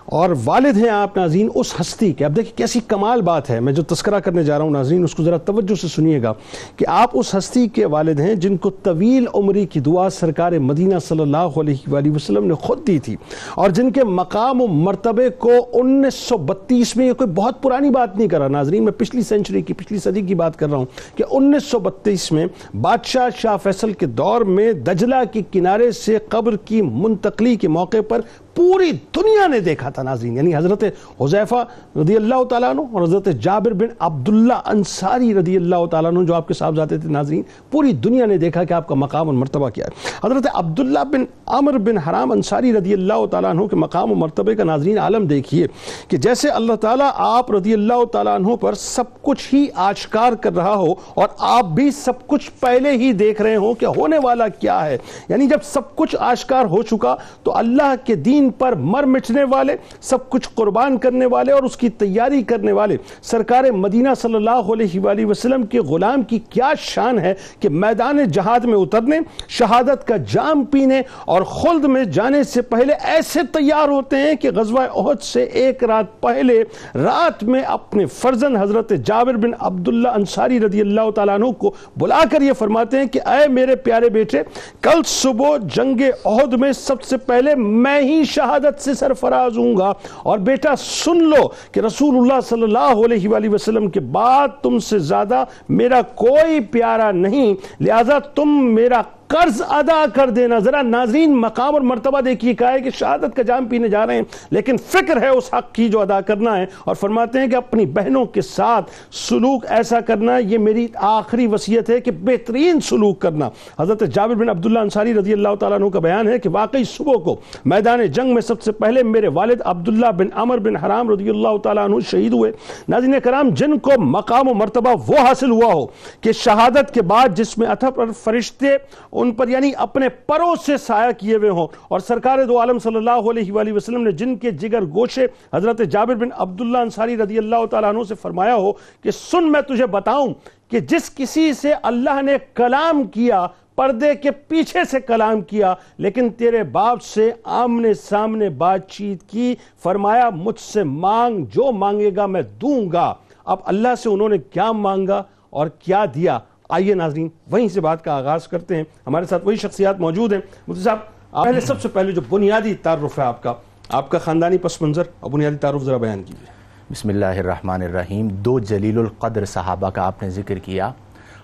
اور 0.05 0.29
والد 0.43 0.77
ہیں 0.77 0.89
آپ 0.89 1.17
ناظرین 1.17 1.49
اس 1.55 1.73
ہستی 1.81 2.11
کے۔ 2.13 2.25
اب 2.25 2.35
دیکھیں 2.35 2.57
کیسی 2.57 2.79
کمال 2.87 3.21
بات 3.21 3.49
ہے۔ 3.49 3.59
میں 3.59 3.73
جو 3.73 3.83
تذکرہ 3.83 4.19
کرنے 4.19 4.43
جا 4.43 4.57
رہا 4.57 4.63
ہوں 4.63 4.71
ناظرین، 4.71 5.03
اس 5.03 5.15
کو 5.15 5.23
ذرا 5.23 5.37
توجہ 5.37 5.75
سے 5.75 5.87
سنیے 5.87 6.21
گا 6.23 6.33
کہ 6.75 6.85
آپ 6.87 7.09
اس 7.13 7.35
ہستی 7.35 7.67
کے 7.67 7.85
والد 7.85 8.19
ہیں 8.19 8.35
جن 8.35 8.57
کو 8.57 8.69
طویل 8.69 9.25
عمری 9.33 9.65
کی 9.65 9.79
دعا 9.79 10.09
سرکار 10.09 10.51
مدینہ 10.51 10.99
صلی 10.99 11.21
اللہ 11.21 11.37
علیہ 11.37 11.89
وآلہ 11.91 12.11
وسلم 12.15 12.47
نے 12.47 12.53
خود 12.53 12.87
دی 12.87 12.99
تھی 12.99 13.15
اور 13.55 13.69
جن 13.69 13.91
کے 13.91 14.03
مقام 14.03 14.61
و 14.61 14.67
مرتبے 14.67 15.29
کو 15.29 15.51
انیس 15.73 16.13
سو 16.13 16.37
بتیس 16.37 16.95
میں، 16.95 17.07
یہ 17.07 17.13
کوئی 17.13 17.29
بہت 17.29 17.63
پرانی 17.63 17.89
بات 17.89 18.17
نہیں 18.17 18.27
کر 18.27 18.37
رہا۔ 18.37 18.47
ناظرین، 18.47 18.83
میں 18.83 18.93
پچھلی 18.93 19.21
سینچری 19.21 19.61
کی، 19.61 19.73
پچھلی 19.73 19.99
صدی 19.99 20.21
کی 20.21 20.35
بات 20.35 20.59
کر 20.59 20.69
رہا 20.69 20.77
ہوں 20.77 20.85
کہ 21.15 21.23
انیس 21.31 21.63
سو 21.63 21.79
بتیس 21.79 22.31
میں 22.31 22.45
بادشاہ 22.81 23.29
شاہ 23.37 23.57
فیصل 23.63 23.91
کے 23.91 24.05
دور 24.05 24.41
میں 24.41 24.71
دجلہ 24.73 25.15
کے 25.31 25.41
کنارے 25.51 25.91
سے 25.91 26.17
قبر 26.29 26.55
کی 26.55 26.81
منتقلی 26.81 27.55
کے 27.55 27.67
موقع 27.67 27.97
پر 28.09 28.21
پوری 28.55 28.91
دنیا 28.91 29.47
نے 29.47 29.59
دیکھا 29.59 29.89
تھا 29.89 30.03
ناظرین۔ 30.03 30.37
یعنی 30.37 30.55
حضرت 30.55 30.83
حذیفہ 31.21 31.55
رضی 31.99 32.15
اللہ 32.15 32.43
تعالیٰ 32.43 32.69
عنہ 32.69 32.81
اور 32.91 33.01
حضرت 33.01 33.27
جابر 33.41 33.73
بن 33.73 33.87
عبداللہ 33.99 34.53
انصاری 34.65 35.33
رضی 35.33 35.55
اللہ 35.55 35.85
تعالیٰ 35.91 36.11
عنہ 36.11 36.25
جو 36.25 36.33
آپ 36.33 36.47
کے 36.47 36.53
ساتھ 36.53 36.75
جاتے 36.75 36.97
تھے 36.97 37.09
ناظرین، 37.09 37.41
پوری 37.71 37.91
دنیا 37.91 38.25
نے 38.25 38.37
دیکھا 38.37 38.63
کہ 38.63 38.73
آپ 38.73 38.87
کا 38.87 38.95
مقام 38.95 39.27
اور 39.27 39.35
مرتبہ 39.35 39.69
کیا 39.69 39.85
ہے۔ 39.85 39.91
حضرت 40.23 40.47
عبداللہ 40.53 41.03
بن 41.03 41.23
عمر 41.47 41.77
بن 41.77 41.97
حرام 41.97 42.31
انصاری 42.31 42.73
رضی 42.73 42.93
اللہ 42.93 43.25
تعالیٰ 43.31 43.49
عنہ 43.49 43.65
کے 43.65 43.75
مقام 43.75 44.11
و 44.11 44.15
مرتبے 44.15 44.55
کا 44.55 44.63
ناظرین 44.63 44.97
عالم 44.97 45.25
دیکھیے 45.25 45.67
کہ 46.07 46.17
جیسے 46.17 46.49
اللہ 46.49 46.73
تعالیٰ 46.73 47.09
آپ 47.15 47.51
رضی 47.51 47.73
اللہ 47.73 48.05
تعالیٰ 48.05 48.35
عنہ 48.35 48.55
پر 48.55 48.73
سب 48.73 49.03
کچھ 49.21 49.55
ہی 49.55 49.67
آشکار 49.75 50.33
کر 50.33 50.55
رہا 50.55 50.75
ہو 50.75 50.91
اور 51.13 51.27
آپ 51.37 51.65
بھی 51.65 51.91
سب 51.91 52.27
کچھ 52.27 52.51
پہلے 52.59 52.91
ہی 52.91 53.11
دیکھ 53.13 53.41
رہے 53.41 53.55
ہوں 53.55 53.73
کہ 53.73 53.85
ہونے 53.85 54.17
والا 54.23 54.47
کیا 54.47 54.85
ہے۔ 54.85 54.97
یعنی 55.29 55.47
جب 55.47 55.57
سب 55.63 55.95
کچھ 55.95 56.15
آشکار 56.19 56.65
ہو 56.65 56.81
چکا 56.81 57.15
تو 57.43 57.57
اللہ 57.57 57.95
کے 58.05 58.15
دین 58.15 58.42
دین 58.43 58.49
پر 58.57 58.73
مر 58.75 59.03
مٹنے 59.03 59.43
والے، 59.51 59.75
سب 60.01 60.29
کچھ 60.29 60.47
قربان 60.55 60.97
کرنے 60.97 61.25
والے 61.25 61.51
اور 61.51 61.63
اس 61.63 61.77
کی 61.77 61.89
تیاری 61.89 62.41
کرنے 62.43 62.71
والے۔ 62.71 62.97
سرکار 63.23 63.63
مدینہ 63.73 64.09
صلی 64.21 64.35
اللہ 64.35 64.71
علیہ 64.73 64.99
وآلہ 64.99 65.25
وسلم 65.25 65.63
کے 65.71 65.79
غلام 65.89 66.23
کی 66.23 66.39
کیا 66.49 66.71
شان 66.79 67.19
ہے 67.19 67.33
کہ 67.59 67.69
میدان 67.69 68.23
جہاد 68.25 68.65
میں 68.65 68.77
اترنے، 68.77 69.19
شہادت 69.49 70.07
کا 70.07 70.17
جام 70.31 70.63
پینے 70.71 71.01
اور 71.25 71.41
خلد 71.51 71.85
میں 71.85 72.03
جانے 72.13 72.43
سے 72.43 72.61
پہلے 72.71 72.93
ایسے 73.13 73.39
تیار 73.53 73.89
ہوتے 73.89 74.17
ہیں 74.17 74.35
کہ 74.41 74.51
غزوہ 74.55 74.81
احد 74.95 75.23
سے 75.23 75.43
ایک 75.43 75.83
رات 75.83 76.19
پہلے 76.21 76.61
رات 76.95 77.43
میں 77.43 77.61
اپنے 77.67 78.05
فرزن 78.13 78.55
حضرت 78.57 78.91
جابر 79.05 79.37
بن 79.37 79.51
عبداللہ 79.59 80.09
انصاری 80.15 80.59
رضی 80.59 80.81
اللہ 80.81 81.09
تعالیٰ 81.15 81.35
عنہ 81.35 81.51
کو 81.59 81.73
بلا 81.99 82.21
کر 82.31 82.41
یہ 82.41 82.53
فرماتے 82.59 82.97
ہیں 82.97 83.05
کہ 83.05 83.21
اے 83.25 83.47
میرے 83.47 83.75
پیارے 83.85 84.09
بیٹے، 84.09 84.41
کل 84.81 85.01
صبح 85.05 85.57
جنگ 85.75 86.01
احد 86.25 86.53
میں 86.59 86.71
سب 86.73 87.01
سے 87.03 87.17
پہلے 87.17 87.55
میں 87.55 87.99
ہی 88.01 88.23
شہادت 88.33 88.81
سے 88.81 88.93
سرفراز 88.93 89.57
ہوں 89.57 89.75
گا 89.77 89.91
اور 90.23 90.39
بیٹا 90.49 90.75
سن 90.79 91.23
لو 91.29 91.47
کہ 91.71 91.79
رسول 91.79 92.17
اللہ 92.17 92.41
صلی 92.47 92.63
اللہ 92.63 93.03
علیہ 93.05 93.29
وآلہ 93.29 93.49
وسلم 93.49 93.89
کے 93.89 93.99
بعد 94.11 94.61
تم 94.61 94.79
سے 94.79 94.99
زیادہ 95.09 95.43
میرا 95.69 96.01
کوئی 96.15 96.59
پیارا 96.71 97.11
نہیں، 97.13 97.53
لہذا 97.79 98.19
تم 98.35 98.49
میرا 98.73 99.01
قرض 99.33 99.61
ادا 99.69 100.05
کر 100.13 100.29
دینا۔ 100.29 100.59
ذرا 100.59 100.81
ناظرین 100.81 101.37
مقام 101.37 101.73
اور 101.73 101.81
مرتبہ 101.81 102.21
دیکھیے، 102.21 102.53
کہا 102.53 102.71
ہے 102.73 102.79
کہ 102.79 102.89
شہادت 102.89 103.35
کا 103.35 103.41
جام 103.41 103.65
پینے 103.65 103.87
جا 103.89 104.07
رہے 104.07 104.15
ہیں، 104.15 104.21
لیکن 104.51 104.77
فکر 104.77 105.21
ہے 105.21 105.27
اس 105.27 105.53
حق 105.53 105.73
کی 105.73 105.89
جو 105.89 105.99
ادا 105.99 106.21
کرنا 106.21 106.57
ہے۔ 106.57 106.65
اور 106.85 106.95
فرماتے 106.95 107.39
ہیں 107.39 107.47
کہ 107.47 107.55
اپنی 107.55 107.85
بہنوں 107.85 108.25
کے 108.25 108.41
ساتھ 108.41 108.91
سلوک 109.11 109.65
ایسا 109.69 109.99
کرنا، 109.99 110.37
یہ 110.37 110.57
میری 110.57 110.87
آخری 110.95 111.47
وصیت 111.47 111.89
ہے 111.89 112.01
کہ 112.01 112.11
بہترین 112.11 112.81
سلوک 112.81 113.19
کرنا۔ 113.21 113.49
حضرت 113.79 114.03
جابر 114.13 114.35
بن 114.35 114.49
عبداللہ 114.49 114.79
انصاری 114.79 115.13
رضی 115.13 115.33
اللہ 115.33 115.55
تعالیٰ 115.59 115.79
عنہ 115.79 115.89
کا 115.89 115.99
بیان 115.99 116.27
ہے 116.27 116.39
کہ 116.39 116.49
واقعی 116.49 116.83
صبح 116.83 117.13
کو 117.13 117.39
میدان 117.65 118.05
جنگ 118.05 118.33
میں 118.33 118.41
سب 118.41 118.61
سے 118.61 118.71
پہلے 118.71 119.03
میرے 119.03 119.27
والد 119.27 119.61
عبداللہ 119.65 120.11
بن 120.17 120.27
عمر 120.35 120.57
بن 120.57 120.75
حرام 120.75 121.09
رضی 121.09 121.29
اللہ 121.29 121.57
تعالیٰ 121.57 121.83
عنہ 121.83 121.95
شہید 122.11 122.33
ہوئے۔ 122.33 122.51
ناظرین 122.89 123.19
کرام، 123.23 123.49
جن 123.49 123.77
کو 123.77 124.01
مقام 124.01 124.49
و 124.49 124.53
مرتبہ 124.53 124.93
وہ 125.07 125.27
حاصل 125.27 125.51
ہوا 125.51 125.73
ہو 125.73 125.85
کہ 126.21 126.31
شہادت 126.31 126.93
کے 126.93 127.01
بعد 127.01 127.37
جس 127.37 127.57
میں 127.57 127.67
اتھا 127.67 127.89
پر 127.89 128.11
فرشتے 128.11 128.75
ان 129.23 129.31
پر 129.31 129.47
یعنی 129.47 129.71
اپنے 129.77 130.09
پروں 130.09 130.55
سے 130.65 130.77
سایہ 130.77 131.11
کیے 131.11 131.35
ہوئے 131.35 131.49
ہوں۔ 131.49 131.67
اور 131.87 131.99
سرکار 131.99 132.43
دو 132.45 132.59
عالم 132.59 132.79
صلی 132.79 132.95
اللہ 132.95 133.29
علیہ 133.31 133.51
وآلہ 133.51 133.73
وسلم 133.73 134.03
نے 134.03 134.11
جن 134.11 134.35
کے 134.35 134.51
جگر 134.51 134.85
گوشے 134.85 135.27
حضرت 135.53 135.81
جابر 135.91 136.15
بن 136.15 136.29
عبداللہ 136.37 136.77
انصاری 136.77 137.17
رضی 137.17 137.37
اللہ 137.37 137.65
تعالیٰ 137.65 137.89
عنہ 137.89 138.03
سے 138.09 138.15
فرمایا 138.15 138.55
ہو 138.55 138.71
کہ 139.03 139.11
سن 139.11 139.51
میں 139.51 139.61
تجھے 139.61 139.85
بتاؤں 139.85 140.33
کہ 140.67 140.79
جس 140.79 141.15
کسی 141.15 141.53
سے 141.53 141.73
اللہ 141.83 142.21
نے 142.21 142.37
کلام 142.53 143.03
کیا، 143.03 143.45
پردے 143.75 144.15
کے 144.15 144.31
پیچھے 144.31 144.79
سے 144.91 144.99
کلام 144.99 145.41
کیا، 145.41 145.73
لیکن 145.97 146.29
تیرے 146.29 146.63
باپ 146.63 147.01
سے 147.01 147.31
آمنے 147.43 147.93
سامنے 147.93 148.49
بات 148.49 148.89
چیت 148.89 149.29
کی، 149.29 149.55
فرمایا 149.83 150.29
مجھ 150.29 150.59
سے 150.59 150.83
مانگ، 150.83 151.45
جو 151.45 151.71
مانگے 151.71 152.11
گا 152.15 152.25
میں 152.25 152.41
دوں 152.41 152.91
گا۔ 152.91 153.13
اب 153.45 153.57
اللہ 153.65 153.95
سے 154.03 154.09
انہوں 154.09 154.29
نے 154.29 154.37
کیا 154.37 154.71
مانگا 154.71 155.23
اور 155.49 155.67
کیا 155.67 156.05
دیا؟ 156.15 156.39
آئیے 156.73 156.93
ناظرین، 156.93 157.29
وہیں 157.51 157.67
سے 157.67 157.81
بات 157.81 158.03
کا 158.03 158.13
آغاز 158.13 158.47
کرتے 158.47 158.75
ہیں۔ 158.75 158.83
ہمارے 159.07 159.25
ساتھ 159.25 159.45
وہی 159.45 159.55
شخصیات 159.55 159.99
موجود 159.99 160.33
ہیں۔ 160.33 160.39
مفتی 160.67 160.83
صاحب، 160.83 160.97
پہلے 161.43 161.59
سب 161.59 161.81
سے 161.81 161.87
پہلے 161.87 162.11
جو 162.11 162.21
بنیادی 162.29 162.73
تعارف 162.73 163.19
ہے 163.19 163.23
آپ 163.23 163.43
کا 163.43 163.53
آپ 163.89 164.09
کا 164.09 164.17
خاندانی 164.17 164.57
پس 164.57 164.81
منظر 164.81 165.03
اور 165.19 165.31
بنیادی 165.31 165.55
تعارف 165.55 165.83
ذرا 165.83 165.97
بیان 165.97 166.23
کیجیے۔ 166.23 166.51
بسم 166.89 167.09
اللہ 167.09 167.25
الرحمن 167.25 167.81
الرحیم۔ 167.81 168.27
دو 168.27 168.59
جلیل 168.59 168.97
القدر 168.97 169.45
صحابہ 169.45 169.89
کا 169.89 170.01
آپ 170.01 170.23
نے 170.23 170.29
ذکر 170.29 170.57
کیا 170.57 170.91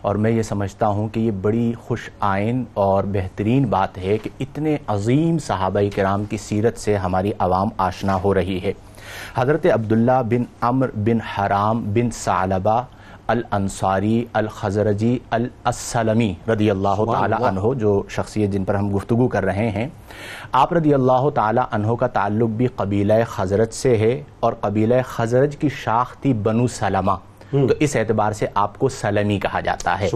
اور 0.01 0.15
میں 0.15 0.31
یہ 0.31 0.41
سمجھتا 0.41 0.87
ہوں 0.87 1.07
کہ 1.07 1.19
یہ 1.19 1.31
بڑی 1.31 1.73
خوش 1.79 2.09
آئین 2.19 2.63
اور 2.73 3.03
بہترین 3.03 3.65
بات 3.65 3.97
ہے 3.97 4.17
کہ 4.17 4.29
اتنے 4.39 4.77
عظیم 4.87 5.37
صحابہ 5.37 5.79
کرام 5.95 6.25
کی 6.25 6.37
سیرت 6.37 6.77
سے 6.77 6.95
ہماری 6.97 7.31
عوام 7.39 7.69
آشنا 7.77 8.23
ہو 8.23 8.33
رہی 8.33 8.59
ہے۔ 8.63 8.73
حضرت 9.35 9.65
عبداللہ 9.65 10.21
بن 10.29 10.43
عمر 10.61 10.89
بن 10.95 11.21
حرام 11.21 11.93
بن 11.93 12.09
ثعلبہ 12.11 12.83
الانصاری 13.29 14.23
الخزرجی 14.33 15.17
السلمی 15.31 16.33
رضی 16.49 16.69
اللہ 16.69 17.03
تعالی 17.11 17.43
عنہ 17.45 17.73
جو 17.79 18.01
شخصیت 18.09 18.51
جن 18.51 18.63
پر 18.63 18.75
ہم 18.75 18.89
گفتگو 18.95 19.27
کر 19.27 19.45
رہے 19.45 19.69
ہیں 19.69 19.87
آپ 20.53 20.73
رضی 20.73 20.93
اللہ 20.93 21.29
تعالی 21.35 21.61
عنہ 21.71 21.95
کا 21.99 22.07
تعلق 22.13 22.49
بھی 22.57 22.67
قبیلہ 22.75 23.23
خزرج 23.27 23.73
سے 23.73 23.97
ہے 23.97 24.11
اور 24.39 24.53
قبیلہ 24.61 25.01
خزرج 25.07 25.57
کی 25.57 25.69
شاخ 25.75 26.15
تھی 26.21 26.33
بنو 26.43 26.67
سلمہ 26.73 27.17
تو 27.51 27.73
اس 27.79 27.95
اعتبار 27.95 28.31
سے 28.31 28.45
آپ 28.53 28.79
کو 28.79 28.89
سلمی 28.89 29.39
کہا 29.39 29.59
جاتا 29.59 29.99
ہے۔ 29.99 30.07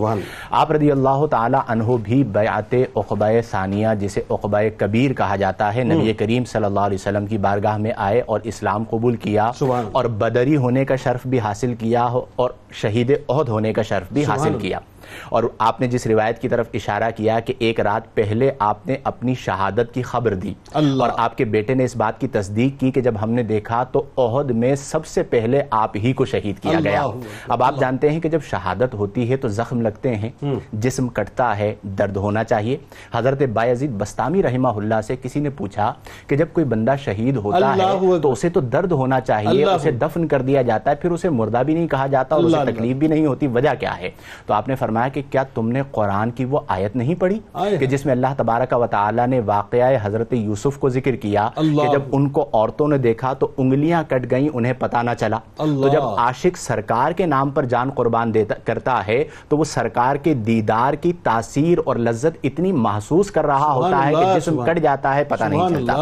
آپ 0.52 0.72
رضی 0.72 0.91
اللہ 0.91 1.26
تعالی 1.32 1.58
عنہ 1.67 1.98
بھی 2.04 2.24
بیعت 2.24 2.74
عقبہ 2.96 3.26
ثانیہ 3.52 3.88
جسے 4.00 4.22
عقبہ 4.30 4.60
کبیر 4.78 5.13
کہا 5.13 5.36
جاتا 5.36 5.74
ہے 5.76 5.84
نبی 5.84 6.13
کریم 6.13 6.46
صلی 6.46 6.65
اللہ 6.65 6.80
علیہ 6.80 6.98
وسلم 7.02 7.26
کی 7.26 7.38
بارگاہ 7.38 7.78
میں 7.78 7.91
آئے 7.98 8.22
اور 8.26 8.39
اسلام 8.43 8.84
قبول 8.89 9.15
کیا 9.15 9.52
اور 9.91 10.06
بدری 10.06 10.58
ہونے 10.58 10.86
کا 10.86 10.96
شرف 10.96 11.28
بھی 11.28 11.39
حاصل 11.39 11.76
کیا 11.76 12.08
اور 12.36 12.50
شہید 12.72 13.12
عہد 13.30 13.50
ہونے 13.50 13.74
کا 13.74 13.82
شرف 13.82 14.13
بھی 14.13 14.26
حاصل 14.26 14.58
کیا۔ 14.62 14.80
اور 15.29 15.43
آپ 15.57 15.81
نے 15.81 15.87
جس 15.87 16.07
روایت 16.07 16.39
کی 16.39 16.49
طرف 16.49 16.67
اشارہ 16.73 17.09
کیا 17.15 17.39
کہ 17.39 17.53
ایک 17.59 17.79
رات 17.79 18.13
پہلے 18.15 18.51
آپ 18.59 18.87
نے 18.87 18.97
اپنی 19.03 19.33
شہادت 19.35 19.93
کی 19.93 20.01
خبر 20.01 20.33
دی 20.33 20.53
اور 20.99 21.09
آپ 21.17 21.37
کے 21.37 21.45
بیٹے 21.45 21.73
نے 21.73 21.83
اس 21.83 21.95
بات 21.95 22.19
کی 22.19 22.27
تصدیق 22.27 22.79
کی 22.79 22.91
کہ 22.91 23.01
جب 23.01 23.13
ہم 23.21 23.31
نے 23.31 23.43
دیکھا 23.43 23.83
تو 23.83 24.03
عہد 24.17 24.51
میں 24.51 24.75
سب 24.75 25.05
سے 25.05 25.23
پہلے 25.23 25.61
آپ 25.71 25.97
ہی 25.97 26.13
کو 26.13 26.25
شہید 26.25 26.59
کیا 26.59 26.79
گیا۔ 26.83 27.01
اب 27.47 27.63
آپ 27.63 27.79
جانتے 27.79 28.09
ہیں 28.09 28.19
کہ 28.19 28.29
جب 28.29 28.39
شہادت 28.43 28.93
ہوتی 28.93 29.31
ہے 29.31 29.37
تو 29.37 29.47
زخم 29.47 29.81
لگتے 29.81 30.15
ہیں 30.15 30.29
جسم 30.73 31.07
کٹتا 31.07 31.57
ہے 31.57 31.75
درد 31.83 32.17
ہونا 32.17 32.43
چاہیے۔ 32.43 32.77
حضرت 33.13 33.41
بایزید 33.53 33.91
بستامی 33.91 34.43
رحمہ 34.43 34.67
اللہ 34.67 35.01
سے 35.01 35.15
کسی 35.21 35.39
نے 35.39 35.49
پوچھا 35.49 35.93
کہ 36.27 36.35
جب 36.35 36.45
کوئی 36.53 36.65
بندہ 36.65 36.95
شہید 37.03 37.37
ہوتا 37.37 37.75
ہے 37.75 37.81
تو 38.21 38.31
اسے 38.31 38.49
تو 38.49 38.59
درد 38.59 38.91
ہونا 38.91 39.19
چاہیے 39.19 39.65
اسے 39.65 39.91
دفن 39.91 40.27
کر 40.27 40.41
دیا 40.41 40.61
جاتا 40.61 40.91
ہے 40.91 40.95
پھر 40.95 41.11
اسے 41.11 41.29
مردہ 41.29 41.61
بھی 41.65 41.73
نہیں 41.73 41.87
کہا 41.87 42.07
جاتا 42.07 42.35
اور 42.35 42.43
اسے 42.43 42.71
تکلیف 42.71 42.97
بھی 42.97 43.07
نہیں 43.07 43.25
ہوتی 43.25 43.47
وجہ 43.47 43.69
کیا 43.79 43.97
ہے؟ 43.97 44.09
تو 44.45 44.53
آپ 44.53 44.67
نے 44.67 44.75
فرمایا 44.75 44.92
کہ 45.13 45.21
کیا 45.29 45.43
تم 45.43 45.69
نے 45.71 45.82
قرآن 45.91 46.32
کی 46.32 46.45
وہ 46.45 46.60
آیت 46.67 46.95
نہیں 46.95 47.15
پڑھی؟ 47.15 47.39
کہ 47.77 47.86
جس 47.86 48.06
میں 48.06 48.13
اللہ 48.13 48.27
تبارک 48.38 48.73
و 48.77 48.88
تعالی 48.88 49.21
نے 49.25 49.39
واقعہ 49.39 49.97
حضرت 50.01 50.34
یوسف 50.34 50.77
کو 50.77 50.89
ذکر 50.89 51.15
کیا 51.15 51.49
کہ 51.56 51.91
جب 51.91 52.01
ان 52.12 52.29
کو 52.29 52.49
عورتوں 52.53 52.88
نے 52.88 52.97
دیکھا 52.97 53.34
تو 53.34 53.47
انگلیاں 53.58 54.03
کٹ 54.08 54.32
گئیں 54.32 54.49
انہیں 54.53 54.73
پتہ 54.79 54.97
نہ 54.97 55.12
چلا۔ 55.19 55.38
تو 55.58 55.88
جب 55.89 56.03
عاشق 56.17 56.58
سرکار 56.58 57.12
کے 57.12 57.25
نام 57.25 57.49
پر 57.49 57.65
جان 57.65 57.89
قربان 57.89 58.34
دیتا 58.34 58.56
کرتا 58.63 59.08
ہے 59.08 59.23
تو 59.49 59.58
وہ 59.58 59.63
سرکار 59.63 60.15
کے 60.15 60.34
دیدار 60.34 60.93
کی 60.93 61.13
تاثیر 61.23 61.77
اور 61.86 61.95
لذت 61.95 62.38
اتنی 62.43 62.71
محسوس 62.71 63.32
کر 63.32 63.45
رہا 63.45 63.73
ہوتا 63.73 64.08
ہے 64.08 64.13
کہ 64.13 64.39
جسم 64.39 64.63
کٹ 64.65 64.79
جاتا 64.79 65.15
ہے 65.15 65.23
پتہ 65.23 65.43
نہیں 65.43 65.60
چلتا۔ 65.69 65.93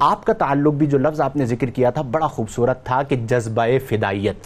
آپ 0.00 0.24
کا 0.24 0.32
تعلق 0.32 0.74
بھی 0.74 0.86
جو 0.86 0.98
لفظ 0.98 1.20
آپ 1.20 1.36
نے 1.36 1.46
ذکر 1.46 1.66
کیا 1.66 1.90
تھا 1.90 2.02
بڑا 2.02 2.26
خوبصورت 2.26 2.84
تھا 2.84 3.02
کہ 3.02 3.16
جذبہ 3.16 3.66
فدائیت۔ 3.88 4.36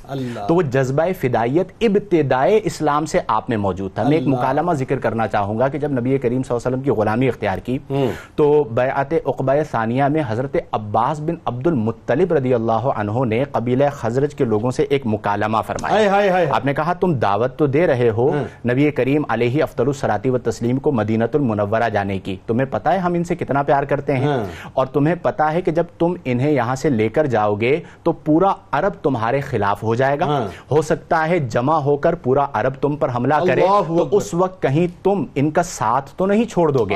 تو 0.49 0.55
وہ 0.55 0.63
جذبہ 0.63 1.03
فدائیت 1.21 1.67
ابتدائے 1.81 2.61
اسلام 2.65 3.07
سے 3.07 3.21
آپ 3.27 3.49
میں 3.49 3.57
موجود 3.57 3.90
تھا۔ 3.95 4.03
میں 4.03 4.17
ایک۔ 4.17 4.27
مکالمہ 4.29 4.73
ذکر 4.73 4.99
کرنا 4.99 5.27
چاہوں 5.27 5.59
گا 5.59 5.69
کہ 5.69 5.79
جب 5.79 5.93
نبی 5.93 6.19
کریم 6.19 6.43
صلی 6.43 6.55
اللہ 6.55 6.69
علیہ 6.69 6.77
وسلم 6.77 6.81
کی 6.81 6.91
غلامی 6.91 7.29
اختیار 7.29 7.59
کی 7.59 7.79
تو 8.37 8.65
بیعت 8.65 9.15
عقبہ 9.27 9.53
ثانیہ 9.71 10.05
میں 10.05 10.23
حضرت 10.29 10.57
عباس 10.73 11.21
بن 11.21 11.35
عبد 11.45 11.67
المطلب 11.67 12.33
رضی 12.33 12.55
اللہ 12.55 12.73
عنہ 12.73 13.25
نے 13.25 13.45
قبیلہ 13.53 13.85
خزرج 13.93 14.35
کے 14.35 14.45
لوگوں 14.45 14.71
سے 14.71 14.83
ایک 14.83 15.07
مکالمہ 15.07 15.59
فرمایا۔ 15.67 15.97
آپ 16.51 16.65
نے 16.65 16.75
کہا 16.75 16.93
تم 16.93 17.15
دعوت 17.15 17.57
تو 17.57 17.67
دے 17.67 17.87
رہے 17.87 18.11
ہو 18.11 18.35
نبی 18.67 18.91
کریم 18.91 19.23
علیہ 19.29 19.63
افضل 19.63 19.87
الصلاتی 19.87 20.31
و 20.31 20.39
تسلیم 20.39 20.77
کو 20.77 20.93
مدینت 20.93 21.37
المنورہ 21.37 21.89
جانے 21.93 22.19
کی۔ 22.19 22.37
تمہیں 22.47 22.67
پتہ 22.71 22.89
ہے 22.89 22.99
ہم 22.99 23.15
ان 23.15 23.25
سے 23.25 23.35
کتنا 23.35 23.63
پیار 23.63 23.83
کرتے 23.83 24.17
ہیں؟ 24.17 24.27
ہاں۔ 24.27 24.45
اور 24.73 24.87
تمہیں 24.87 25.15
پتہ 25.23 25.43
ہے 25.43 25.61
کہ 25.61 25.71
جب 25.71 25.85
تم 25.99 26.15
انہیں 26.25 26.51
یہاں 26.51 26.75
سے 26.75 26.91
لے 26.91 27.09
کر 27.09 27.27
جاؤ 27.27 27.55
گے 27.55 27.81
تو 28.03 28.13
پورا 28.13 28.53
عرب 28.73 28.93
تمہارے 29.03 29.41
خلاف 29.41 29.83
ہو 29.83 29.95
جائے 29.95 30.21
گا۔ 30.21 30.25
ہاں۔ 30.25 30.47
ہو 30.71 30.83
سکتا 30.83 31.29
ہے 31.29 31.39
جمع 31.39 31.75
ہو 31.75 31.97
کر 31.97 32.15
پورا 32.15 32.47
عرب 32.53 32.75
تم 32.81 32.97
پر 32.97 33.09
حملہ 33.15 33.35
کرے۔ 33.47 33.61
تو۔ 33.87 34.17
اس 34.17 34.35
وقت 34.35 34.63
کہیں 34.63 34.87
تم 35.05 35.25
ان 35.35 35.51
کا 35.51 35.63
ساتھ 35.63 36.11
تو 36.17 36.27
نہیں 36.27 36.45
چھوڑ 36.45 36.73
دو 36.73 36.85
گے۔ 36.85 36.95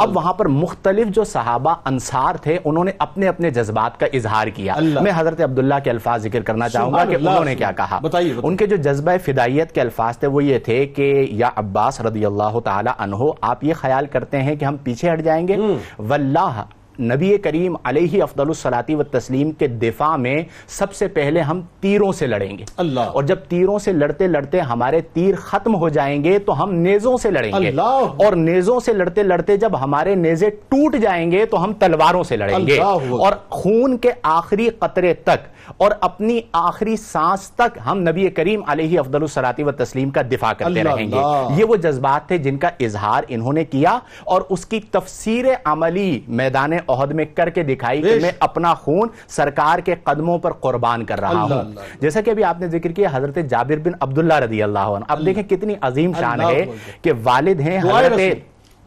اب 0.00 0.16
وہاں 0.16 0.32
پر 0.32 0.48
مختلف 0.48 1.06
جو 1.08 1.24
صحابہ 1.24 1.74
انصار 1.84 2.34
تھے 2.34 2.58
انہوں 2.64 2.84
نے 2.84 2.90
اپنے 2.98 3.28
اپنے 3.28 3.50
جذبات 3.50 4.00
کا 4.00 4.06
اظہار 4.12 4.46
کیا۔ 4.46 4.74
میں 5.00 5.12
حضرت 5.16 5.40
عبداللہ 5.40 5.74
کے 5.84 5.90
الفاظ 5.90 6.22
ذکر 6.22 6.42
کرنا 6.42 6.68
چاہوں 6.68 6.92
گا 6.92 7.04
کہ 7.04 7.14
انہوں 7.14 7.44
نے 7.44 7.54
کیا 7.54 7.70
کہا۔ 7.70 7.98
ان 8.42 8.56
کے 8.56 8.66
جو 8.66 8.76
جذبہ 8.76 9.12
فدائیت 9.24 9.72
کے 9.72 9.80
الفاظ 9.80 10.18
تھے 10.18 10.26
وہ 10.26 10.44
یہ 10.44 10.58
تھے 10.58 10.86
کہ 10.86 11.26
یا 11.30 11.50
عباس 11.56 12.00
رضی 12.00 12.24
اللہ 12.26 12.58
تعالی 12.64 12.90
عنہ 12.98 13.16
آپ 13.40 13.64
یہ 13.64 13.74
خیال 13.74 14.06
کرتے 14.06 14.42
ہیں 14.42 14.56
کہ 14.56 14.64
ہم 14.64 14.76
پیچھے 14.76 15.12
ہٹ 15.12 15.20
جائیں 15.20 15.48
گے؟ 15.48 15.56
واللہ 15.98 16.62
نبی 17.00 17.38
کریم 17.38 17.76
علیہ 17.84 18.22
افضل 18.22 18.48
الصلاتی 18.48 18.94
و 18.94 19.02
تسلیم 19.02 19.50
کے 19.50 19.66
دفاع 19.66 20.16
میں 20.16 20.42
سب 20.66 20.92
سے 20.92 21.08
پہلے 21.08 21.40
ہم 21.40 21.60
تیروں 21.80 22.12
سے 22.12 22.26
لڑیں 22.26 22.58
گے 22.58 22.64
اللہ۔ 22.76 23.00
اور 23.00 23.22
جب 23.22 23.36
تیروں 23.36 23.78
سے 23.78 23.92
لڑتے 23.92 24.26
لڑتے 24.26 24.60
ہمارے 24.60 25.00
تیر 25.00 25.34
ختم 25.34 25.74
ہو 25.74 25.88
جائیں 25.88 26.24
گے 26.24 26.38
تو 26.38 26.62
ہم 26.62 26.72
نیزوں 26.74 27.16
سے 27.16 27.30
لڑیں 27.30 27.52
گے 27.60 27.68
اللہ۔ 27.68 27.82
اور 27.82 28.32
نیزوں 28.32 28.80
سے 28.80 28.92
لڑتے 28.92 29.22
لڑتے 29.22 29.56
جب 29.56 29.80
ہمارے 29.80 30.14
نیزے 30.14 30.50
ٹوٹ 30.50 30.96
جائیں 30.96 31.30
گے 31.30 31.46
تو 31.46 31.64
ہم 31.64 31.72
تلواروں 31.72 32.22
سے 32.22 32.36
لڑیں 32.36 32.66
گے۔ 32.66 32.76
اور 33.22 33.32
خون 33.48 33.96
کے 33.96 34.10
آخری 34.22 34.68
قطرے 34.68 35.14
تک 35.14 35.55
اور 35.76 35.90
اپنی 36.00 36.40
آخری 36.52 36.96
سانس 36.96 37.50
تک 37.50 37.78
ہم 37.86 37.98
نبی 37.98 38.28
کریم 38.28 38.62
علیہ 38.66 38.98
افضل 38.98 39.20
الصلاتی 39.20 39.62
و 39.62 39.70
تسلیم 39.70 40.10
کا 40.10 40.22
دفاع 40.22 40.52
کرتے 40.52 40.82
رہیں 40.84 41.06
گے۔ 41.06 41.16
یہ 41.56 41.64
وہ 41.64 41.76
جذبات 41.76 42.28
تھے 42.28 42.38
جن 42.38 42.58
کا 42.58 42.68
اظہار 42.80 43.22
انہوں 43.28 43.52
نے 43.52 43.64
کیا 43.64 43.98
اور 44.24 44.42
اس 44.50 44.66
کی 44.66 44.80
تفسیر 44.90 45.44
عملی 45.64 46.20
میدان 46.28 46.72
عہد 46.88 47.12
میں 47.12 47.24
کر 47.34 47.50
کے 47.50 47.62
دکھائی 47.62 48.02
کہ 48.02 48.20
میں 48.22 48.30
اپنا 48.40 48.74
خون 48.74 49.08
سرکار 49.28 49.78
کے 49.78 49.94
قدموں 50.04 50.38
پر 50.38 50.52
قربان 50.52 51.04
کر 51.04 51.20
رہا 51.20 51.42
ہوں 51.42 51.72
جیسا 52.00 52.20
کہ 52.20 52.30
ابھی 52.30 52.44
آپ 52.44 52.60
نے 52.60 52.68
ذکر 52.68 52.92
کیا 52.92 53.08
حضرت 53.12 53.38
جابر 53.50 53.78
بن 53.78 53.92
عبداللہ 54.00 54.34
رضی 54.34 54.62
اللہ 54.62 54.78
عنہ 54.78 55.04
اب 55.08 55.18
دیکھیں 55.26 55.42
کتنی 55.42 55.74
عظیم 55.80 56.12
شان 56.20 56.40
ہے۔ 56.40 56.64
کہ 57.02 57.12
والد 57.22 57.60
ہیں 57.60 57.78
حضرت۔ 58.04 58.18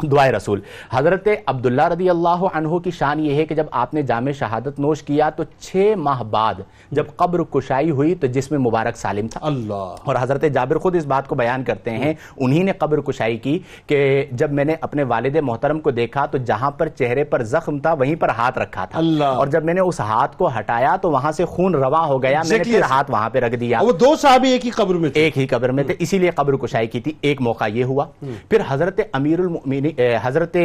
دعائے 0.03 0.31
رسول۔ 0.31 0.59
حضرت 0.91 1.27
عبداللہ 1.45 1.81
رضی 1.81 2.09
اللہ 2.09 2.43
عنہ 2.53 2.77
کی 2.77 2.91
شان 2.91 3.19
یہ 3.19 3.33
ہے 3.33 3.45
کہ 3.45 3.55
جب 3.55 3.65
آپ 3.71 3.93
نے 3.93 4.01
جامع 4.01 4.31
شہادت 4.31 4.79
نوش 4.79 5.03
کیا 5.03 5.29
تو 5.29 5.43
چھ 5.59 5.93
ماہ 5.97 6.23
بعد 6.23 6.53
جب 6.91 7.03
قبر 7.15 7.43
کشائی 7.43 7.89
ہوئی 7.91 8.15
تو 8.15 8.27
جسم 8.27 8.61
مبارک 8.61 8.97
سالم 8.97 9.27
تھا۔ 9.27 9.39
اللہ۔ 9.43 9.95
اور 10.03 10.15
حضرت 10.19 10.45
جابر 10.53 10.77
خود 10.77 10.95
اس 10.95 11.05
بات 11.05 11.27
کو 11.27 11.35
بیان 11.35 11.63
کرتے 11.63 11.91
ہیں 11.91 12.13
انہی 12.37 12.63
نے 12.63 12.71
قبر 12.71 13.01
کشائی 13.01 13.37
کی 13.37 13.59
کہ 13.87 14.25
جب 14.31 14.51
میں 14.51 14.65
نے 14.65 14.75
اپنے 14.81 15.03
والد 15.03 15.35
محترم 15.35 15.79
کو 15.79 15.91
دیکھا 15.91 16.25
تو 16.25 16.37
جہاں 16.37 16.71
پر 16.71 16.87
چہرے 16.87 17.23
پر 17.23 17.43
زخم 17.43 17.79
تھا 17.79 17.93
وہیں 17.93 18.15
پر 18.15 18.29
ہاتھ 18.29 18.57
رکھا 18.57 18.85
تھا۔ 18.85 18.99
اللہ۔ 18.99 19.23
اور 19.23 19.47
جب 19.47 19.63
میں 19.63 19.73
نے 19.73 19.81
اس 19.81 19.99
ہاتھ 19.99 20.37
کو 20.37 20.49
ہٹایا 20.59 20.95
تو 20.95 21.11
وہاں 21.11 21.31
سے 21.31 21.45
خون 21.45 21.75
روا 21.75 22.05
ہو 22.05 22.23
گیا 22.23 22.41
میں 22.49 22.57
نے 22.57 22.63
پھر۔ 22.63 22.81
ہاتھ 22.81 23.11
وہاں 23.11 23.29
پہ 23.29 23.39
رکھ 23.39 23.55
دیا۔ 23.55 23.79
وہ 23.81 23.91
دو 23.91 24.15
صحابی 24.15 24.49
ایک 24.49 24.65
ہی 24.65 24.69
قبر 24.69 24.95
میں 24.95 25.09
تھے۔ 25.09 25.21
ایک 25.21 25.37
ہی 25.37 25.47
قبر 25.47 25.69
میں 25.69 25.83
تھے 25.83 25.95
اسی 25.99 26.17
لیے 26.17 26.29
قبر 26.29 26.55
کشائی 26.55 26.87
کی 26.87 26.99
تھی 26.99 27.11
ایک 27.21 27.41
موقع 27.41 27.65
یہ 27.67 27.83
ہوا۔ 27.83 28.05
پھر 28.49 28.61
حضرت 28.67 28.99
امیر 29.13 29.39
المؤمنین 29.39 29.88
حضرت 30.23 30.55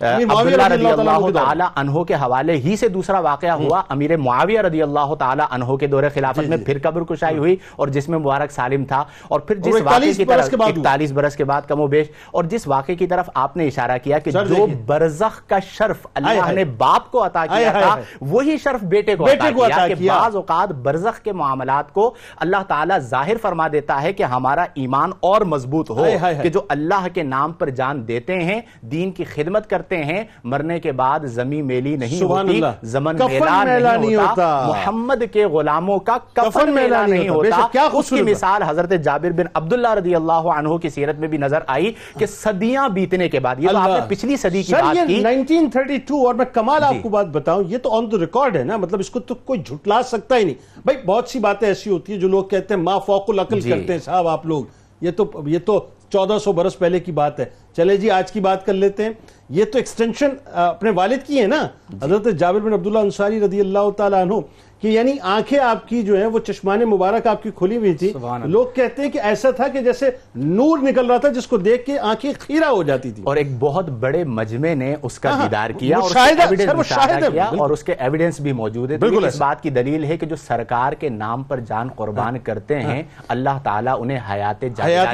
معاویہ 0.00 0.54
عبداللہ 0.54 0.74
رضی 0.74 0.86
اللہ 0.86 1.10
تعالیٰ 1.34 1.66
عنہ 1.74 2.02
کے 2.02 2.14
حوالے 2.14 2.56
ہی 2.56 2.76
سے 2.76 2.88
دوسرا 2.88 3.18
واقعہ 3.18 3.50
ہوا 3.50 3.82
امیر 3.88 4.16
معاویہ 4.16 4.60
رضی 4.60 4.82
اللہ 4.82 5.14
تعالی 5.18 5.42
عنہ 5.50 5.76
کے 5.76 5.86
دور 5.86 6.02
خلافت 6.14 6.48
میں 6.48 6.56
پھر 6.66 6.78
قبر 6.82 7.04
کشائی 7.04 7.38
ہوئی 7.38 7.56
اور 7.76 7.88
جس 7.88 8.08
میں 8.08 8.18
مبارک 8.18 8.50
سالم 8.50 8.84
تھا 8.84 9.04
اور 9.28 9.40
پھر 9.40 9.56
جس 9.56 9.74
واقعے 9.74 9.98
41 9.98 10.16
کی 10.16 10.24
طرف۔ 10.24 10.44
اکتالیس 10.78 11.12
برس 11.12 11.36
کے 11.36 11.44
بعد 11.44 11.62
کم 11.62 11.80
و 11.80 11.86
بیش 11.86 12.06
اور 12.30 12.44
جس 12.44 12.68
واقعے 12.68 12.94
کی 12.94 13.06
طرف 13.06 13.30
آپ 13.34 13.56
نے 13.56 13.66
اشارہ 13.66 13.98
کیا 14.02 14.18
کہ 14.18 14.30
جو۔ 14.30 14.54
برزخ 14.86 15.46
کا 15.46 15.58
شرف 15.58 16.06
اللہ۔ 16.14 16.28
نے 16.52 16.64
باپ 16.64 17.10
کو 17.10 17.26
عطا 17.26 17.46
کیا 17.46 17.72
تھا۔ 17.72 17.94
وہی 18.20 18.56
شرف 18.58 18.84
بیٹے 18.84 19.16
کو 19.16 19.24
عطا 19.34 19.50
کیا 19.66 19.86
کہ۔ 19.88 19.94
بعض 20.20 20.36
اوقات 20.36 20.72
برزخ 20.72 21.20
کے 21.20 21.32
معاملات 21.32 21.92
کو 21.92 22.14
اللہ 22.36 22.62
تعالیٰ 22.68 22.98
ظاہر 22.98 23.36
فرما 23.42 23.68
دیتا 23.72 24.02
ہے 24.02 24.12
کہ 24.12 24.22
ہمارا 24.22 24.64
ایمان 24.74 25.10
اور 25.20 25.40
مضبوط 25.40 25.90
ہو۔ 25.90 26.04
کہ 26.42 26.48
جو 26.48 26.60
اللہ 26.68 27.06
کے 27.14 27.22
نام 27.22 27.52
پر 27.52 27.70
جان 27.70 28.08
دیتے 28.08 28.38
ہیں 28.38 28.60
دین 28.80 29.10
کی 29.10 29.24
خدمت 29.24 29.70
کرتے 29.70 30.04
ہیں 30.04 30.24
مرنے 30.44 30.80
کے 30.80 30.92
بعد 30.92 31.20
زمین 31.24 31.66
میلی 31.66 31.96
نہیں 31.96 32.22
ہوتی۔ 32.22 32.60
زمن 32.82 33.16
میلا 33.16 33.96
نہیں 33.96 34.16
ہوتا۔ 34.16 34.64
محمد 34.68 35.22
کے 35.32 35.46
غلاموں 35.46 35.98
کا 35.98 36.16
کفن 36.32 36.74
میلا 36.74 37.06
نہیں 37.06 37.28
ہوتا۔ 37.28 37.88
اس 37.92 38.08
کی۔ 38.08 38.22
مثال 38.22 38.62
حضرت 38.62 38.92
جابر 39.04 39.30
بن 39.30 39.44
عبداللہ 39.54 39.94
رضی 39.94 40.14
اللہ 40.14 40.32
عنہ 40.32 40.76
کی 40.76 40.88
سیرت 40.88 41.18
میں 41.18 41.28
بھی 41.28 41.38
نظر 41.38 41.58
آئی 41.66 41.92
کہ 42.18 42.26
صدیاں 42.26 42.88
بیتنے 42.88 43.28
کے 43.28 43.40
بعد 43.40 43.56
یہ 43.58 43.68
تو 43.68 43.76
آپ 43.76 43.88
نے۔ 43.88 44.00
پچھلی 44.08 44.36
صدی 44.36 44.62
کی 44.62 44.74
بات 44.74 44.96
کی 45.06 45.22
1932 45.22 46.24
اور 46.26 46.34
میں 46.34 46.44
کمال 46.52 46.84
آپ 46.84 46.94
جی۔ 46.94 47.00
کو 47.00 47.08
بات 47.08 47.26
بتاؤں 47.26 47.62
یہ 47.68 47.78
تو 47.78 47.96
آن 47.96 48.12
دا 48.12 48.18
ریکارڈ 48.18 48.56
ہے 48.56 48.64
نا 48.64 48.76
مطلب 48.76 49.00
اس 49.00 49.10
کو 49.10 49.20
تو 49.20 49.34
کوئی 49.34 49.60
جھٹلا 49.60 50.02
سکتا 50.02 50.36
ہی 50.36 50.44
نہیں 50.44 50.54
بھائی 50.84 50.98
بہت 51.06 51.28
سی 51.28 51.38
باتیں 51.38 51.68
ایسی 51.68 51.90
ہوتی 51.90 52.12
ہیں 52.12 52.20
جو 52.20 52.28
لوگ 52.28 52.44
کہتے 52.44 52.74
ہیں 52.74 52.82
ما 52.82 52.98
فوق 52.98 53.30
العقل 53.30 53.60
جی۔ 53.60 53.70
کرتے 53.70 53.92
ہیں 53.92 54.00
صاحب 54.00 54.28
آپ 54.28 54.46
لوگ 54.46 54.64
یہ 55.00 55.10
تو 55.10 55.30
یہ 55.46 55.58
تو 55.64 55.86
چودہ 56.12 56.38
سو 56.38 56.52
برس 56.52 56.78
پہلے 56.78 57.00
کی 57.00 57.12
بات 57.12 57.40
ہے۔ 57.40 57.44
چلے 57.76 57.96
جی 57.96 58.10
آج 58.10 58.32
کی 58.32 58.40
بات 58.40 58.66
کر 58.66 58.72
لیتے 58.72 59.04
ہیں۔ 59.04 59.10
یہ 59.48 59.64
تو 59.64 59.78
ایکسٹینشن 59.78 60.28
اپنے 60.44 60.90
والد 60.90 61.26
کی 61.26 61.42
ہے 61.42 61.46
نا؟ 61.46 61.68
جی۔ 61.88 61.96
حضرت 62.02 62.26
جابر 62.38 62.60
بن 62.60 62.72
عبداللہ 62.72 62.98
انصاری 62.98 63.40
رضی 63.40 63.60
اللہ 63.60 63.90
تعالیٰ 63.96 64.20
عنہ۔ 64.20 64.34
کہ 64.82 64.88
یعنی 64.88 65.12
آنکھیں 65.22 65.58
آپ 65.58 65.88
کی 65.88 66.02
جو 66.02 66.16
ہیں 66.16 66.26
وہ 66.26 66.38
چشمان 66.38 66.80
مبارک 66.80 67.26
آپ 67.26 67.42
کی 67.42 67.50
کھلی 67.54 67.76
ہوئی 67.76 67.94
تھی۔ 67.94 68.12
لوگ 68.44 68.66
کہتے 68.74 69.02
ہیں 69.02 69.10
کہ 69.10 69.18
ایسا 69.20 69.50
تھا 69.50 69.68
کہ 69.68 69.80
جیسے 69.80 70.10
نور 70.34 70.78
نکل 70.78 71.06
رہا 71.06 71.16
تھا 71.16 71.28
جس 71.28 71.46
کو 71.46 71.56
دیکھ 71.56 71.86
کے 71.86 71.98
آنکھیں 71.98 72.32
خیرہ 72.38 72.64
ہو 72.64 72.82
جاتی 72.82 73.10
تھی 73.12 73.22
اور 73.22 73.36
ایک 73.36 73.46
بہت 73.58 73.88
بڑے 73.88 74.24
مجمع 74.24 74.74
نے 74.74 74.94
اس 75.02 75.18
کا 75.18 75.30
ہاں، 75.30 75.42
دیدار 75.42 75.70
کیا 75.70 75.96
اور 75.96 76.04
اس 76.04 76.12
کے 76.12 76.20
ہے، 76.20 76.40
ایویڈنس 76.40 76.68
سر، 76.68 76.74
وہ 76.74 76.80
مشاہدہ 76.80 77.10
شاہد 77.10 77.22
ہے، 77.22 77.30
کیا 77.30 77.44
بالکل۔ 77.44 77.60
اور 77.60 77.70
اس 77.70 77.82
کے 77.82 77.92
ایویڈنس 77.92 78.40
بھی 78.40 78.52
موجود 78.52 78.90
ہے 78.90 78.96
اس۔ 79.26 79.36
بات 79.38 79.62
کی 79.62 79.70
دلیل 79.70 80.04
ہے 80.04 80.16
کہ 80.16 80.26
جو 80.26 80.36
سرکار 80.36 80.92
کے 80.92 81.08
نام 81.08 81.42
پر 81.42 81.60
جان 81.60 81.88
قربان 81.96 82.38
کرتے 82.38 82.80
ہیں 82.80 83.02
اللہ 83.28 83.58
تعالیٰ 83.62 83.96
انہیں 83.98 84.18
حیات 84.30 84.64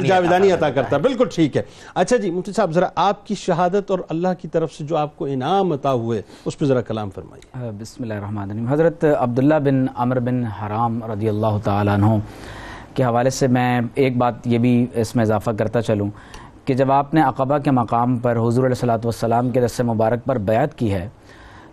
جاویدانی 0.03 0.51
عطا 0.51 0.69
کرتا 0.69 0.95
ہے۔ 0.95 1.01
بالکل 1.01 1.25
ٹھیک 1.35 1.57
ہے۔ 1.57 1.61
اچھا 1.95 2.17
جی 2.17 2.31
مفتی 2.31 2.51
صاحب 2.51 2.71
ذرا 2.71 2.87
آپ 2.95 3.27
کی 3.27 3.35
شہادت 3.35 3.91
اور 3.91 3.99
اللہ 4.09 4.27
کی 4.41 4.47
طرف 4.47 4.73
سے 4.73 4.83
جو 4.83 4.97
آپ 4.97 5.17
کو 5.17 5.25
انعام 5.25 5.71
عطا 5.71 5.93
ہوئے 5.93 6.21
اس 6.45 6.57
پہ 6.57 6.65
ذرا 6.65 6.81
کلام 6.81 7.09
فرمائیے۔ 7.09 7.71
بسم 7.71 8.03
اللہ 8.03 8.13
الرحمن 8.13 8.37
الرحیم۔ 8.37 8.67
حضرت 8.67 9.05
عبداللہ 9.19 9.54
بن 9.59 9.85
عمر 9.95 10.19
بن 10.19 10.43
حرام 10.45 11.03
رضی 11.11 11.29
اللہ 11.29 11.57
تعالیٰ 11.63 11.93
عنہ 11.93 12.05
کے 12.93 13.03
حوالے 13.03 13.29
سے 13.29 13.47
میں 13.47 13.81
ایک 13.95 14.17
بات 14.17 14.33
یہ 14.45 14.57
بھی 14.57 14.85
اس 14.93 15.15
میں 15.15 15.23
اضافہ 15.23 15.51
کرتا 15.59 15.81
چلوں 15.81 16.07
کہ 16.65 16.73
جب 16.73 16.91
آپ 16.91 17.13
نے 17.13 17.21
عقبہ 17.21 17.57
کے 17.57 17.71
مقام 17.71 18.17
پر 18.17 18.31
حضور 18.31 18.65
علیہ 18.65 18.65
الصلوۃ 18.65 19.05
والسلام 19.05 19.49
کے 19.49 19.61
دس 19.61 19.79
مبارک 19.79 20.25
پر 20.25 20.37
بیعت 20.37 20.75
کی 20.75 20.93
ہے 20.93 21.09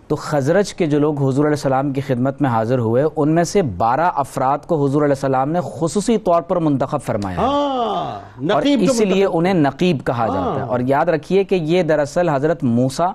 تو 0.09 0.17
خزرج 0.17 0.75
کے 0.75 0.87
جو 0.87 0.99
لوگ 0.99 1.19
حضور 1.19 1.45
علیہ 1.45 1.57
السلام 1.57 1.93
کی 1.93 2.01
خدمت 2.01 2.43
میں 2.43 2.51
حاضر 2.51 2.79
ہوئے 2.79 3.05
ان 3.17 3.29
میں 3.29 3.45
سے 3.45 3.63
بارہ 3.63 4.11
افراد 4.15 4.59
کو 4.67 4.87
حضور 4.87 5.03
علیہ 5.03 5.15
السلام 5.15 5.51
نے 5.51 5.61
خصوصی 5.79 6.19
طور 6.19 6.43
پر 6.43 6.57
منتخب 6.57 7.03
فرمایا 7.03 7.41
ہاں 7.41 8.53
اور 8.53 8.63
اسی 8.63 9.05
لیے 9.05 9.25
انہیں 9.25 9.55
نقیب 9.55 10.05
کہا 10.05 10.27
جاتا 10.27 10.55
ہے۔ 10.57 10.63
اور 10.63 10.81
یاد 10.81 11.07
رکھیے 11.07 11.45
کہ 11.45 11.55
یہ 11.55 11.83
دراصل 11.83 12.29
حضرت 12.29 12.65
موسیٰ 12.65 13.13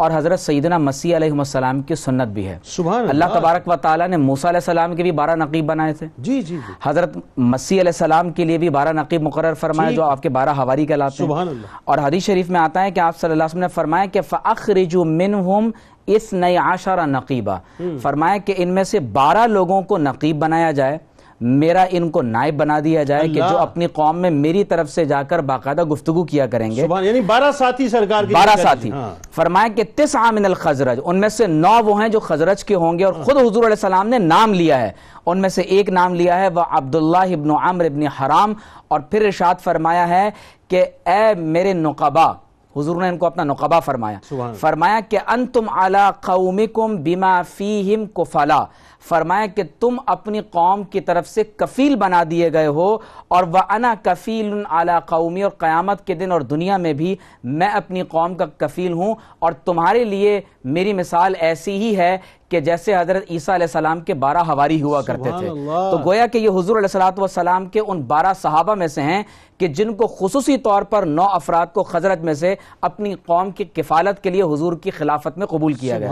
اور 0.00 0.10
حضرت 0.14 0.40
سیدنا 0.40 0.78
مسیح 0.78 1.16
علیہ 1.16 1.30
السلام 1.30 1.82
کی 1.82 1.94
سنت 1.94 2.28
بھی 2.28 2.46
ہے۔ 2.46 2.58
سبحان 2.64 3.06
اللہ 3.08 3.24
اللہ۔ 3.24 3.38
تبارک 3.38 3.68
و 3.68 3.76
تعالیٰ 3.76 4.08
نے 4.08 4.16
موسیٰ 4.16 4.50
علیہ 4.50 4.56
السلام 4.56 4.96
کے 4.96 5.02
بھی 5.02 5.12
بارہ 5.12 5.34
نقیب 5.34 5.66
بنائے 5.66 5.94
تھے۔ 5.94 6.06
جی 6.18 6.42
جی 6.42 6.56
جی۔ 6.56 6.72
حضرت 6.82 7.18
مسیح 7.36 7.80
علیہ 7.80 7.88
السلام 7.88 8.30
کے 8.30 8.44
لیے 8.44 8.58
بھی 8.58 8.68
بارہ 8.68 8.92
نقیب 8.92 9.22
مقرر 9.22 9.54
فرمائے 9.54 9.94
جو 9.94 10.02
آپ 10.02 10.22
کے 10.22 10.28
بارہ 10.28 10.48
حواری 10.48 10.86
کہلاتے 10.86 11.22
ہیں۔ 11.22 11.28
سبحان 11.28 11.48
اللہ۔ 11.48 11.66
اور 11.84 11.98
حدیث 11.98 12.24
شریف 12.24 12.50
میں 12.50 12.60
آتا 12.60 12.82
ہے 12.82 12.90
کہ 12.90 13.00
آپ 13.00 13.16
صلی 13.16 13.30
اللہ 13.30 13.42
علیہ 13.42 13.50
وسلم 13.50 13.60
نے 13.60 13.68
فرمایا 13.68 14.04
کہ 14.04 14.20
فَأَخْرِجُوا 14.20 15.04
مِنْهُمْ 15.04 15.70
اس 16.06 16.32
نئی 16.32 16.56
عاشرہ 16.56 17.06
نقیبہ 17.06 17.56
فرمایا 18.02 18.36
کہ 18.36 18.54
ان 18.56 18.68
میں 18.68 18.84
سے 18.84 19.00
بارہ 19.00 19.46
لوگوں 19.46 19.82
کو 19.82 19.98
نقیب 19.98 20.38
بنایا 20.38 20.70
جائے۔ 20.70 20.98
میرا 21.40 21.86
ان 21.90 22.10
کو 22.10 22.22
نائب 22.22 22.56
بنا 22.56 22.80
دیا 22.84 23.02
جائے 23.02 23.28
کہ 23.28 23.40
جو 23.50 23.58
اپنی 23.58 23.86
قوم 23.86 24.18
میں 24.18 24.30
میری 24.30 24.64
طرف 24.64 24.90
سے 24.90 25.04
جا 25.04 25.22
کر 25.22 25.38
باقاعدہ 25.38 25.84
گفتگو 25.84 26.24
کیا 26.24 26.46
کریں 26.46 26.70
گے۔ 26.70 26.82
سبحان 26.82 27.04
یعنی 27.04 27.20
بارہ 27.20 27.52
ساتھی 27.52 27.88
سرکار 27.88 28.24
کے 28.24 28.34
بارہ 28.34 28.50
لیے 28.54 28.62
ساتھی۔ 28.62 28.90
ہاں۔ 28.90 29.14
فرمایا 29.32 29.68
کہ 29.68 29.82
تسعہ 29.94 30.30
من 30.30 30.44
الخزرج 30.44 31.00
ان 31.04 31.20
میں 31.20 31.28
سے 31.28 31.46
نو 31.46 31.84
وہ 31.84 32.00
ہیں 32.00 32.08
جو 32.08 32.20
خزرج 32.20 32.64
کے 32.64 32.74
ہوں 32.74 32.98
گے 32.98 33.04
اور 33.04 33.12
خود 33.12 33.36
حضور 33.36 33.62
علیہ 33.62 33.70
السلام 33.70 34.08
نے 34.08 34.18
نام 34.18 34.54
لیا 34.54 34.80
ہے۔ 34.80 34.90
ان 35.26 35.38
میں 35.38 35.48
سے 35.48 35.62
ایک 35.62 35.90
نام 35.90 36.14
لیا 36.14 36.40
ہے 36.40 36.48
وہ 36.48 36.62
عبداللہ 36.70 37.32
ابن 37.32 37.50
عمر 37.50 37.84
ابن 37.84 38.06
حرام۔ 38.06 38.54
اور 38.88 39.00
پھر 39.00 39.24
ارشاد 39.24 39.54
فرمایا 39.64 40.08
ہے 40.08 40.30
کہ 40.68 40.84
اے 41.06 41.34
میرے 41.34 41.72
نقبا 41.72 42.32
حضور 42.76 42.96
نے 42.96 43.08
ان 43.08 43.18
کو 43.18 43.26
اپنا 43.26 43.44
نقبہ 43.44 43.80
فرمایا۔ 43.80 44.18
فرمایا 44.60 45.00
کہ 45.08 45.18
انتم 45.26 45.68
علی 45.68 46.10
قومکم 46.22 46.96
بما 46.96 47.42
فیہم 47.42 48.06
کفلا۔ 48.06 48.64
فرمایا 49.08 49.46
کہ 49.46 49.62
تم 49.80 49.96
اپنی 50.06 50.40
قوم 50.40 50.82
کی 50.82 51.00
طرف 51.00 51.28
سے 51.28 51.42
کفیل 51.56 51.96
بنا 51.96 52.22
دیے 52.30 52.52
گئے 52.52 52.66
ہو 52.66 52.98
اور 53.28 53.44
وَأَنَا 53.44 53.94
کفیل 54.02 54.62
علی 54.70 54.92
قومی 55.06 55.42
اور 55.42 55.50
قیامت 55.50 56.06
کے 56.06 56.14
دن 56.14 56.32
اور 56.32 56.40
دنیا 56.40 56.76
میں 56.76 56.92
بھی 56.92 57.16
میں 57.44 57.68
اپنی 57.68 58.02
قوم 58.02 58.34
کا 58.34 58.46
کفیل 58.56 58.92
ہوں 58.92 59.14
اور 59.38 59.52
تمہارے 59.52 60.04
لیے 60.04 60.40
میری 60.64 60.92
مثال 60.92 61.34
ایسی 61.40 61.72
ہی 61.72 61.96
ہے 61.96 62.18
کہ 62.50 62.60
جیسے 62.60 62.96
حضرت 62.96 63.22
عیسیٰ 63.30 63.54
علیہ 63.54 63.64
السلام 63.64 64.00
کے 64.00 64.14
بارہ 64.14 64.38
ہواری 64.38 64.82
ہوا 64.82 65.02
کرتے 65.02 65.30
تھے۔ 65.38 65.48
تو 65.90 65.98
گویا 66.04 66.26
کہ 66.26 66.38
یہ 66.38 66.48
حضور 66.48 66.76
علیہ 66.76 66.98
السلام 67.18 67.66
کے 67.66 67.80
ان 67.80 68.00
بارہ 68.00 68.32
صحابہ 68.42 68.74
میں 68.74 68.86
سے 68.86 69.02
ہیں 69.02 69.22
کہ 69.58 69.66
جن 69.66 69.94
کو 69.94 70.06
خصوصی 70.06 70.56
طور 70.56 70.82
پر 70.82 71.02
نو 71.02 71.22
افراد 71.22 71.66
کو 71.72 71.82
خزرت 71.82 72.20
میں 72.20 72.34
سے 72.34 72.54
اپنی 72.80 73.14
قوم 73.26 73.50
کی 73.50 73.64
کفالت 73.64 74.22
کے 74.22 74.30
لیے 74.30 74.42
حضور 74.42 74.72
کی 74.72 74.90
خلافت 74.90 75.38
میں 75.38 75.46
قبول 75.46 75.72
کیا 75.72 75.98
گیا۔ 75.98 76.08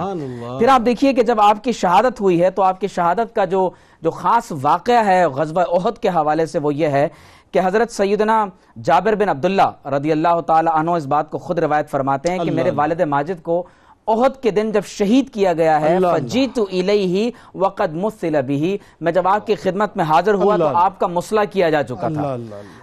پھر 0.59 0.69
آپ 0.69 0.83
دیکھیے 0.87 1.13
کہ 1.13 1.23
جب 1.23 1.41
آپ 1.41 1.65
کی 1.65 1.73
شہادت 1.73 2.21
ہوئی 2.21 2.43
ہے 2.43 2.51
تو 2.51 2.63
آپ 2.63 2.81
کی 2.81 2.87
شہادت 2.87 3.35
کا 3.35 3.45
جو 3.45 3.71
جو 4.03 4.11
خاص 4.11 4.53
واقعہ 4.63 5.07
ہے 5.07 5.25
غزوہ 5.25 5.63
احد 5.69 5.99
کے 5.99 6.09
حوالے 6.09 6.47
سے 6.47 6.59
وہ 6.59 6.75
یہ 6.75 6.87
ہے 6.87 7.09
کہ 7.53 7.61
حضرت 7.65 7.91
سیدنا 7.91 8.45
جابر 8.83 9.15
بن 9.15 9.29
عبداللہ 9.29 9.89
رضی 9.89 10.13
اللہ 10.13 10.41
تعالی 10.47 10.71
عنہ 10.75 10.91
اس 10.91 11.07
بات 11.07 11.31
کو 11.31 11.39
خود 11.39 11.59
روایت 11.59 11.91
فرماتے 11.91 12.31
ہیں 12.31 12.39
کہ 12.39 12.51
میرے 12.51 12.71
والد 12.71 13.01
ماجد 13.01 13.43
کو 13.43 13.63
احد 14.09 14.43
کے 14.43 14.51
دن 14.51 14.73
جب 14.73 14.85
شہید 14.87 15.31
کیا 15.31 15.53
گیا 15.53 15.81
ہے 15.81 15.97
اللہ 15.97 16.07
اللہ۔ 16.07 16.27
فجیت 16.27 16.59
الیہ 16.73 17.31
وقد 17.55 17.95
مثل 17.95 18.41
به 18.43 18.77
میں 19.01 19.13
جب 19.13 19.29
آپ 19.29 19.47
کی 19.47 19.55
خدمت 19.55 19.97
میں 19.97 20.05
حاضر 20.05 20.35
ہوا 20.35 20.57
تو 20.57 20.69
آپ 20.77 20.99
کا 20.99 21.07
مسئلہ 21.07 21.41
کیا 21.53 21.71
جا 21.71 21.83
چکا 21.83 22.09
تھا۔ 22.09 22.37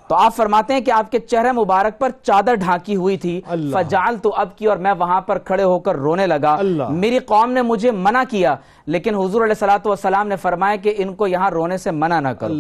تو 0.07 0.15
آپ 0.15 0.35
فرماتے 0.35 0.73
ہیں 0.73 0.81
کہ 0.81 0.91
آپ 0.91 1.11
کے 1.11 1.19
چہرے 1.19 1.51
مبارک 1.51 1.99
پر 1.99 2.09
چادر 2.23 2.55
ڈھانکی 2.55 2.95
ہوئی 2.95 3.17
تھی۔ 3.17 3.41
فجال 3.73 4.17
تو 4.17 4.33
اب 4.35 4.57
کی 4.57 4.65
اور 4.65 4.77
میں 4.77 4.93
وہاں 4.99 5.21
پر 5.21 5.37
کھڑے 5.37 5.63
ہو 5.63 5.79
کر 5.79 5.95
رونے 5.95 6.27
لگا۔ 6.27 6.55
میری 6.89 7.19
قوم 7.19 7.51
نے 7.51 7.61
مجھے 7.61 7.91
منع 7.91 8.23
کیا 8.29 8.55
لیکن 8.85 9.15
حضور 9.15 9.43
علیہ 9.43 9.63
والسلام 9.85 10.27
نے 10.27 10.35
فرمایا 10.35 10.75
کہ 10.75 10.93
ان 10.97 11.13
کو 11.15 11.27
یہاں 11.27 11.49
رونے 11.51 11.77
سے 11.77 11.91
منع 11.91 12.19
نہ 12.19 12.27
کرو۔ 12.39 12.53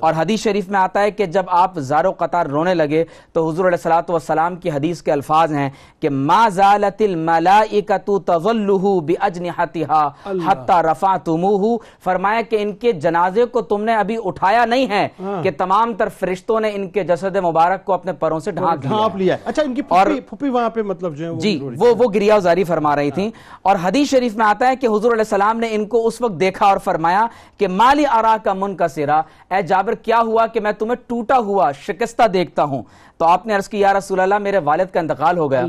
اور 0.00 0.14
حدیث 0.16 0.42
شریف 0.42 0.68
میں 0.68 0.80
آتا 0.80 1.02
ہے 1.02 1.10
کہ 1.10 1.26
جب 1.26 1.44
آپ 1.48 1.78
زارو 1.90 2.12
قطار 2.18 2.46
رونے 2.46 2.74
لگے 2.74 3.04
تو 3.32 3.48
حضور 3.48 3.64
علیہ 3.64 3.88
والسلام 4.08 4.56
کی 4.56 4.70
حدیث 4.70 5.02
کے 5.02 5.12
الفاظ 5.12 5.52
ہیں 5.52 5.70
کہ 6.00 6.10
ما 6.10 6.48
زالت 6.48 7.02
الملائکۃ 7.02 8.09
تظلہ 8.18 9.00
باجنحتها 9.00 10.08
حتى 10.46 10.72
رفعتموه۔ 10.72 11.76
فرمایا 12.04 12.40
کہ 12.40 12.56
ان 12.60 12.72
کے 12.72 12.92
جنازے 12.92 13.44
کو 13.44 13.60
تم 13.60 13.84
نے 13.84 13.94
ابھی 13.94 14.16
اٹھایا 14.24 14.64
نہیں 14.64 14.88
ہے 14.88 15.08
کہ 15.42 15.50
تمام 15.58 15.94
تر 15.94 16.08
فرشتوں 16.08 16.60
نے 16.60 16.70
ان 16.74 16.88
کے 16.88 17.04
جسد 17.04 17.36
مبارک 17.36 17.84
کو 17.84 17.92
اپنے 17.92 18.12
پروں 18.12 18.40
سے 18.40 18.50
ڈھانپ 18.50 19.16
لیا 19.16 19.34
ہے۔ 19.34 19.40
اچھا 19.44 19.62
ان 19.62 19.74
کی 19.74 19.82
پھپھی 19.82 20.48
وہاں 20.48 20.70
پہ 20.70 20.82
مطلب 20.82 21.16
جو 21.16 21.26
ہے 21.26 21.38
جی 21.38 21.58
وہ 21.78 21.94
وہ 21.98 22.08
گریا 22.14 22.38
زاری 22.38 22.64
فرما 22.64 22.96
رہی 22.96 23.10
تھیں۔ 23.10 23.30
اور 23.62 23.76
حدیث 23.82 24.10
شریف 24.10 24.36
میں 24.36 24.46
آتا 24.46 24.68
ہے 24.68 24.76
کہ 24.76 24.86
حضور 24.86 25.12
علیہ 25.12 25.28
السلام 25.28 25.60
نے 25.60 25.68
ان 25.70 25.86
کو 25.86 26.06
اس 26.06 26.20
وقت 26.20 26.40
دیکھا 26.40 26.66
اور 26.66 26.78
فرمایا 26.78 27.26
کہ 27.58 27.68
مالی 27.68 28.06
آرا 28.06 28.36
کا 28.44 28.52
من 28.52 28.76
کا 28.76 28.88
سرا 28.88 29.20
اے 29.50 29.62
جابر 29.62 29.94
کیا 29.94 30.20
ہوا 30.26 30.46
کہ 30.46 30.60
میں 30.60 30.72
تمہیں 30.72 30.96
ٹوٹا 31.06 31.38
ہوا 31.38 31.72
شکستہ 31.72 32.26
دیکھتا 32.26 32.64
ہوں؟ 32.64 32.82
تو 33.20 33.26
آپ 33.26 33.46
نے 33.46 33.54
عرض 33.54 33.68
کی 33.68 33.80
یا 33.80 33.92
رسول 33.94 34.20
اللہ 34.20 34.38
میرے 34.38 34.58
والد 34.58 34.92
کا 34.92 35.00
انتقال 35.00 35.38
ہو 35.38 35.50
گیا۔ 35.50 35.64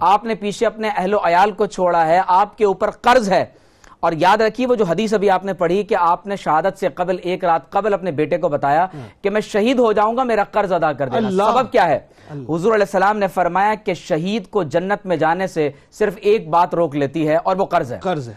آپ 0.00 0.24
نے 0.24 0.34
پیچھے 0.34 0.66
اپنے 0.66 0.88
اہل 0.96 1.14
و 1.14 1.18
عیال 1.24 1.50
کو 1.50 1.66
چھوڑا 1.66 2.06
ہے 2.06 2.20
آپ 2.26 2.58
کے 2.58 2.64
اوپر 2.64 2.90
قرض 2.90 3.28
ہے 3.30 3.44
اور 4.00 4.12
یاد 4.12 4.38
رکھیے 4.38 4.66
وہ 4.66 4.74
جو 4.74 4.84
حدیث 4.84 5.14
ابھی 5.14 5.30
آپ 5.30 5.44
نے 5.44 5.52
پڑھی 5.52 5.82
کہ 5.82 5.96
آپ 5.98 6.26
نے 6.26 6.36
شہادت 6.36 6.78
سے 6.78 6.88
قبل 6.88 7.16
ایک 7.22 7.44
رات 7.44 7.70
قبل 7.70 7.94
اپنے 7.94 8.10
بیٹے 8.10 8.38
کو 8.38 8.48
بتایا 8.48 8.86
کہ 9.22 9.30
میں 9.30 9.40
شہید 9.40 9.78
ہو 9.78 9.92
جاؤں 9.92 10.16
گا 10.16 10.22
میرا 10.22 10.44
قرض 10.44 10.72
ادا 10.72 10.92
کر 10.92 11.08
دینا۔ 11.08 11.30
سبب 11.52 11.72
کیا 11.72 11.88
ہے؟ 11.88 11.98
حضور 12.48 12.74
علیہ 12.74 12.84
السلام 12.84 13.18
نے 13.18 13.26
فرمایا 13.26 13.74
کہ 13.74 13.94
شہید 13.94 14.46
کو 14.46 14.62
جنت 14.62 15.06
میں 15.06 15.16
جانے 15.16 15.46
سے 15.46 15.70
صرف 15.92 16.14
ایک 16.16 16.48
بات 16.48 16.74
روک 16.74 16.96
لیتی 16.96 17.28
ہے 17.28 17.36
اور 17.36 17.56
وہ 17.56 17.64
قرض 17.64 17.92
ہے۔ 17.92 17.98
قرض 18.02 18.28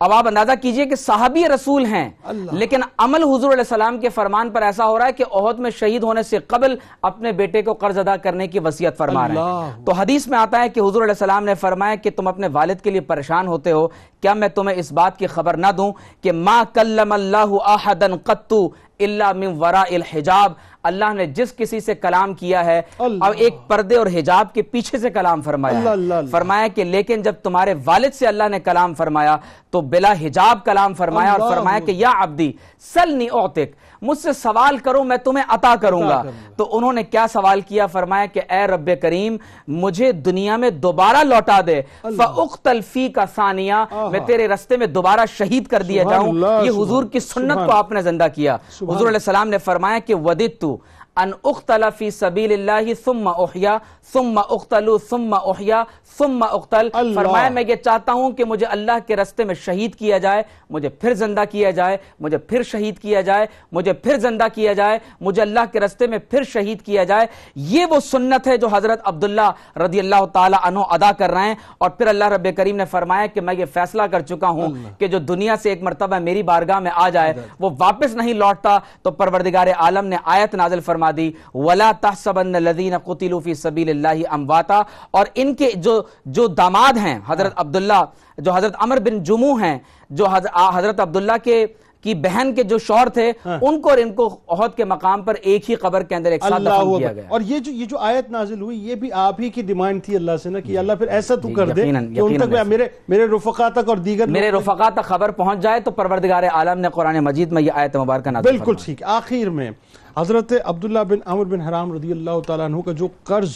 اب 0.00 0.12
آپ 0.12 0.28
اندازہ 0.28 0.52
کیجیے 0.62 0.86
کہ 0.86 0.94
صحابی 0.94 1.44
رسول 1.54 1.84
ہیں۔ 1.86 2.10
لیکن 2.52 2.80
عمل 2.98 3.22
حضور 3.22 3.52
علیہ 3.52 3.58
السلام 3.58 3.98
کے 3.98 4.08
فرمان 4.08 4.50
پر 4.50 4.62
ایسا 4.62 4.86
ہو 4.86 4.98
رہا 4.98 5.06
ہے 5.06 5.12
کہ 5.12 5.24
عہد 5.32 5.58
میں 5.58 5.70
شہید 5.70 6.02
ہونے 6.02 6.22
سے 6.22 6.38
قبل 6.38 6.74
اپنے 7.02 7.32
بیٹے 7.32 7.62
کو 7.62 7.72
قرض 7.74 7.98
ادا 7.98 8.16
کرنے 8.16 8.46
کی 8.46 8.58
وصیت 8.58 8.98
فرما 8.98 9.28
رہے 9.28 9.34
ہیں۔ 9.34 9.40
تو 9.84 9.92
حدیث 9.92 10.26
میں 10.26 10.38
آتا 10.38 10.62
ہے 10.62 10.68
کہ 10.68 10.80
حضور 10.80 11.02
علیہ 11.02 11.12
السلام 11.12 11.44
نے 11.44 11.54
فرمایا 11.54 11.94
کہ 11.94 12.10
تم 12.10 12.28
اپنے 12.28 12.48
والد 12.52 12.80
کے 12.82 12.90
لیے 12.90 13.00
پریشان 13.00 13.46
ہوتے 13.46 13.72
ہو 13.72 13.86
کیا 14.24 14.34
میں 14.34 14.48
تمہیں 14.48 14.76
اس 14.78 14.92
بات 14.92 15.18
کی 15.18 15.26
خبر 15.26 15.56
نہ 15.56 15.72
دوں 15.76 15.92
کہ 16.22 16.32
ما 16.32 16.62
کلم 16.74 17.12
اللہ 17.12 17.56
احدا 17.64 18.06
قطو 18.24 18.66
الا 19.00 19.32
من 19.32 19.56
وراء 19.60 19.90
الحجاب 19.94 20.52
اللہ 20.82 21.12
نے 21.14 21.26
جس 21.26 21.52
کسی 21.56 21.80
سے 21.80 21.94
کلام 21.94 22.34
کیا 22.34 22.64
ہے 22.64 22.80
اللہ۔ 22.98 23.24
اب 23.24 23.32
ایک 23.36 23.54
پردے 23.66 23.96
اور 23.96 24.06
حجاب 24.06 24.52
کے 24.54 24.62
پیچھے 24.62 24.98
سے 24.98 25.10
کلام 25.10 25.42
فرمایا 25.42 25.78
اللہ، 25.78 25.88
ہے 25.88 25.92
اللہ، 25.92 26.14
اللہ۔ 26.14 26.30
فرمایا 26.30 26.66
کہ 26.74 26.84
لیکن 26.84 27.22
جب 27.22 27.34
تمہارے 27.42 27.74
والد 27.84 28.14
سے 28.14 28.26
اللہ 28.26 28.48
نے 28.50 28.60
کلام 28.60 28.94
فرمایا 28.94 29.36
تو 29.70 29.80
بلا 29.94 30.12
حجاب 30.20 30.64
کلام 30.64 30.94
فرمایا 30.94 31.32
اور 31.32 31.40
اللہ۔ 31.40 31.54
فرمایا 31.54 31.78
کہ 31.78 31.92
یا 31.92 32.12
عبدی 32.22 32.52
سلنی 32.92 33.26
اوتک 33.26 33.93
مجھ 34.04 34.18
سے 34.18 34.32
سوال 34.32 34.78
کرو 34.78 35.04
میں 35.04 35.16
تمہیں 35.16 35.44
عطا 35.48 35.74
کروں 35.80 36.02
گا۔ 36.08 36.22
تو 36.56 36.76
انہوں 36.76 36.92
نے 36.92 37.02
کیا 37.02 37.26
سوال 37.32 37.60
کیا؟ 37.60 37.86
فرمایا 37.86 38.26
کہ 38.26 38.40
اے 38.50 38.66
رب 38.66 38.90
کریم 39.02 39.36
مجھے 39.68 40.12
دنیا 40.12 40.56
میں 40.56 40.70
دوبارہ 40.70 41.22
لوٹا 41.22 41.60
دے۔ 41.66 41.82
فَأُقْتَلْ 42.16 42.80
فِي 42.92 43.08
کا 43.08 43.24
ثانیہ۔ 43.34 43.74
میں 44.10 44.20
تیرے 44.26 44.48
رستے 44.48 44.76
میں 44.76 44.86
دوبارہ 44.86 45.20
شہید 45.38 45.66
کر 45.66 45.82
دیا 45.82 46.02
جاؤں۔ 46.10 46.32
یہ 46.64 46.70
حضور 46.70 47.04
کی 47.04 47.20
سنت 47.20 47.54
کو 47.66 47.72
آپ 47.72 47.92
نے 47.92 48.02
زندہ 48.02 48.26
کیا۔ 48.34 48.56
حضور 48.82 49.08
علیہ 49.08 49.20
السلام 49.20 49.48
نے 49.48 49.58
فرمایا 49.58 49.98
کہ 49.98 50.14
وددتو 50.14 50.76
ان 51.16 51.30
اقتل 51.44 51.84
فی 51.98 52.10
سبیل 52.10 52.52
اللہ 52.52 52.94
ثم 53.04 53.28
احیا 53.28 53.78
ثم 54.12 54.38
اقتل 54.38 54.88
ثم 55.10 55.34
احیا 55.34 55.84
ثم 56.18 56.42
اقتل۔ 56.50 56.88
اللہ۔ 56.92 57.14
فرمایا 57.14 57.48
میں 57.48 57.62
یہ 57.68 57.74
چاہتا 57.74 58.12
ہوں 58.12 58.30
کہ 58.30 58.44
مجھے 58.44 58.66
اللہ 58.66 58.92
کے 59.06 59.16
رستے 59.16 59.44
میں 59.44 59.54
شہید 59.54 59.94
کیا 59.94 60.18
جائے 60.18 60.42
مجھے 60.70 60.88
پھر 60.88 61.14
زندہ 61.14 61.44
کیا 61.50 61.70
جائے 61.70 61.96
مجھے 62.20 62.38
پھر 62.38 62.62
شہید 62.62 62.98
کیا 62.98 63.20
جائے 63.20 63.46
مجھے 63.72 63.92
پھر 63.92 64.18
زندہ 64.18 64.46
کیا 64.54 64.72
جائے 64.72 64.98
مجھے 65.20 65.42
اللہ 65.42 65.60
کے 65.72 65.80
رستے 65.80 66.06
میں 66.06 66.18
پھر 66.18 66.42
شہید 66.42 66.82
کیا 66.82 67.04
جائے۔ 67.04 67.26
یہ 67.56 67.86
وہ 67.86 68.00
سنت 68.00 68.46
ہے 68.46 68.56
جو 68.56 68.68
حضرت 68.72 69.00
عبداللہ 69.04 69.78
رضی 69.78 69.98
اللہ 69.98 70.24
تعالی 70.32 70.56
عنہ 70.62 70.78
ادا 70.90 71.12
کر 71.12 71.30
رہے 71.30 71.48
ہیں۔ 71.48 71.54
اور 71.78 71.90
پھر 71.90 72.06
اللہ 72.06 72.24
رب 72.24 72.46
کریم 72.56 72.76
نے 72.76 72.84
فرمایا 72.84 73.26
کہ 73.26 73.40
میں 73.40 73.54
یہ 73.54 73.64
فیصلہ 73.64 74.02
کر 74.02 74.20
چکا 74.20 74.48
ہوں 74.48 74.68
کہ 74.98 75.06
جو 75.06 75.18
دنیا 75.18 75.54
سے 75.62 75.68
ایک 75.68 75.82
مرتبہ 75.82 76.18
میری 76.18 76.42
بارگاہ 76.42 76.80
میں 76.80 76.90
آ 76.94 77.08
جائے 77.08 77.32
وہ 77.60 77.70
واپس 77.78 78.14
نہیں 78.14 78.34
لوٹتا۔ 78.34 78.78
تو 79.02 79.10
پروردگار 79.10 79.66
عالم 79.76 80.06
نے 80.06 80.16
آیت 80.24 80.54
نازل 80.54 80.80
فرما 80.80 81.03
دی 81.12 81.30
ولا 81.56 81.90
تحسبن 81.92 82.56
الذين 82.56 82.96
قتلوا 82.98 83.40
في 83.40 83.54
سبيل 83.54 83.90
الله 83.90 84.24
امواتا 84.30 84.80
اور 85.10 85.26
ان 85.34 85.54
کے 85.54 85.70
جو 85.78 86.00
جو 86.26 86.46
داماد 86.56 86.98
ہیں 86.98 87.18
حضرت 87.26 87.52
عبداللہ 87.56 88.02
جو 88.38 88.52
حضرت 88.52 88.76
عمر 88.80 89.00
بن 89.00 89.22
جمو 89.22 89.54
ہیں 89.56 89.78
جو 90.10 90.26
حضرت 90.28 91.00
عبداللہ 91.00 91.36
کے 91.44 91.64
کی 92.04 92.14
بہن 92.14 92.52
کے 92.54 92.62
جو 92.62 92.78
شوہر 92.78 93.08
تھے 93.08 93.26
ان 93.44 93.80
کو 93.80 93.90
اور 93.90 93.98
ان 93.98 94.12
کو 94.14 94.24
عہد 94.48 94.74
کے 94.76 94.84
مقام 94.84 95.22
پر 95.22 95.34
ایک 95.42 95.70
ہی 95.70 95.74
قبر 95.74 96.02
کے 96.02 96.14
اندر 96.14 96.32
ایک 96.32 96.42
ساتھ 96.42 96.62
دفن 96.62 96.98
کیا۔ 96.98 97.12
گیا 97.12 97.22
اور 97.28 97.40
یہ 97.40 97.58
جو 97.58 97.72
یہ 97.72 97.86
جو 97.86 97.98
آیت 97.98 98.30
نازل 98.30 98.60
ہوئی 98.60 98.78
یہ 98.88 98.94
بھی 98.94 99.10
آپ 99.12 99.40
ہی 99.40 99.48
کی 99.50 99.62
ڈیمانڈ 99.62 100.04
تھی 100.04 100.16
اللہ 100.16 100.36
سے 100.42 100.50
نا 100.50 100.60
کہ 100.60 100.78
اللہ 100.78 100.92
پھر 100.98 101.08
ایسا 101.08 101.34
تو 101.34 101.48
جی، 101.48 101.54
کر 101.54 101.68
دے 101.68 101.82
کہ 102.14 102.20
ان 102.20 102.36
تک۔ 102.38 102.54
میرے 102.66 102.88
میرے 103.08 103.26
رفقا 103.26 103.68
تک 103.68 103.88
اور 103.88 103.96
دیگر 104.04 104.26
میرے 104.28 104.50
رفقا 104.50 104.88
تک 104.88 105.04
خبر 105.04 105.30
پہنچ 105.30 105.62
جائے 105.62 105.80
تو 105.80 105.90
پروردگار 105.92 106.42
عالم 106.52 106.80
نے 106.80 106.88
قرآن 106.94 107.18
مجید 107.24 107.52
میں 107.52 107.62
یہ 107.62 107.72
آیت 107.74 107.96
مبارکہ 107.96 108.30
نازل 108.30 108.50
بالکل۔ 108.50 108.74
ٹھیک 108.84 109.02
آخر 109.18 109.50
میں 109.50 109.70
حضرت 110.16 110.52
عبداللہ 110.64 110.98
بن 111.08 111.18
عمر 111.26 111.44
بن 111.44 111.60
حرام 111.60 111.92
رضی 111.92 112.12
اللہ 112.12 112.38
تعالیٰ 112.46 112.64
عنہ 112.64 112.80
کا 112.84 112.92
جو 112.92 113.06
قرض 113.24 113.52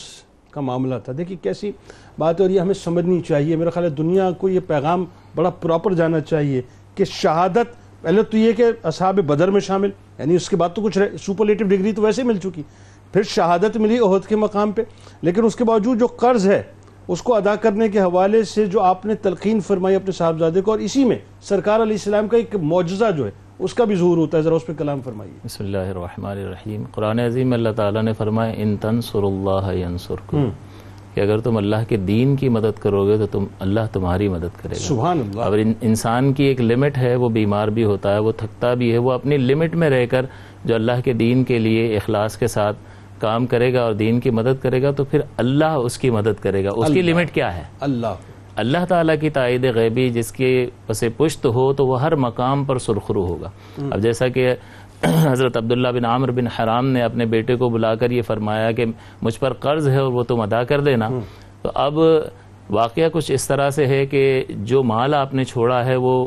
کا 0.51 0.61
معاملہ 0.61 0.95
تھا۔ 1.05 1.13
دیکھیے 1.19 1.37
کیسی 1.43 1.71
بات 2.19 2.41
ہے 2.41 2.45
اور 2.45 2.51
یہ 2.51 2.61
ہمیں 2.61 2.75
سمجھنی 2.75 3.21
چاہیے۔ 3.29 3.57
میرا 3.57 3.71
خیال 3.71 3.85
ہے 3.85 3.91
دنیا 3.91 4.31
کو 4.39 4.49
یہ 4.49 4.61
پیغام 4.67 5.05
بڑا 5.35 5.51
پراپر 5.51 5.95
جانا 5.95 6.21
چاہیے 6.21 6.63
کہ 6.95 7.05
شہادت، 7.05 7.77
پہلے 8.03 8.23
تو 8.23 8.37
یہ 8.37 8.53
کہ 8.53 8.71
اصحاب 8.83 9.21
بدر 9.27 9.51
میں 9.51 9.61
شامل 9.61 9.91
یعنی 10.19 10.35
اس 10.35 10.49
کے 10.49 10.57
بعد 10.57 10.75
تو 10.75 10.83
کچھ 10.83 10.99
سپرلیٹو 11.21 11.65
ڈگری 11.65 11.93
تو 11.93 12.03
ویسے 12.03 12.23
مل 12.23 12.39
چکی۔ 12.39 12.63
پھر 13.13 13.23
شہادت 13.29 13.77
ملی 13.77 13.99
عہد 13.99 14.27
کے 14.29 14.37
مقام 14.37 14.73
پہ، 14.73 14.83
لیکن 15.23 15.45
اس 15.45 15.57
کے 15.57 15.65
باوجود 15.65 15.99
جو 15.99 16.07
قرض 16.07 16.47
ہے، 16.49 16.63
اس 17.09 17.23
کو 17.23 17.35
ادا 17.35 17.55
کرنے 17.57 17.89
کے 17.89 18.01
حوالے 18.01 18.43
سے 18.45 18.67
جو 18.67 18.81
آپ 18.83 19.07
نے 19.07 19.15
تلقین 19.15 19.61
فرمائی 19.61 19.97
اپنے 19.97 20.13
صاحبزادے 20.13 20.61
کو، 20.61 20.71
اور 20.71 20.79
اسی 20.79 21.05
میں 21.05 21.19
سرکار 21.41 21.83
علیہ 21.83 21.93
السلام 21.93 22.29
کا 22.29 22.37
ایک 22.37 22.57
معجزہ 22.63 23.11
جو 23.17 23.27
ہے 23.27 23.31
اس 23.59 23.75
کا 23.75 23.85
بھی 23.85 23.95
ظہور 23.95 24.17
ہوتا 24.17 24.39
ہے 24.39 24.43
ذرا 24.43 24.55
اس 24.55 24.67
پہ 24.67 24.73
کلام 24.79 25.01
فرمائیے۔ 25.05 25.35
بسم 25.45 25.65
اللہ 25.65 25.79
الرحمن 25.79 26.31
الرحیم۔ 26.31 26.83
قرآن 26.93 27.19
عظیم 27.19 27.53
اللہ 27.53 27.69
تعالیٰ 27.77 28.03
نے 28.03 28.13
فرمایا 28.13 28.53
ان 28.57 28.77
تنصر 28.77 29.23
اللہ 29.23 29.73
ینصرکم. 29.73 30.49
کہ 31.15 31.21
اگر 31.21 31.39
تم 31.39 31.57
اللہ 31.57 31.77
کے 31.89 31.97
دین 31.97 32.37
کی 32.37 32.49
مدد 32.49 32.81
کرو 32.81 33.07
گے 33.07 33.19
تو 33.19 33.27
تم 33.27 33.45
اللہ 33.59 33.81
تمہاری 33.93 34.29
مدد 34.29 34.63
کرے 34.63 34.75
گا۔ 34.75 34.79
سبحان 34.79 35.21
اللہ۔ 35.21 35.41
اور 35.41 35.59
ان- 35.59 35.73
انسان 35.81 36.33
کی 36.33 36.45
ایک 36.45 36.61
لمٹ 36.61 36.99
ہے 36.99 37.17
وہ 37.17 37.29
بیمار 37.29 37.69
بھی 37.69 37.85
ہوتا 37.85 38.15
ہے 38.15 38.19
وہ 38.19 38.33
تھکتا 38.37 38.75
بھی 38.75 38.93
ہے 38.93 38.99
وہ 38.99 39.13
اپنی 39.13 39.37
لمٹ 39.37 39.75
میں 39.75 39.91
رہ 39.91 40.07
کر 40.07 40.27
جو 40.65 40.75
اللہ 40.75 40.93
کے 41.05 41.13
دین 41.13 41.45
کے 41.45 41.59
لیے 41.59 41.97
اخلاص 41.97 42.37
کے 42.37 42.47
ساتھ 42.47 42.77
کام 43.19 43.47
کرے 43.47 43.75
گا 43.75 43.83
اور 43.83 43.93
دین 43.93 44.21
کی 44.21 44.31
مدد 44.31 44.63
کرے 44.63 44.83
گا 44.83 44.91
تو 44.91 45.05
پھر 45.05 45.21
اللہ 45.37 45.65
اس 45.65 45.99
کی 45.99 46.11
مدد 46.11 46.43
کرے 46.43 46.65
گا۔ 46.65 46.71
اس 46.77 46.87
کی 46.87 47.03
لمٹ 47.03 47.31
کیا 47.31 47.57
ہے؟ 47.57 47.63
اللہ۔ 47.81 48.15
اللہ 48.59 48.85
تعالیٰ 48.89 49.15
کی 49.21 49.31
تائید 49.31 49.65
غیبی 49.75 50.09
جس 50.11 50.33
کے 50.33 50.67
پس 50.87 51.05
پشت 51.17 51.47
ہو 51.47 51.73
تو 51.73 51.87
وہ 51.87 52.01
ہر 52.03 52.17
مقام 52.17 52.65
پر 52.65 52.79
سرخرو 52.79 53.25
ہوگا۔ 53.27 53.51
اب 53.91 54.01
جیسا 54.01 54.29
کہ 54.29 54.55
حضرت 55.05 55.57
عبداللہ 55.57 55.89
بن 55.89 56.05
عامر 56.05 56.31
بن 56.31 56.47
حرام 56.47 56.89
نے 56.89 57.03
اپنے 57.03 57.27
بیٹے 57.27 57.57
کو 57.57 57.69
بلا 57.69 57.95
کر 57.95 58.11
یہ 58.11 58.23
فرمایا 58.23 58.71
کہ 58.73 58.85
مجھ 59.23 59.39
پر 59.41 59.53
قرض 59.53 59.89
ہے 59.89 59.97
اور 59.97 60.13
وہ 60.13 60.23
تم 60.23 60.41
ادا 60.41 60.63
کر 60.65 60.81
دینا۔ 60.81 61.09
تو 61.63 61.71
اب 61.75 61.99
واقعہ 62.71 63.09
کچھ 63.13 63.31
اس 63.33 63.47
طرح 63.49 63.71
سے 63.71 63.87
ہے 63.87 64.07
کہ 64.07 64.45
جو 64.49 64.83
مال 64.83 65.15
آپ 65.15 65.35
نے 65.35 65.45
چھوڑا 65.45 65.85
ہے 65.85 65.97
وہ 65.97 66.27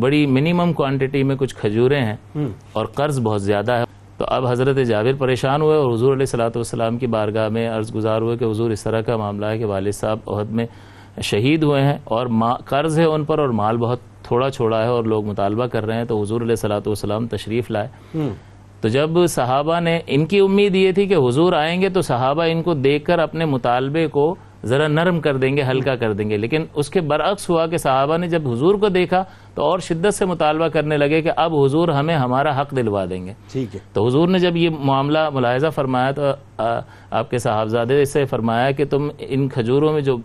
بڑی 0.00 0.26
منیمم 0.26 0.72
کوانٹٹی 0.72 1.22
میں 1.22 1.36
کچھ 1.36 1.54
کھجوریں 1.56 2.00
ہیں 2.00 2.16
اور 2.72 2.86
قرض 2.86 3.20
بہت 3.20 3.42
زیادہ 3.42 3.72
ہے۔ 3.72 3.84
تو 4.18 4.24
اب 4.28 4.46
حضرت 4.46 4.76
جابر 4.86 5.12
پریشان 5.18 5.62
ہوئے 5.62 5.76
اور 5.76 5.92
حضور 5.92 6.12
علیہ 6.12 6.26
صلاۃ 6.26 6.50
والسلام 6.54 6.98
کی 6.98 7.06
بارگاہ 7.06 7.48
میں 7.48 7.68
عرض 7.68 7.94
گزار 7.94 8.20
ہوئے 8.20 8.36
کہ 8.36 8.44
حضور 8.44 8.70
اس 8.70 8.82
طرح 8.82 9.00
کا 9.00 9.16
معاملہ 9.16 9.46
ہے 9.46 9.58
کہ 9.58 9.64
والد 9.64 9.92
صاحب 9.92 10.30
عہد 10.30 10.50
میں 10.50 10.66
شہید 11.22 11.62
ہوئے 11.62 11.82
ہیں 11.82 11.98
اور 12.04 12.26
قرض 12.64 12.98
ہے 12.98 13.04
ان 13.04 13.24
پر 13.24 13.38
اور 13.38 13.48
مال 13.48 13.76
بہت 13.76 13.98
تھوڑا 14.22 14.50
چھوڑا 14.50 14.82
ہے 14.82 14.88
اور 14.88 15.04
لوگ 15.04 15.24
مطالبہ 15.24 15.66
کر 15.66 15.86
رہے 15.86 15.96
ہیں 15.96 16.04
تو 16.04 16.22
حضور 16.22 16.40
علیہ 16.40 16.54
صلاۃ 16.54 16.80
والسلام 16.86 17.26
تشریف 17.26 17.70
لائے۔ 17.70 18.18
تو 18.80 18.88
جب 18.88 19.10
صحابہ 19.28 19.80
نے 19.80 20.00
ان 20.06 20.26
کی 20.26 20.40
امید 20.40 20.74
یہ 20.74 20.92
تھی 20.92 21.06
کہ 21.06 21.14
حضور 21.14 21.52
آئیں 21.52 21.82
گے 21.82 21.88
تو 21.88 22.00
صحابہ 22.00 22.42
ان 22.42 22.62
کو 22.62 22.74
دیکھ 22.74 23.04
کر 23.04 23.18
اپنے 23.18 23.44
مطالبے 23.44 24.06
کو 24.06 24.34
ذرا 24.64 24.88
نرم 24.88 25.20
کر 25.20 25.36
دیں 25.36 25.56
گے 25.56 25.62
ہلکا 25.62 25.96
کر 25.96 26.12
دیں 26.12 26.30
گے۔ 26.30 26.36
لیکن 26.36 26.64
اس 26.74 26.90
کے 26.90 27.00
برعکس 27.00 27.50
ہوا 27.50 27.66
کہ 27.66 27.76
صحابہ 27.76 28.16
نے 28.16 28.28
جب 28.28 28.48
حضور 28.48 28.74
کو 28.74 28.88
دیکھا 28.88 29.24
تو 29.54 29.62
اور 29.62 29.78
شدت 29.78 30.14
سے 30.14 30.24
مطالبہ 30.24 30.68
کرنے 30.68 30.96
لگے 30.96 31.22
کہ 31.22 31.30
اب 31.36 31.54
حضور 31.54 31.88
ہمیں 31.88 32.16
ہمارا 32.16 32.60
حق 32.60 32.76
دلوا 32.76 33.04
دیں 33.10 33.26
گے۔ 33.26 33.32
ٹھیک 33.52 33.74
ہے۔ 33.74 33.80
تو 33.92 34.06
حضور 34.06 34.28
نے 34.28 34.38
جب 34.38 34.56
یہ 34.56 34.70
معاملہ 34.78 35.30
ملاحظہ 35.34 35.66
فرمایا 35.74 36.10
تو 36.10 36.22
آپ 37.10 37.30
کے 37.30 37.38
صاحبزادے 37.38 38.04
سے 38.04 38.24
فرمایا 38.24 38.70
کہ 38.70 38.84
تم 38.84 39.08
ان 39.18 39.48
کھجوروں 39.48 39.92
میں 39.92 40.00
جو 40.00 40.16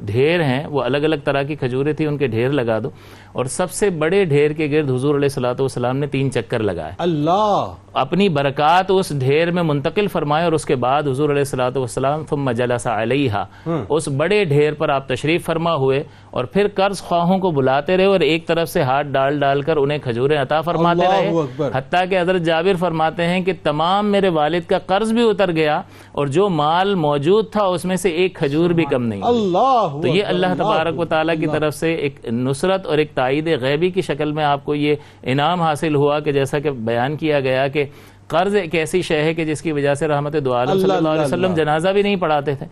ڈھیر 0.00 0.42
ہیں 0.42 0.66
وہ 0.66 0.82
الگ 0.82 0.96
الگ 0.96 1.16
طرح 1.24 1.42
کی 1.42 1.54
کھجوریں 1.54 1.92
تھیں 1.92 2.06
ان 2.06 2.18
کے 2.18 2.26
ڈھیر 2.26 2.48
لگا 2.48 2.78
دو۔ 2.78 2.90
اور 3.32 3.44
سب 3.44 3.70
سے 3.70 3.90
بڑے 3.90 4.24
ڈھیر 4.24 4.50
کے 4.50 4.70
گرد 4.70 4.90
حضور 4.90 5.14
علیہ 5.14 5.24
الصلوۃ 5.24 5.60
والسلام 5.60 5.96
نے 5.96 6.06
تین 6.06 6.32
چکر 6.32 6.58
لگائے۔ 6.58 6.92
اللہ! 6.98 7.72
اپنی 7.92 8.28
برکات 8.28 8.84
اس 8.88 9.12
ڈھیر 9.18 9.50
میں 9.50 9.62
منتقل 9.62 10.06
فرمائے 10.06 10.44
اور 10.44 10.52
اس 10.52 10.64
کے 10.64 10.76
بعد 10.76 11.02
حضور 11.02 11.30
علیہ 11.30 11.38
الصلوۃ 11.38 11.76
والسلام 11.76 12.22
ثم 12.30 12.50
جلس 12.50 12.86
علیہا۔ 12.86 13.44
اس 13.88 14.08
بڑے 14.08 14.44
ڈھیر 14.44 14.74
پر 14.74 14.88
آپ 14.88 15.08
تشریف 15.08 15.46
فرما 15.46 15.74
ہوئے 15.74 16.02
اور 16.36 16.44
پھر 16.44 16.66
قرض 16.74 17.00
خواہوں 17.00 17.38
کو 17.38 17.50
بلاتے 17.50 17.96
رہے 17.96 18.04
اور 18.04 18.20
ایک 18.20 18.46
طرف 18.46 18.68
سے 18.68 18.82
ہاتھ 18.82 19.06
ڈال 19.06 19.38
ڈال 19.40 19.62
کر 19.62 19.76
انہیں 19.76 19.98
کھجوریں 19.98 20.36
عطا 20.38 20.60
فرماتے 20.60 21.06
رہے۔ 21.08 21.68
حتیٰ 21.74 22.02
کہ 22.10 22.20
حضرت 22.20 22.42
جابر 22.42 22.76
فرماتے 22.78 23.26
ہیں 23.26 23.40
کہ 23.40 23.52
تمام 23.62 24.10
میرے 24.12 24.28
والد 24.28 24.68
کا 24.68 24.78
قرض 24.86 25.12
بھی 25.12 25.28
اتر 25.28 25.52
گیا 25.52 25.80
اور 26.12 26.26
جو 26.26 26.48
مال 26.48 26.94
موجود 26.94 27.50
تھا 27.52 27.64
اس 27.64 27.84
میں 27.84 27.96
سے 27.96 28.10
ایک 28.10 28.34
کھجور 28.34 28.70
بھی 28.70 28.84
کم 28.84 29.02
نہیں۔ 29.02 29.22
اللہ 29.24 29.98
تو 30.02 30.08
یہ 30.08 30.24
اللہ 30.24 30.54
تبارک 30.58 30.98
و 30.98 31.04
تعالیٰ 31.04 31.34
کی 31.40 31.46
طرف 31.46 31.74
سے 31.74 31.94
ایک 31.94 32.24
نصرت 32.26 32.86
اور 32.86 32.98
ایک 32.98 33.14
تائید 33.14 33.48
غیبی 33.60 33.90
کی 33.90 34.02
شکل 34.02 34.32
میں 34.32 34.44
آپ 34.44 34.64
کو 34.64 34.74
یہ 34.74 34.94
انعام 35.22 35.62
حاصل 35.62 35.94
ہوا 35.94 36.20
کہ 36.20 36.32
جیسا 36.32 36.58
کہ 36.58 36.70
بیان 36.70 37.16
کیا 37.16 37.40
گیا 37.40 37.68
کہ 37.68 37.84
قرض 38.28 38.54
ایک 38.54 38.74
ایسی 38.74 39.02
شے 39.02 39.22
ہے 39.22 39.34
کہ 39.34 39.44
جس 39.44 39.62
کی 39.62 39.72
وجہ 39.72 39.94
سے 39.94 40.08
رحمت 40.08 40.36
دو 40.44 40.54
عالم 40.54 40.80
صلی 40.80 40.90
اللہ، 40.90 41.08
علیہ 41.08 41.24
وسلم 41.24 41.54
جنازہ 41.54 41.88
بھی 41.88 42.02
نہیں 42.02 42.16
پڑھاتے 42.16 42.54
تھے 42.54 42.66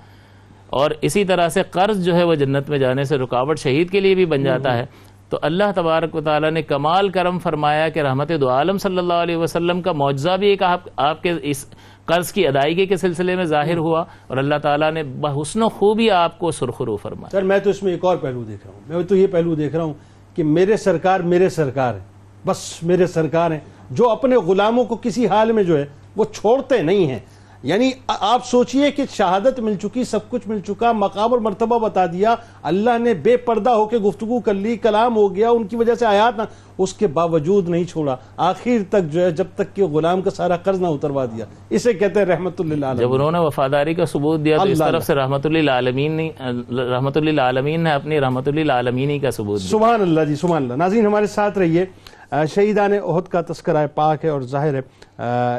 اور 0.74 0.90
اسی 1.00 1.24
طرح 1.24 1.48
سے 1.48 1.62
قرض 1.70 2.04
جو 2.04 2.16
ہے 2.16 2.24
وہ 2.24 2.34
جنت 2.34 2.70
میں 2.70 2.78
جانے 2.78 3.04
سے 3.04 3.16
رکاوٹ 3.16 3.58
شہید 3.58 3.90
کے 3.90 4.00
لیے 4.00 4.14
بھی 4.14 4.26
بن 4.26 4.44
جاتا 4.44 4.76
ہے۔ 4.78 4.86
تو 5.28 5.38
اللہ 5.42 5.64
تبارک 5.74 6.14
و 6.14 6.20
تعالیٰ 6.20 6.50
نے 6.50 6.62
کمال 6.62 7.08
کرم 7.08 7.38
فرمایا 7.38 7.88
کہ 7.88 8.00
رحمت 8.00 8.32
دو 8.40 8.50
عالم 8.50 8.78
صلی 8.78 8.98
اللہ 8.98 9.14
علیہ 9.14 9.36
وسلم 9.36 9.82
کا 9.82 9.92
معجزہ 9.92 10.30
بھی 10.40 10.48
ایک 10.48 10.62
آپ 10.62 10.80
آپ 10.96 11.22
کے 11.22 11.32
اس 11.42 11.66
قرض 12.04 12.32
کی 12.32 12.48
ادائیگی 12.48 12.86
کے 12.86 12.96
سلسلے 12.96 13.36
میں 13.36 13.44
ظاہر 13.44 13.76
ہوا 13.76 14.04
اور 14.26 14.36
اللہ 14.36 14.54
تعالیٰ 14.62 14.92
نے 14.92 15.02
بحسن 15.02 15.62
و 15.62 15.68
خوبی 15.68 16.10
آپ 16.10 16.38
کو 16.38 16.50
سرخرو 16.50 16.96
فرمایا 16.96 17.28
سر 17.30 17.42
میں 17.42 17.58
تو 17.58 17.70
اس 17.70 17.82
میں 17.82 17.92
ایک 17.92 18.04
اور 18.04 18.16
پہلو 18.16 18.42
دیکھ 18.42 18.66
رہا 18.66 18.74
ہوں۔ 18.74 18.80
میں 18.88 19.04
تو 19.04 19.16
یہ 19.16 19.26
پہلو 19.26 19.54
دیکھ 19.54 19.76
رہا 19.76 19.84
ہوں 19.84 19.94
کہ 20.34 20.44
میرے 20.44 20.76
سرکار 20.76 21.20
میرے 21.20 21.48
سرکار 21.48 21.94
ہیں۔ 21.94 22.04
بس 22.46 22.82
میرے 22.82 23.06
سرکار 23.06 23.50
ہیں۔ 23.50 23.60
جو 23.90 24.10
اپنے 24.10 24.36
غلاموں 24.36 24.84
کو 24.84 24.96
کسی 24.96 25.26
حال 25.26 25.52
میں 25.52 25.62
جو 25.62 25.78
ہے 25.78 25.84
وہ 26.16 26.24
چھوڑتے 26.24 26.82
نہیں 26.82 27.06
ہیں۔ 27.06 27.18
یعنی 27.64 27.90
آپ 28.06 28.46
سوچئے 28.46 28.90
کہ 28.90 29.02
شہادت 29.10 29.60
مل 29.60 29.74
چکی 29.82 30.04
سب 30.04 30.18
کچھ 30.28 30.48
مل 30.48 30.60
چکا 30.60 30.92
مقام 30.92 31.32
اور 31.32 31.40
مرتبہ 31.40 31.78
بتا 31.78 32.06
دیا 32.06 32.34
اللہ 32.62 32.98
نے 32.98 33.14
بے 33.14 33.36
پردہ 33.36 33.70
ہو 33.70 33.86
کے 33.86 33.98
گفتگو 33.98 34.40
کر 34.40 34.54
لی 34.54 34.76
کلام 34.76 35.16
ہو 35.16 35.34
گیا 35.36 35.50
ان 35.50 35.66
کی 35.66 35.76
وجہ 35.76 35.94
سے 35.94 36.06
آیات 36.06 36.38
نہ 36.38 36.42
اس 36.78 36.94
کے 36.94 37.06
باوجود 37.06 37.68
نہیں 37.68 37.84
چھوڑا۔ 37.84 38.16
آخر 38.36 38.82
تک 38.88 39.12
جو 39.12 39.22
ہے 39.22 39.30
جب 39.30 39.44
تک 39.54 39.74
کہ 39.76 39.84
غلام 39.84 40.22
کا 40.22 40.30
سارا 40.30 40.56
قرض 40.56 40.80
نہ 40.80 40.86
اتروا 40.86 41.24
دیا۔ 41.24 41.44
اسے 41.70 41.92
کہتے 41.92 42.18
ہیں 42.20 42.26
رحمت 42.26 42.60
اللہ 42.60 42.86
جب 42.98 43.12
انہوں 43.14 43.30
نے 43.30 43.38
وفاداری 43.38 43.94
کا 43.94 44.04
ثبوت 44.04 44.44
دیا 44.44 44.56
تو 44.56 44.62
اس 44.62 44.80
اللہ 44.80 44.92
طرف 44.92 45.06
سے 45.06 45.14
رحمت 45.14 45.46
للعالمین 45.46 46.12
نے 46.12 46.30
رحمت 46.70 47.18
للعالمین 47.18 47.80
نے 47.80 47.90
اپنی 47.90 48.20
رحمت 48.20 48.48
للعالمین 48.48 49.18
کا 49.18 49.30
ثبوت 49.30 49.60
دیا۔ 49.60 49.70
سبحان 49.70 50.00
اللہ 50.00 50.20
جی 50.28 50.34
سبحان 50.34 50.62
اللہ۔ 50.62 50.74
ناظرین 50.74 51.06
ہمارے 51.06 51.26
ساتھ 51.26 51.58
رہیے۔ 51.58 51.84
شہیدان 52.54 52.92
عہد 52.92 53.28
کا 53.28 53.40
تذکرہ 53.40 53.86
پاک 53.94 54.24
ہے 54.24 54.30
اور 54.30 54.40
ظاہر 54.40 54.74
ہے۔ 54.74 54.80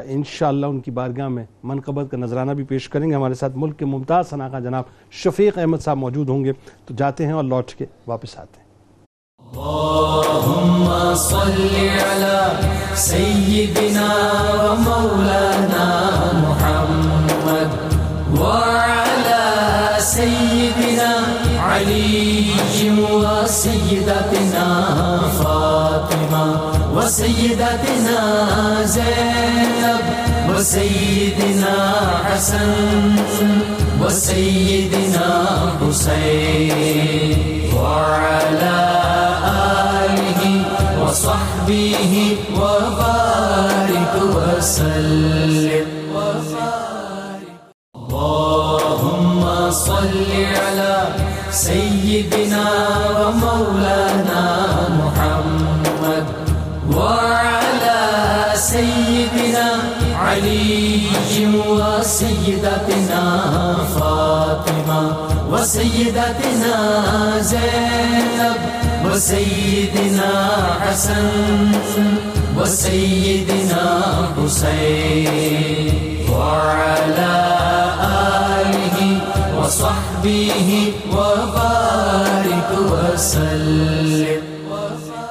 انشاءاللہ 0.06 0.66
ان 0.66 0.80
کی 0.80 0.91
بارگاہ 0.91 1.28
میں 1.28 1.45
منقبت 1.64 2.12
کا 2.12 2.18
نذرانہ 2.18 2.51
بھی 2.51 2.64
پیش 2.64 2.89
کریں 2.89 3.10
گے۔ 3.10 3.16
ہمارے 3.16 3.34
ساتھ 3.34 3.53
ملک 3.56 3.80
کے 3.80 3.86
ممتاز 3.86 4.30
صناخہ 4.30 4.60
جناب 4.60 4.84
شفیق 5.12 5.58
احمد 5.58 5.78
صاحب 5.78 5.97
موجود 5.97 6.30
ہوں 6.30 6.43
گے۔ 6.43 6.53
تو 6.86 6.93
جاتے 6.97 7.26
ہیں 7.26 7.34
اور 7.34 7.43
لوٹ 7.43 7.72
کے 7.72 7.86
واپس 8.08 8.39
آتے 8.39 8.60
ہیں۔ 8.60 8.66
صل 11.16 12.26
سيدنا 12.95 14.10
محمد 16.34 17.95
علي 21.60 22.49
وسيدتنا 22.89 24.34
وسيدتنا 27.06 28.22
زينب 28.86 30.06
وسيدنا 30.49 31.76
حسن 32.26 33.16
وسيدنا 34.01 35.30
حسين 35.82 37.38
وعلى 37.78 38.80
آله 40.01 40.41
وصحبه 41.01 42.14
وبارك 42.58 44.14
وسلم. 44.36 45.88
اللهم 47.95 49.72
صل 49.72 50.26
على 50.62 50.95
سيدنا 51.51 52.66
ومولانا 53.20 54.05
وسيدتنا 62.66 63.78
فاطمة 63.95 65.16
وسيدتنا 65.51 66.76
زينب 67.41 68.55
وسيدنا 69.05 70.32
حسن 70.82 71.72
وسيدنا 72.57 74.01
حسين 74.38 75.93
وعلى 76.32 77.36
آله 78.61 78.97
وصحبه 79.59 80.93
وبارك 81.11 82.70
وسلم 82.91 84.55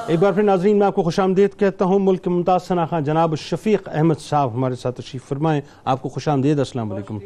ایک 0.07 0.19
بار 0.19 0.31
پھر 0.31 0.43
ناظرین 0.43 0.77
میں 0.79 0.87
آپ 0.87 0.95
کو 0.95 1.03
خوش 1.03 1.19
آمدید 1.19 1.59
کہتا 1.59 1.85
ہوں 1.85 1.99
ملک 1.99 2.27
ممتاز 2.27 2.63
صناخہ 2.63 2.99
جناب 3.05 3.35
شفیق 3.39 3.89
احمد 3.93 4.19
صاحب 4.19 4.53
ہمارے 4.53 4.75
ساتھ 4.75 5.01
تشریف 5.01 5.23
فرمائیں۔ 5.27 5.61
آپ 5.85 6.01
کو 6.01 6.09
خوش 6.09 6.27
آمدید 6.27 6.59
السلام 6.59 6.91
علیکم۔ 6.91 7.17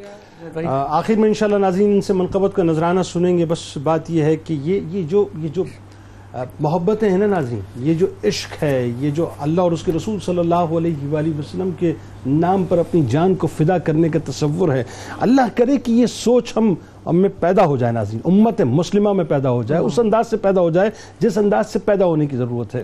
آخر 0.67 1.15
میں 1.15 1.27
انشاءاللہ 1.27 1.57
ناظرین 1.57 1.91
ان 1.93 2.01
سے 2.01 2.13
منقبت 2.13 2.55
کا 2.55 2.63
نذرانہ 2.63 3.03
سنیں 3.05 3.37
گے۔ 3.37 3.45
بس 3.45 3.77
بات 3.83 4.09
یہ 4.11 4.23
ہے 4.23 4.35
کہ 4.35 4.53
یہ 4.63 4.79
یہ 4.91 5.03
جو 5.09 5.27
یہ 5.39 5.49
جو 5.53 5.63
محبتیں 6.59 7.09
ہیں 7.09 7.17
نا 7.17 7.25
ناظرین 7.25 7.59
یہ 7.75 7.93
جو 7.93 8.07
عشق 8.23 8.63
ہے 8.63 8.91
یہ 8.99 9.09
جو 9.09 9.29
اللہ 9.39 9.61
اور 9.61 9.71
اس 9.71 9.83
کے 9.83 9.91
رسول 9.91 10.19
صلی 10.25 10.39
اللہ 10.39 10.75
علیہ 10.77 11.07
وآلہ 11.11 11.37
وسلم 11.39 11.69
کے 11.79 11.93
نام 12.25 12.63
پر 12.69 12.77
اپنی 12.77 13.01
جان 13.09 13.35
کو 13.35 13.47
فدا 13.47 13.77
کرنے 13.77 14.09
کا 14.09 14.19
تصور 14.25 14.73
ہے۔ 14.73 14.83
اللہ 15.19 15.55
کرے 15.55 15.77
کہ 15.77 15.91
یہ 15.91 16.05
سوچ 16.05 16.53
ہم 16.57 16.73
ہم 17.09 17.15
میں 17.15 17.29
پیدا 17.39 17.65
ہو 17.65 17.77
جائے 17.77 17.93
ناظرین، 17.93 18.21
امت 18.25 18.61
مسلمہ 18.61 19.13
میں 19.13 19.25
پیدا 19.25 19.49
ہو 19.49 19.63
جائے، 19.63 19.81
اس 19.81 19.99
انداز 19.99 20.29
سے 20.29 20.37
پیدا 20.37 20.61
ہو 20.61 20.69
جائے 20.69 20.89
جس 21.19 21.37
انداز 21.37 21.69
سے 21.69 21.79
پیدا 21.79 22.05
ہونے 22.05 22.25
کی 22.25 22.37
ضرورت 22.37 22.75
ہے۔ 22.75 22.83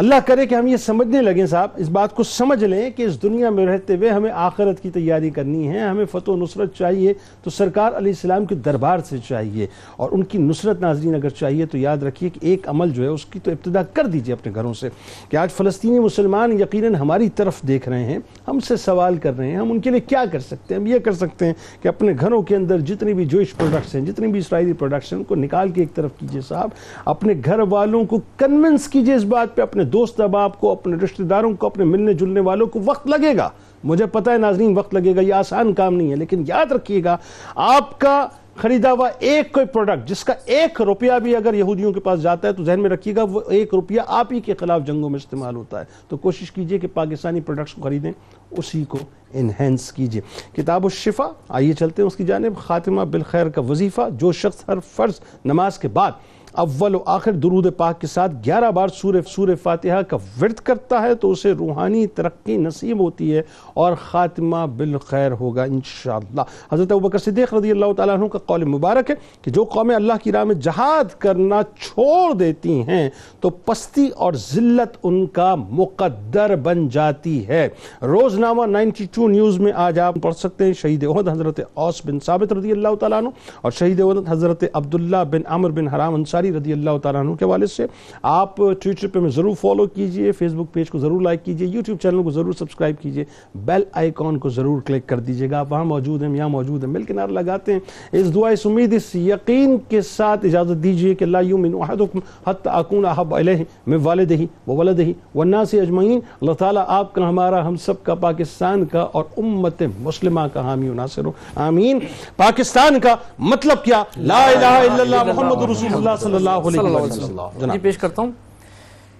اللہ 0.00 0.14
کرے 0.26 0.46
کہ 0.46 0.54
ہم 0.54 0.66
یہ 0.66 0.76
سمجھنے 0.76 1.22
لگیں 1.22 1.46
صاحب، 1.46 1.68
اس 1.76 1.88
بات 1.88 2.14
کو 2.14 2.22
سمجھ 2.22 2.64
لیں 2.64 2.90
کہ 2.90 3.02
اس 3.02 3.22
دنیا 3.22 3.50
میں 3.50 3.66
رہتے 3.66 3.96
ہوئے 3.96 4.10
ہمیں 4.10 4.30
آخرت 4.30 4.82
کی 4.82 4.90
تیاری 4.90 5.30
کرنی 5.30 5.68
ہے، 5.68 5.78
ہمیں 5.78 6.04
فتح 6.04 6.30
و 6.30 6.36
نصرت 6.36 6.74
چاہیے، 6.74 7.12
تو 7.42 7.50
سرکار 7.50 7.92
علیہ 7.96 8.12
السلام 8.12 8.44
کے 8.44 8.54
دربار 8.54 8.98
سے 8.98 9.16
چاہیے۔ 9.28 9.66
اور 9.96 10.08
ان 10.12 10.22
کی 10.22 10.38
نصرت 10.38 10.80
ناظرین 10.80 11.14
اگر 11.14 11.28
چاہیے 11.28 11.66
تو 11.66 11.78
یاد 11.78 11.96
رکھیے 11.96 12.30
کہ 12.30 12.38
ایک 12.42 12.68
عمل 12.68 12.90
جو 12.90 13.02
ہے 13.02 13.08
اس 13.08 13.24
کی 13.24 13.38
تو 13.38 13.50
ابتدا 13.50 13.82
کر 13.82 14.06
دیجیے 14.06 14.32
اپنے 14.34 14.52
گھروں 14.54 14.74
سے 14.74 14.88
کہ 15.28 15.36
آج 15.36 15.50
فلسطینی 15.50 15.98
مسلمان 15.98 16.60
یقیناً 16.60 16.94
ہماری 16.94 17.28
طرف 17.28 17.62
دیکھ 17.62 17.88
رہے 17.88 18.04
ہیں، 18.04 18.18
ہم 18.48 18.60
سے 18.60 18.76
سوال 18.76 19.16
کر 19.16 19.36
رہے 19.36 19.50
ہیں، 19.50 19.56
ہم 19.56 19.72
ان 19.72 19.80
کے 19.80 19.90
لیے 19.90 20.00
کیا 20.00 20.24
کر 20.32 20.38
سکتے 20.38 20.74
ہیں؟ 20.74 20.80
ہم 20.80 20.86
یہ 20.86 20.98
کر 20.98 21.12
سکتے 21.12 21.46
ہیں 21.46 21.54
کہ 21.82 21.88
اپنے 21.88 22.12
گھروں 22.20 22.42
کے 22.42 22.56
اندر 22.56 22.78
جتنی 22.78 23.14
بھی 23.14 23.24
جوئش 23.24 23.56
پروڈکٹس 23.56 23.94
ہیں 23.94 24.02
جتنی 24.02 24.26
بھی 24.26 24.38
اسرائیلی 24.38 24.72
پروڈکٹس 24.72 25.12
ہیں 25.12 25.18
ان 25.18 25.24
کو 25.24 25.34
نکال 25.34 25.68
کے 25.68 25.80
ایک 25.80 25.94
طرف 25.94 26.10
کیجیے 26.18 26.40
صاحب۔ 26.40 26.68
اپنے 27.04 27.34
گھر 27.44 27.58
والوں 27.58 28.04
کو 28.04 28.20
کنونس 28.36 28.88
کیجیے 28.88 29.14
اس 29.14 29.24
بات 29.24 29.54
پہ، 29.54 29.62
اپنے 29.62 29.84
دوست 29.92 30.20
احباب 30.20 30.58
کو 30.60 30.70
اپنے 30.72 30.96
رشتہ 30.96 31.22
داروں 31.22 31.52
کو 31.54 31.66
اپنے 31.66 31.84
ملنے 31.84 32.14
جلنے 32.14 32.40
والوں 32.40 32.66
کو 32.66 32.80
وقت 32.84 33.06
لگے 33.06 33.36
گا، 33.36 33.48
مجھے 33.84 34.06
پتہ 34.06 34.30
ہے 34.30 34.38
ناظرین 34.38 34.76
وقت 34.76 34.94
لگے 34.94 35.16
گا، 35.16 35.20
یہ 35.20 35.34
آسان 35.34 35.72
کام 35.74 35.94
نہیں 35.94 36.10
ہے، 36.10 36.16
لیکن 36.16 36.44
یاد 36.46 36.72
رکھیے 36.72 37.04
گا، 37.04 37.16
آپ 37.54 37.98
کا 38.00 38.26
خریدا 38.56 38.92
ہوا 38.92 39.08
ایک 39.18 39.52
کوئی 39.52 39.66
پروڈکٹ 39.66 40.08
جس 40.08 40.24
کا 40.24 40.32
ایک 40.44 40.80
روپیہ 40.80 41.12
بھی 41.22 41.36
اگر 41.36 41.54
یہودیوں 41.54 41.92
کے 41.92 42.00
پاس 42.00 42.22
جاتا 42.22 42.48
ہے 42.48 42.52
تو 42.52 42.64
ذہن 42.64 42.80
میں 42.80 42.90
رکھیے 42.90 43.14
گا، 43.16 43.22
وہ 43.22 43.40
ایک 43.48 43.74
روپیہ 43.74 44.00
آپ 44.06 44.32
ہی 44.32 44.40
کے 44.40 44.54
خلاف 44.54 44.80
جنگوں 44.86 45.10
میں 45.10 45.16
استعمال 45.16 45.56
ہوتا 45.56 45.80
ہے۔ 45.80 45.84
تو 46.08 46.16
کوشش 46.16 46.50
کیجیے 46.52 46.78
کہ 46.78 46.88
پاکستانی 46.94 47.40
پروڈکٹس 47.40 47.74
کو 47.74 47.82
خریدیں، 47.82 48.12
اسی 48.50 48.84
کو 48.88 48.98
انہینس 49.32 49.92
کیجیے۔ 49.92 50.22
کتاب 50.56 50.84
الشفا، 50.84 51.28
آئیے 51.48 51.72
چلتے 51.72 52.02
ہیں 52.02 52.06
اس 52.06 52.16
کی 52.16 52.24
جانب، 52.24 52.56
خاتمہ 52.56 53.02
بالخیر 53.02 53.48
کا 53.48 53.60
وظیفہ، 53.60 54.08
جو 54.10 54.32
شخص 54.32 54.64
ہر 54.68 54.80
فرض 54.96 55.20
نماز 55.44 55.78
کے 55.78 55.88
بعد 55.88 56.12
اول 56.54 56.94
و 56.94 56.98
آخر 57.06 57.32
درود 57.32 57.66
پاک 57.76 58.00
کے 58.00 58.06
ساتھ 58.06 58.32
گیارہ 58.46 58.70
بار 58.70 58.88
سورہ 58.88 59.16
سورہ 59.28 59.54
فاتحہ 59.62 60.00
کا 60.02 60.16
ورد 60.40 60.52
کرتا 60.52 61.02
ہے 61.02 61.14
تو 61.14 61.30
اسے 61.30 61.52
روحانی 61.52 62.06
ترقی 62.06 62.56
نصیب 62.56 63.00
ہوتی 63.00 63.36
ہے 63.36 63.42
اور 63.74 63.92
خاتمہ 64.02 64.64
بالخیر 64.76 65.32
ہوگا 65.32 65.62
انشاءاللہ۔ 65.62 66.40
حضرت 66.72 66.92
ابوبکر 66.92 67.18
صدیق 67.18 67.54
رضی 67.54 67.70
اللہ 67.70 67.92
تعالیٰ 67.96 68.14
عنہ 68.14 68.26
کا 68.26 68.38
قول 68.38 68.64
مبارک 68.64 69.10
ہے 69.10 69.14
کہ 69.42 69.50
جو 69.50 69.64
قومیں 69.64 69.94
اللہ 69.96 70.12
کی 70.22 70.32
راہ 70.32 70.44
میں 70.44 70.54
جہاد 70.54 71.18
کرنا 71.18 71.62
چھوڑ 71.62 72.32
دیتی 72.34 72.82
ہیں 72.82 73.10
تو 73.40 73.50
پستی 73.50 74.08
اور 74.16 74.32
ذلت 74.32 74.96
ان 75.02 75.26
کا 75.26 75.54
مقدر 75.54 76.56
بن 76.56 76.88
جاتی 76.88 77.48
ہے۔ 77.48 77.68
روزنامہ 78.02 78.66
92 78.66 79.28
نیوز 79.28 79.58
میں 79.58 79.72
آج 79.76 79.98
آپ 79.98 80.14
پڑھ 80.22 80.34
سکتے 80.34 80.64
ہیں 80.64 80.72
شہید 80.72 81.04
احد 81.04 81.28
حضرت 81.28 81.60
اوس 81.74 82.04
بن 82.06 82.20
ثابت 82.20 82.52
رضی 82.52 82.72
اللہ 82.72 82.94
تعالیٰ 83.00 83.18
عنہ 83.18 83.28
اور 83.60 83.70
شہید 83.70 84.00
احد 84.00 84.28
حضرت 84.28 84.64
عبداللہ 84.72 85.24
بن 85.30 85.40
عمر 85.46 85.70
بن 85.70 85.88
حرام 85.88 86.14
انصاری 86.14 86.39
انصاری 86.40 86.58
رضی 86.58 86.72
اللہ 86.72 86.98
تعالیٰ 87.02 87.20
عنہ 87.20 87.34
کے 87.34 87.44
والد 87.44 87.66
سے، 87.66 87.86
آپ 88.22 88.56
ٹویٹر 88.56 89.08
پہ 89.08 89.18
میں 89.18 89.30
ضرور 89.30 89.54
فالو 89.60 89.86
کیجیے 89.86 90.32
فیس 90.32 90.52
بک 90.52 90.72
پیج 90.72 90.90
کو 90.90 90.98
ضرور 90.98 91.20
لائک 91.20 91.44
کیجیے 91.44 91.68
یوٹیوب 91.68 91.98
چینل 92.00 92.22
کو 92.22 92.30
ضرور 92.30 92.52
سبسکرائب 92.52 92.96
کیجیے 93.02 93.24
بیل 93.54 93.82
آئیکن 93.92 94.38
کو 94.38 94.48
ضرور 94.48 94.80
کلک 94.80 95.08
کر 95.08 95.18
دیجیے 95.18 95.50
گا۔ 95.50 95.58
آپ 95.58 95.72
وہاں 95.72 95.84
موجود 95.84 96.22
ہیں، 96.22 96.36
یہاں 96.36 96.48
موجود 96.48 96.84
ہیں 96.84 96.90
مل 96.90 97.02
کے 97.02 97.14
نعرہ 97.14 97.30
لگاتے 97.30 97.72
ہیں۔ 97.72 97.80
اس 98.12 98.34
دعا، 98.34 98.50
اس 98.50 98.66
امید، 98.66 98.94
اس 98.94 99.14
یقین 99.14 99.76
کے 99.88 100.02
ساتھ 100.02 100.44
اجازت 100.44 100.82
دیجیے 100.82 101.14
کہ 101.14 101.26
لا 101.26 101.40
یومن 101.40 101.74
احدکم 101.74 102.18
حتی 102.46 102.70
اکون 102.72 103.04
احب 103.04 103.34
الیہ 103.34 103.64
من 103.86 103.98
والدہ 104.02 104.68
وولدہ 104.68 105.02
والناس 105.34 105.74
اجمعین۔ 105.74 106.20
اللہ 106.40 106.52
تعالیٰ 106.52 106.84
آپ 106.86 107.12
کا، 107.12 107.28
ہمارا، 107.28 107.66
ہم 107.66 107.76
سب 107.76 108.02
کا، 108.02 108.14
پاکستان 108.14 108.84
کا 108.84 109.06
اور 109.12 109.24
امت 109.36 109.82
مسلمہ 110.00 110.40
کا 110.52 110.60
حامی 110.60 110.88
و 110.88 110.94
ناصر 110.94 111.24
ہو۔ 111.24 111.32
آمین۔ 111.54 111.98
پاکستان 112.36 113.00
کا 113.00 113.14
مطلب 113.38 113.84
کیا؟ 113.84 114.02
لا 114.16 114.44
الہ 114.44 114.66
الا 114.66 115.02
اللہ، 115.02 115.24
محمد 115.24 115.70
رسول 115.70 115.94
اللہ 115.94 116.10
صلی 116.18 116.26
اللہ 116.26 116.29
علیہ 116.36 116.96
وسلم. 116.96 117.72
جی 117.72 117.78
پیش 117.78 117.98
کرتا 117.98 118.22
ہوں۔ 118.22 118.30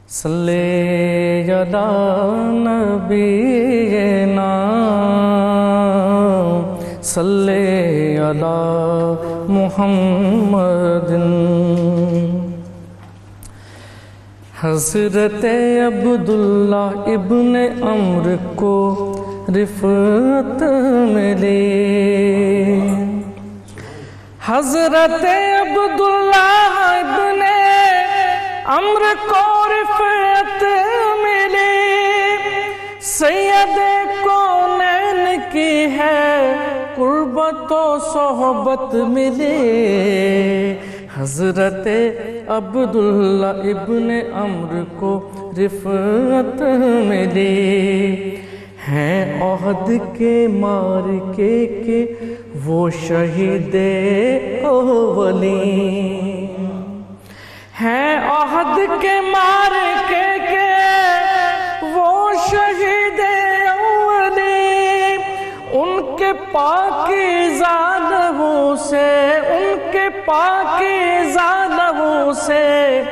صلی 0.08 1.44
علی 1.46 1.84
نبینا 2.52 4.46
صلی 7.02 8.16
علی 8.30 9.14
محمد 9.48 11.11
حضرت 14.62 15.44
عبداللہ 15.86 16.90
ابن 17.06 17.56
عمر 17.82 18.34
کو 18.54 18.76
رفعت 19.48 20.62
ملے 21.12 21.61
حضرت 24.47 25.24
عبداللہ 25.61 26.70
ابن 27.05 27.43
امر 28.64 29.03
کو 29.28 29.66
رفعت 29.68 30.62
ملی۔ 31.22 33.01
سید 33.01 33.78
کونین 34.22 35.41
کی 35.53 35.86
ہے، 35.97 36.57
قربت 36.97 37.72
و 37.72 37.99
صحبت 37.99 38.95
ملی۔ 38.95 40.74
حضرت 41.16 41.88
عبداللہ 42.49 43.47
ابن 43.47 44.11
امر 44.34 44.82
کو 44.97 45.30
رفعت 45.59 46.62
ملی۔ 47.09 48.36
ہیں 48.89 49.43
عہد 49.43 49.91
کے 50.18 50.47
مارکے 50.51 51.83
کے، 51.87 52.07
وہ 52.64 52.91
شہید 52.91 53.76
اولی۔ 54.64 56.47
ہیں 57.81 58.16
عہد 58.16 58.78
کے 59.01 59.20
مارکے 59.20 60.39
کے، 60.51 60.72
وہ 61.95 62.33
شہید 62.51 63.20
اولی۔ 63.68 65.16
ان 65.72 66.16
کے 66.16 66.33
پاکیزہ 66.53 67.99
لہو 68.11 68.74
سے، 68.76 69.31
ان 69.35 69.93
کے 69.93 70.09
پاکیزہ 70.24 71.66
لہو 71.68 72.33
سے 72.33 73.03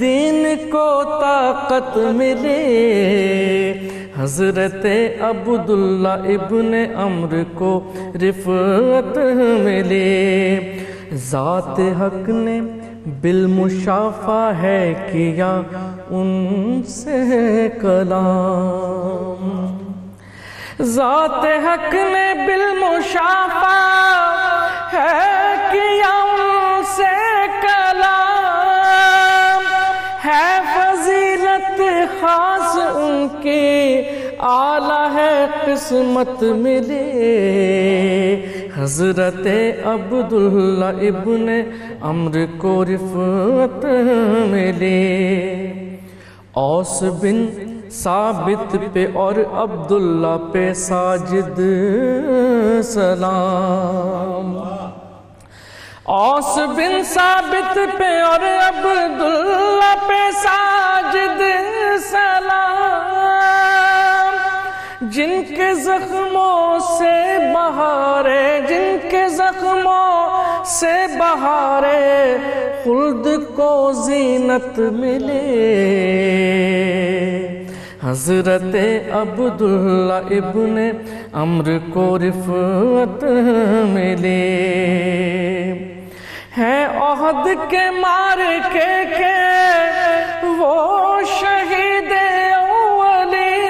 دین 0.00 0.46
کو 0.70 1.02
طاقت 1.20 1.96
ملے۔ 1.96 3.74
حضرت 4.18 4.86
عبداللہ 5.20 6.08
ابن 6.08 6.74
عمر 6.96 7.42
کو 7.54 7.92
رفعت 8.14 9.18
ملے۔ 9.60 10.78
ذات 11.12 11.80
حق 12.00 12.28
نے 12.28 12.60
بالمشافہ 13.20 14.52
ہے 14.62 15.08
کیا 15.12 15.60
ان 16.10 16.82
سے 16.82 17.68
کلام۔ 17.80 19.66
ذات 20.82 21.44
حق 21.44 21.94
نے 21.94 22.46
بالمشافہ 22.46 23.76
ہے 24.92 25.54
کیا 25.72 26.08
ان 26.08 26.82
سے 26.96 27.14
کلام۔ 27.62 29.62
ہے 30.24 30.58
فضیلت 30.74 31.80
خاص 32.20 32.57
ان 33.50 34.02
کی 34.02 34.36
آلہ 34.38 35.10
ہے 35.14 35.46
قسمت 35.64 36.42
ملے۔ 36.42 38.36
حضرت 38.76 39.46
عبداللہ 39.84 40.84
ابن 40.84 41.48
عمر 42.02 42.44
کو 42.58 42.84
رفعت 42.84 43.86
ملے۔ 44.50 45.12
اوس 46.52 47.02
بن 47.02 47.46
ثابت 47.90 48.76
پہ 48.92 49.06
اور 49.14 49.34
عبداللہ 49.52 50.36
پہ 50.52 50.72
ساجد 50.72 51.60
سلام۔ 52.84 54.58
اوس 56.10 56.58
بن 56.58 57.04
ثابت 57.04 57.78
پہ 57.98 58.20
اور 58.20 58.40
عبداللہ 58.40 59.94
پہ 60.08 60.30
ساجد 60.42 61.42
سلام۔ 62.10 64.34
جن 65.00 65.42
کے 65.56 65.74
زخموں 65.74 66.78
سے 66.78 67.36
بہارے 67.54 68.60
جن 68.68 68.96
کے 69.10 69.28
زخموں 69.28 70.64
سے 70.64 70.92
بہارے 71.18 72.36
خلد 72.84 73.26
کو 73.56 73.92
زینت 73.92 74.78
ملے۔ 74.78 75.42
حضرت 78.04 78.76
عبداللہ 79.12 80.12
ابن 80.12 80.78
عمر 81.32 81.78
کو 81.92 82.18
رفعت 82.18 83.24
ملے۔ 83.88 85.97
ہے 86.56 86.84
عہد 86.84 87.70
کے 87.70 87.90
مارکے 87.90 88.68
کے 88.70 89.18
کے 89.18 90.46
وہ 90.58 91.20
شہید 91.40 92.12
اولی 92.56 93.60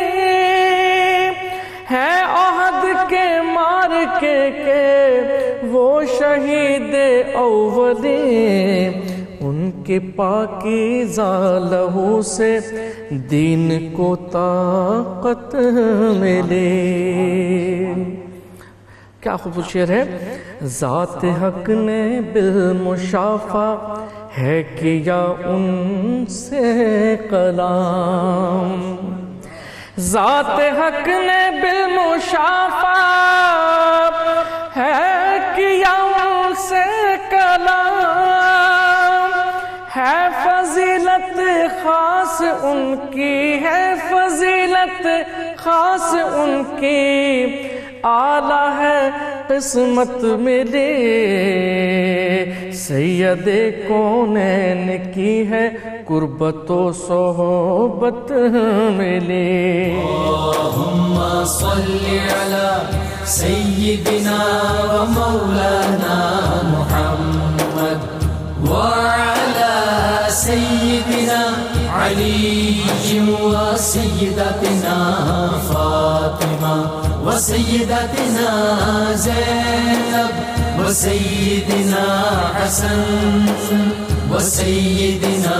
ہے 1.90 2.10
عہد 2.28 3.10
کے 3.10 3.42
مارکے 3.42 4.50
کے، 4.50 5.66
وہ 5.70 6.02
شہید 6.18 6.94
اولی 7.34 8.88
ان 9.40 9.70
کے 9.86 9.98
پاکیزہ 10.16 11.58
لہو 11.70 12.22
سے 12.22 12.58
دین 13.10 13.94
کو 13.96 14.16
طاقت 14.16 15.54
ملے۔ 16.16 16.68
کیا 19.20 19.36
خوبصورت 19.36 19.68
شعر 19.68 19.88
ہے۔ 19.88 20.37
ذات 20.62 21.24
حق 21.24 21.68
نے 21.68 22.20
بالمشافہ 22.20 23.96
ہے 24.38 24.62
کیا 24.62 25.24
ان 25.44 26.24
سے 26.26 27.16
کلام؟ 27.30 28.96
ذات 29.98 30.60
حق 30.60 31.08
نے 31.08 31.60
بالمشافہ 31.62 32.96
ہے 34.76 35.38
کیا 35.56 35.92
ان 35.92 36.54
سے 36.54 37.14
کلام؟ 37.30 38.38
ہے 39.96 40.28
فضیلت 40.44 41.36
خاص 41.82 42.42
ان 42.62 42.94
کی، 43.10 43.58
ہے 43.62 43.94
فضیلت 44.10 45.06
خاص 45.56 46.14
ان 46.14 46.62
کی۔ 46.80 47.62
آلہ 48.04 48.64
ہے 48.78 49.10
قسمت 49.48 50.24
ملے 50.40 50.84
سید 52.80 53.48
کونین 53.88 54.90
کی 55.14 55.34
ہے 55.50 55.68
قربت 56.08 56.70
و 56.70 56.92
صحبت 57.06 58.30
ملے 58.98 59.46
اللهم 60.08 61.44
صل 61.44 61.90
على 62.34 62.70
سيدنا 63.24 64.38
ومولانا 64.92 66.18
محمد 66.72 68.00
وعلى 68.70 69.74
سيدنا 70.28 71.42
علي 71.94 72.78
وسيدتنا 73.44 74.96
فاطمة 75.68 77.17
وسيدتنا 77.28 78.50
زينب 79.14 80.30
وسيدنا 80.78 82.06
حسن 82.54 83.46
وسيدنا 84.32 85.58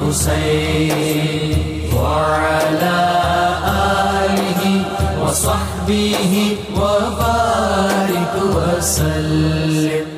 حسين 0.00 1.52
وعلى 1.96 3.00
آله 4.24 4.62
وصحبه 5.22 6.56
وبارك 6.76 8.34
وسلم. 8.54 10.17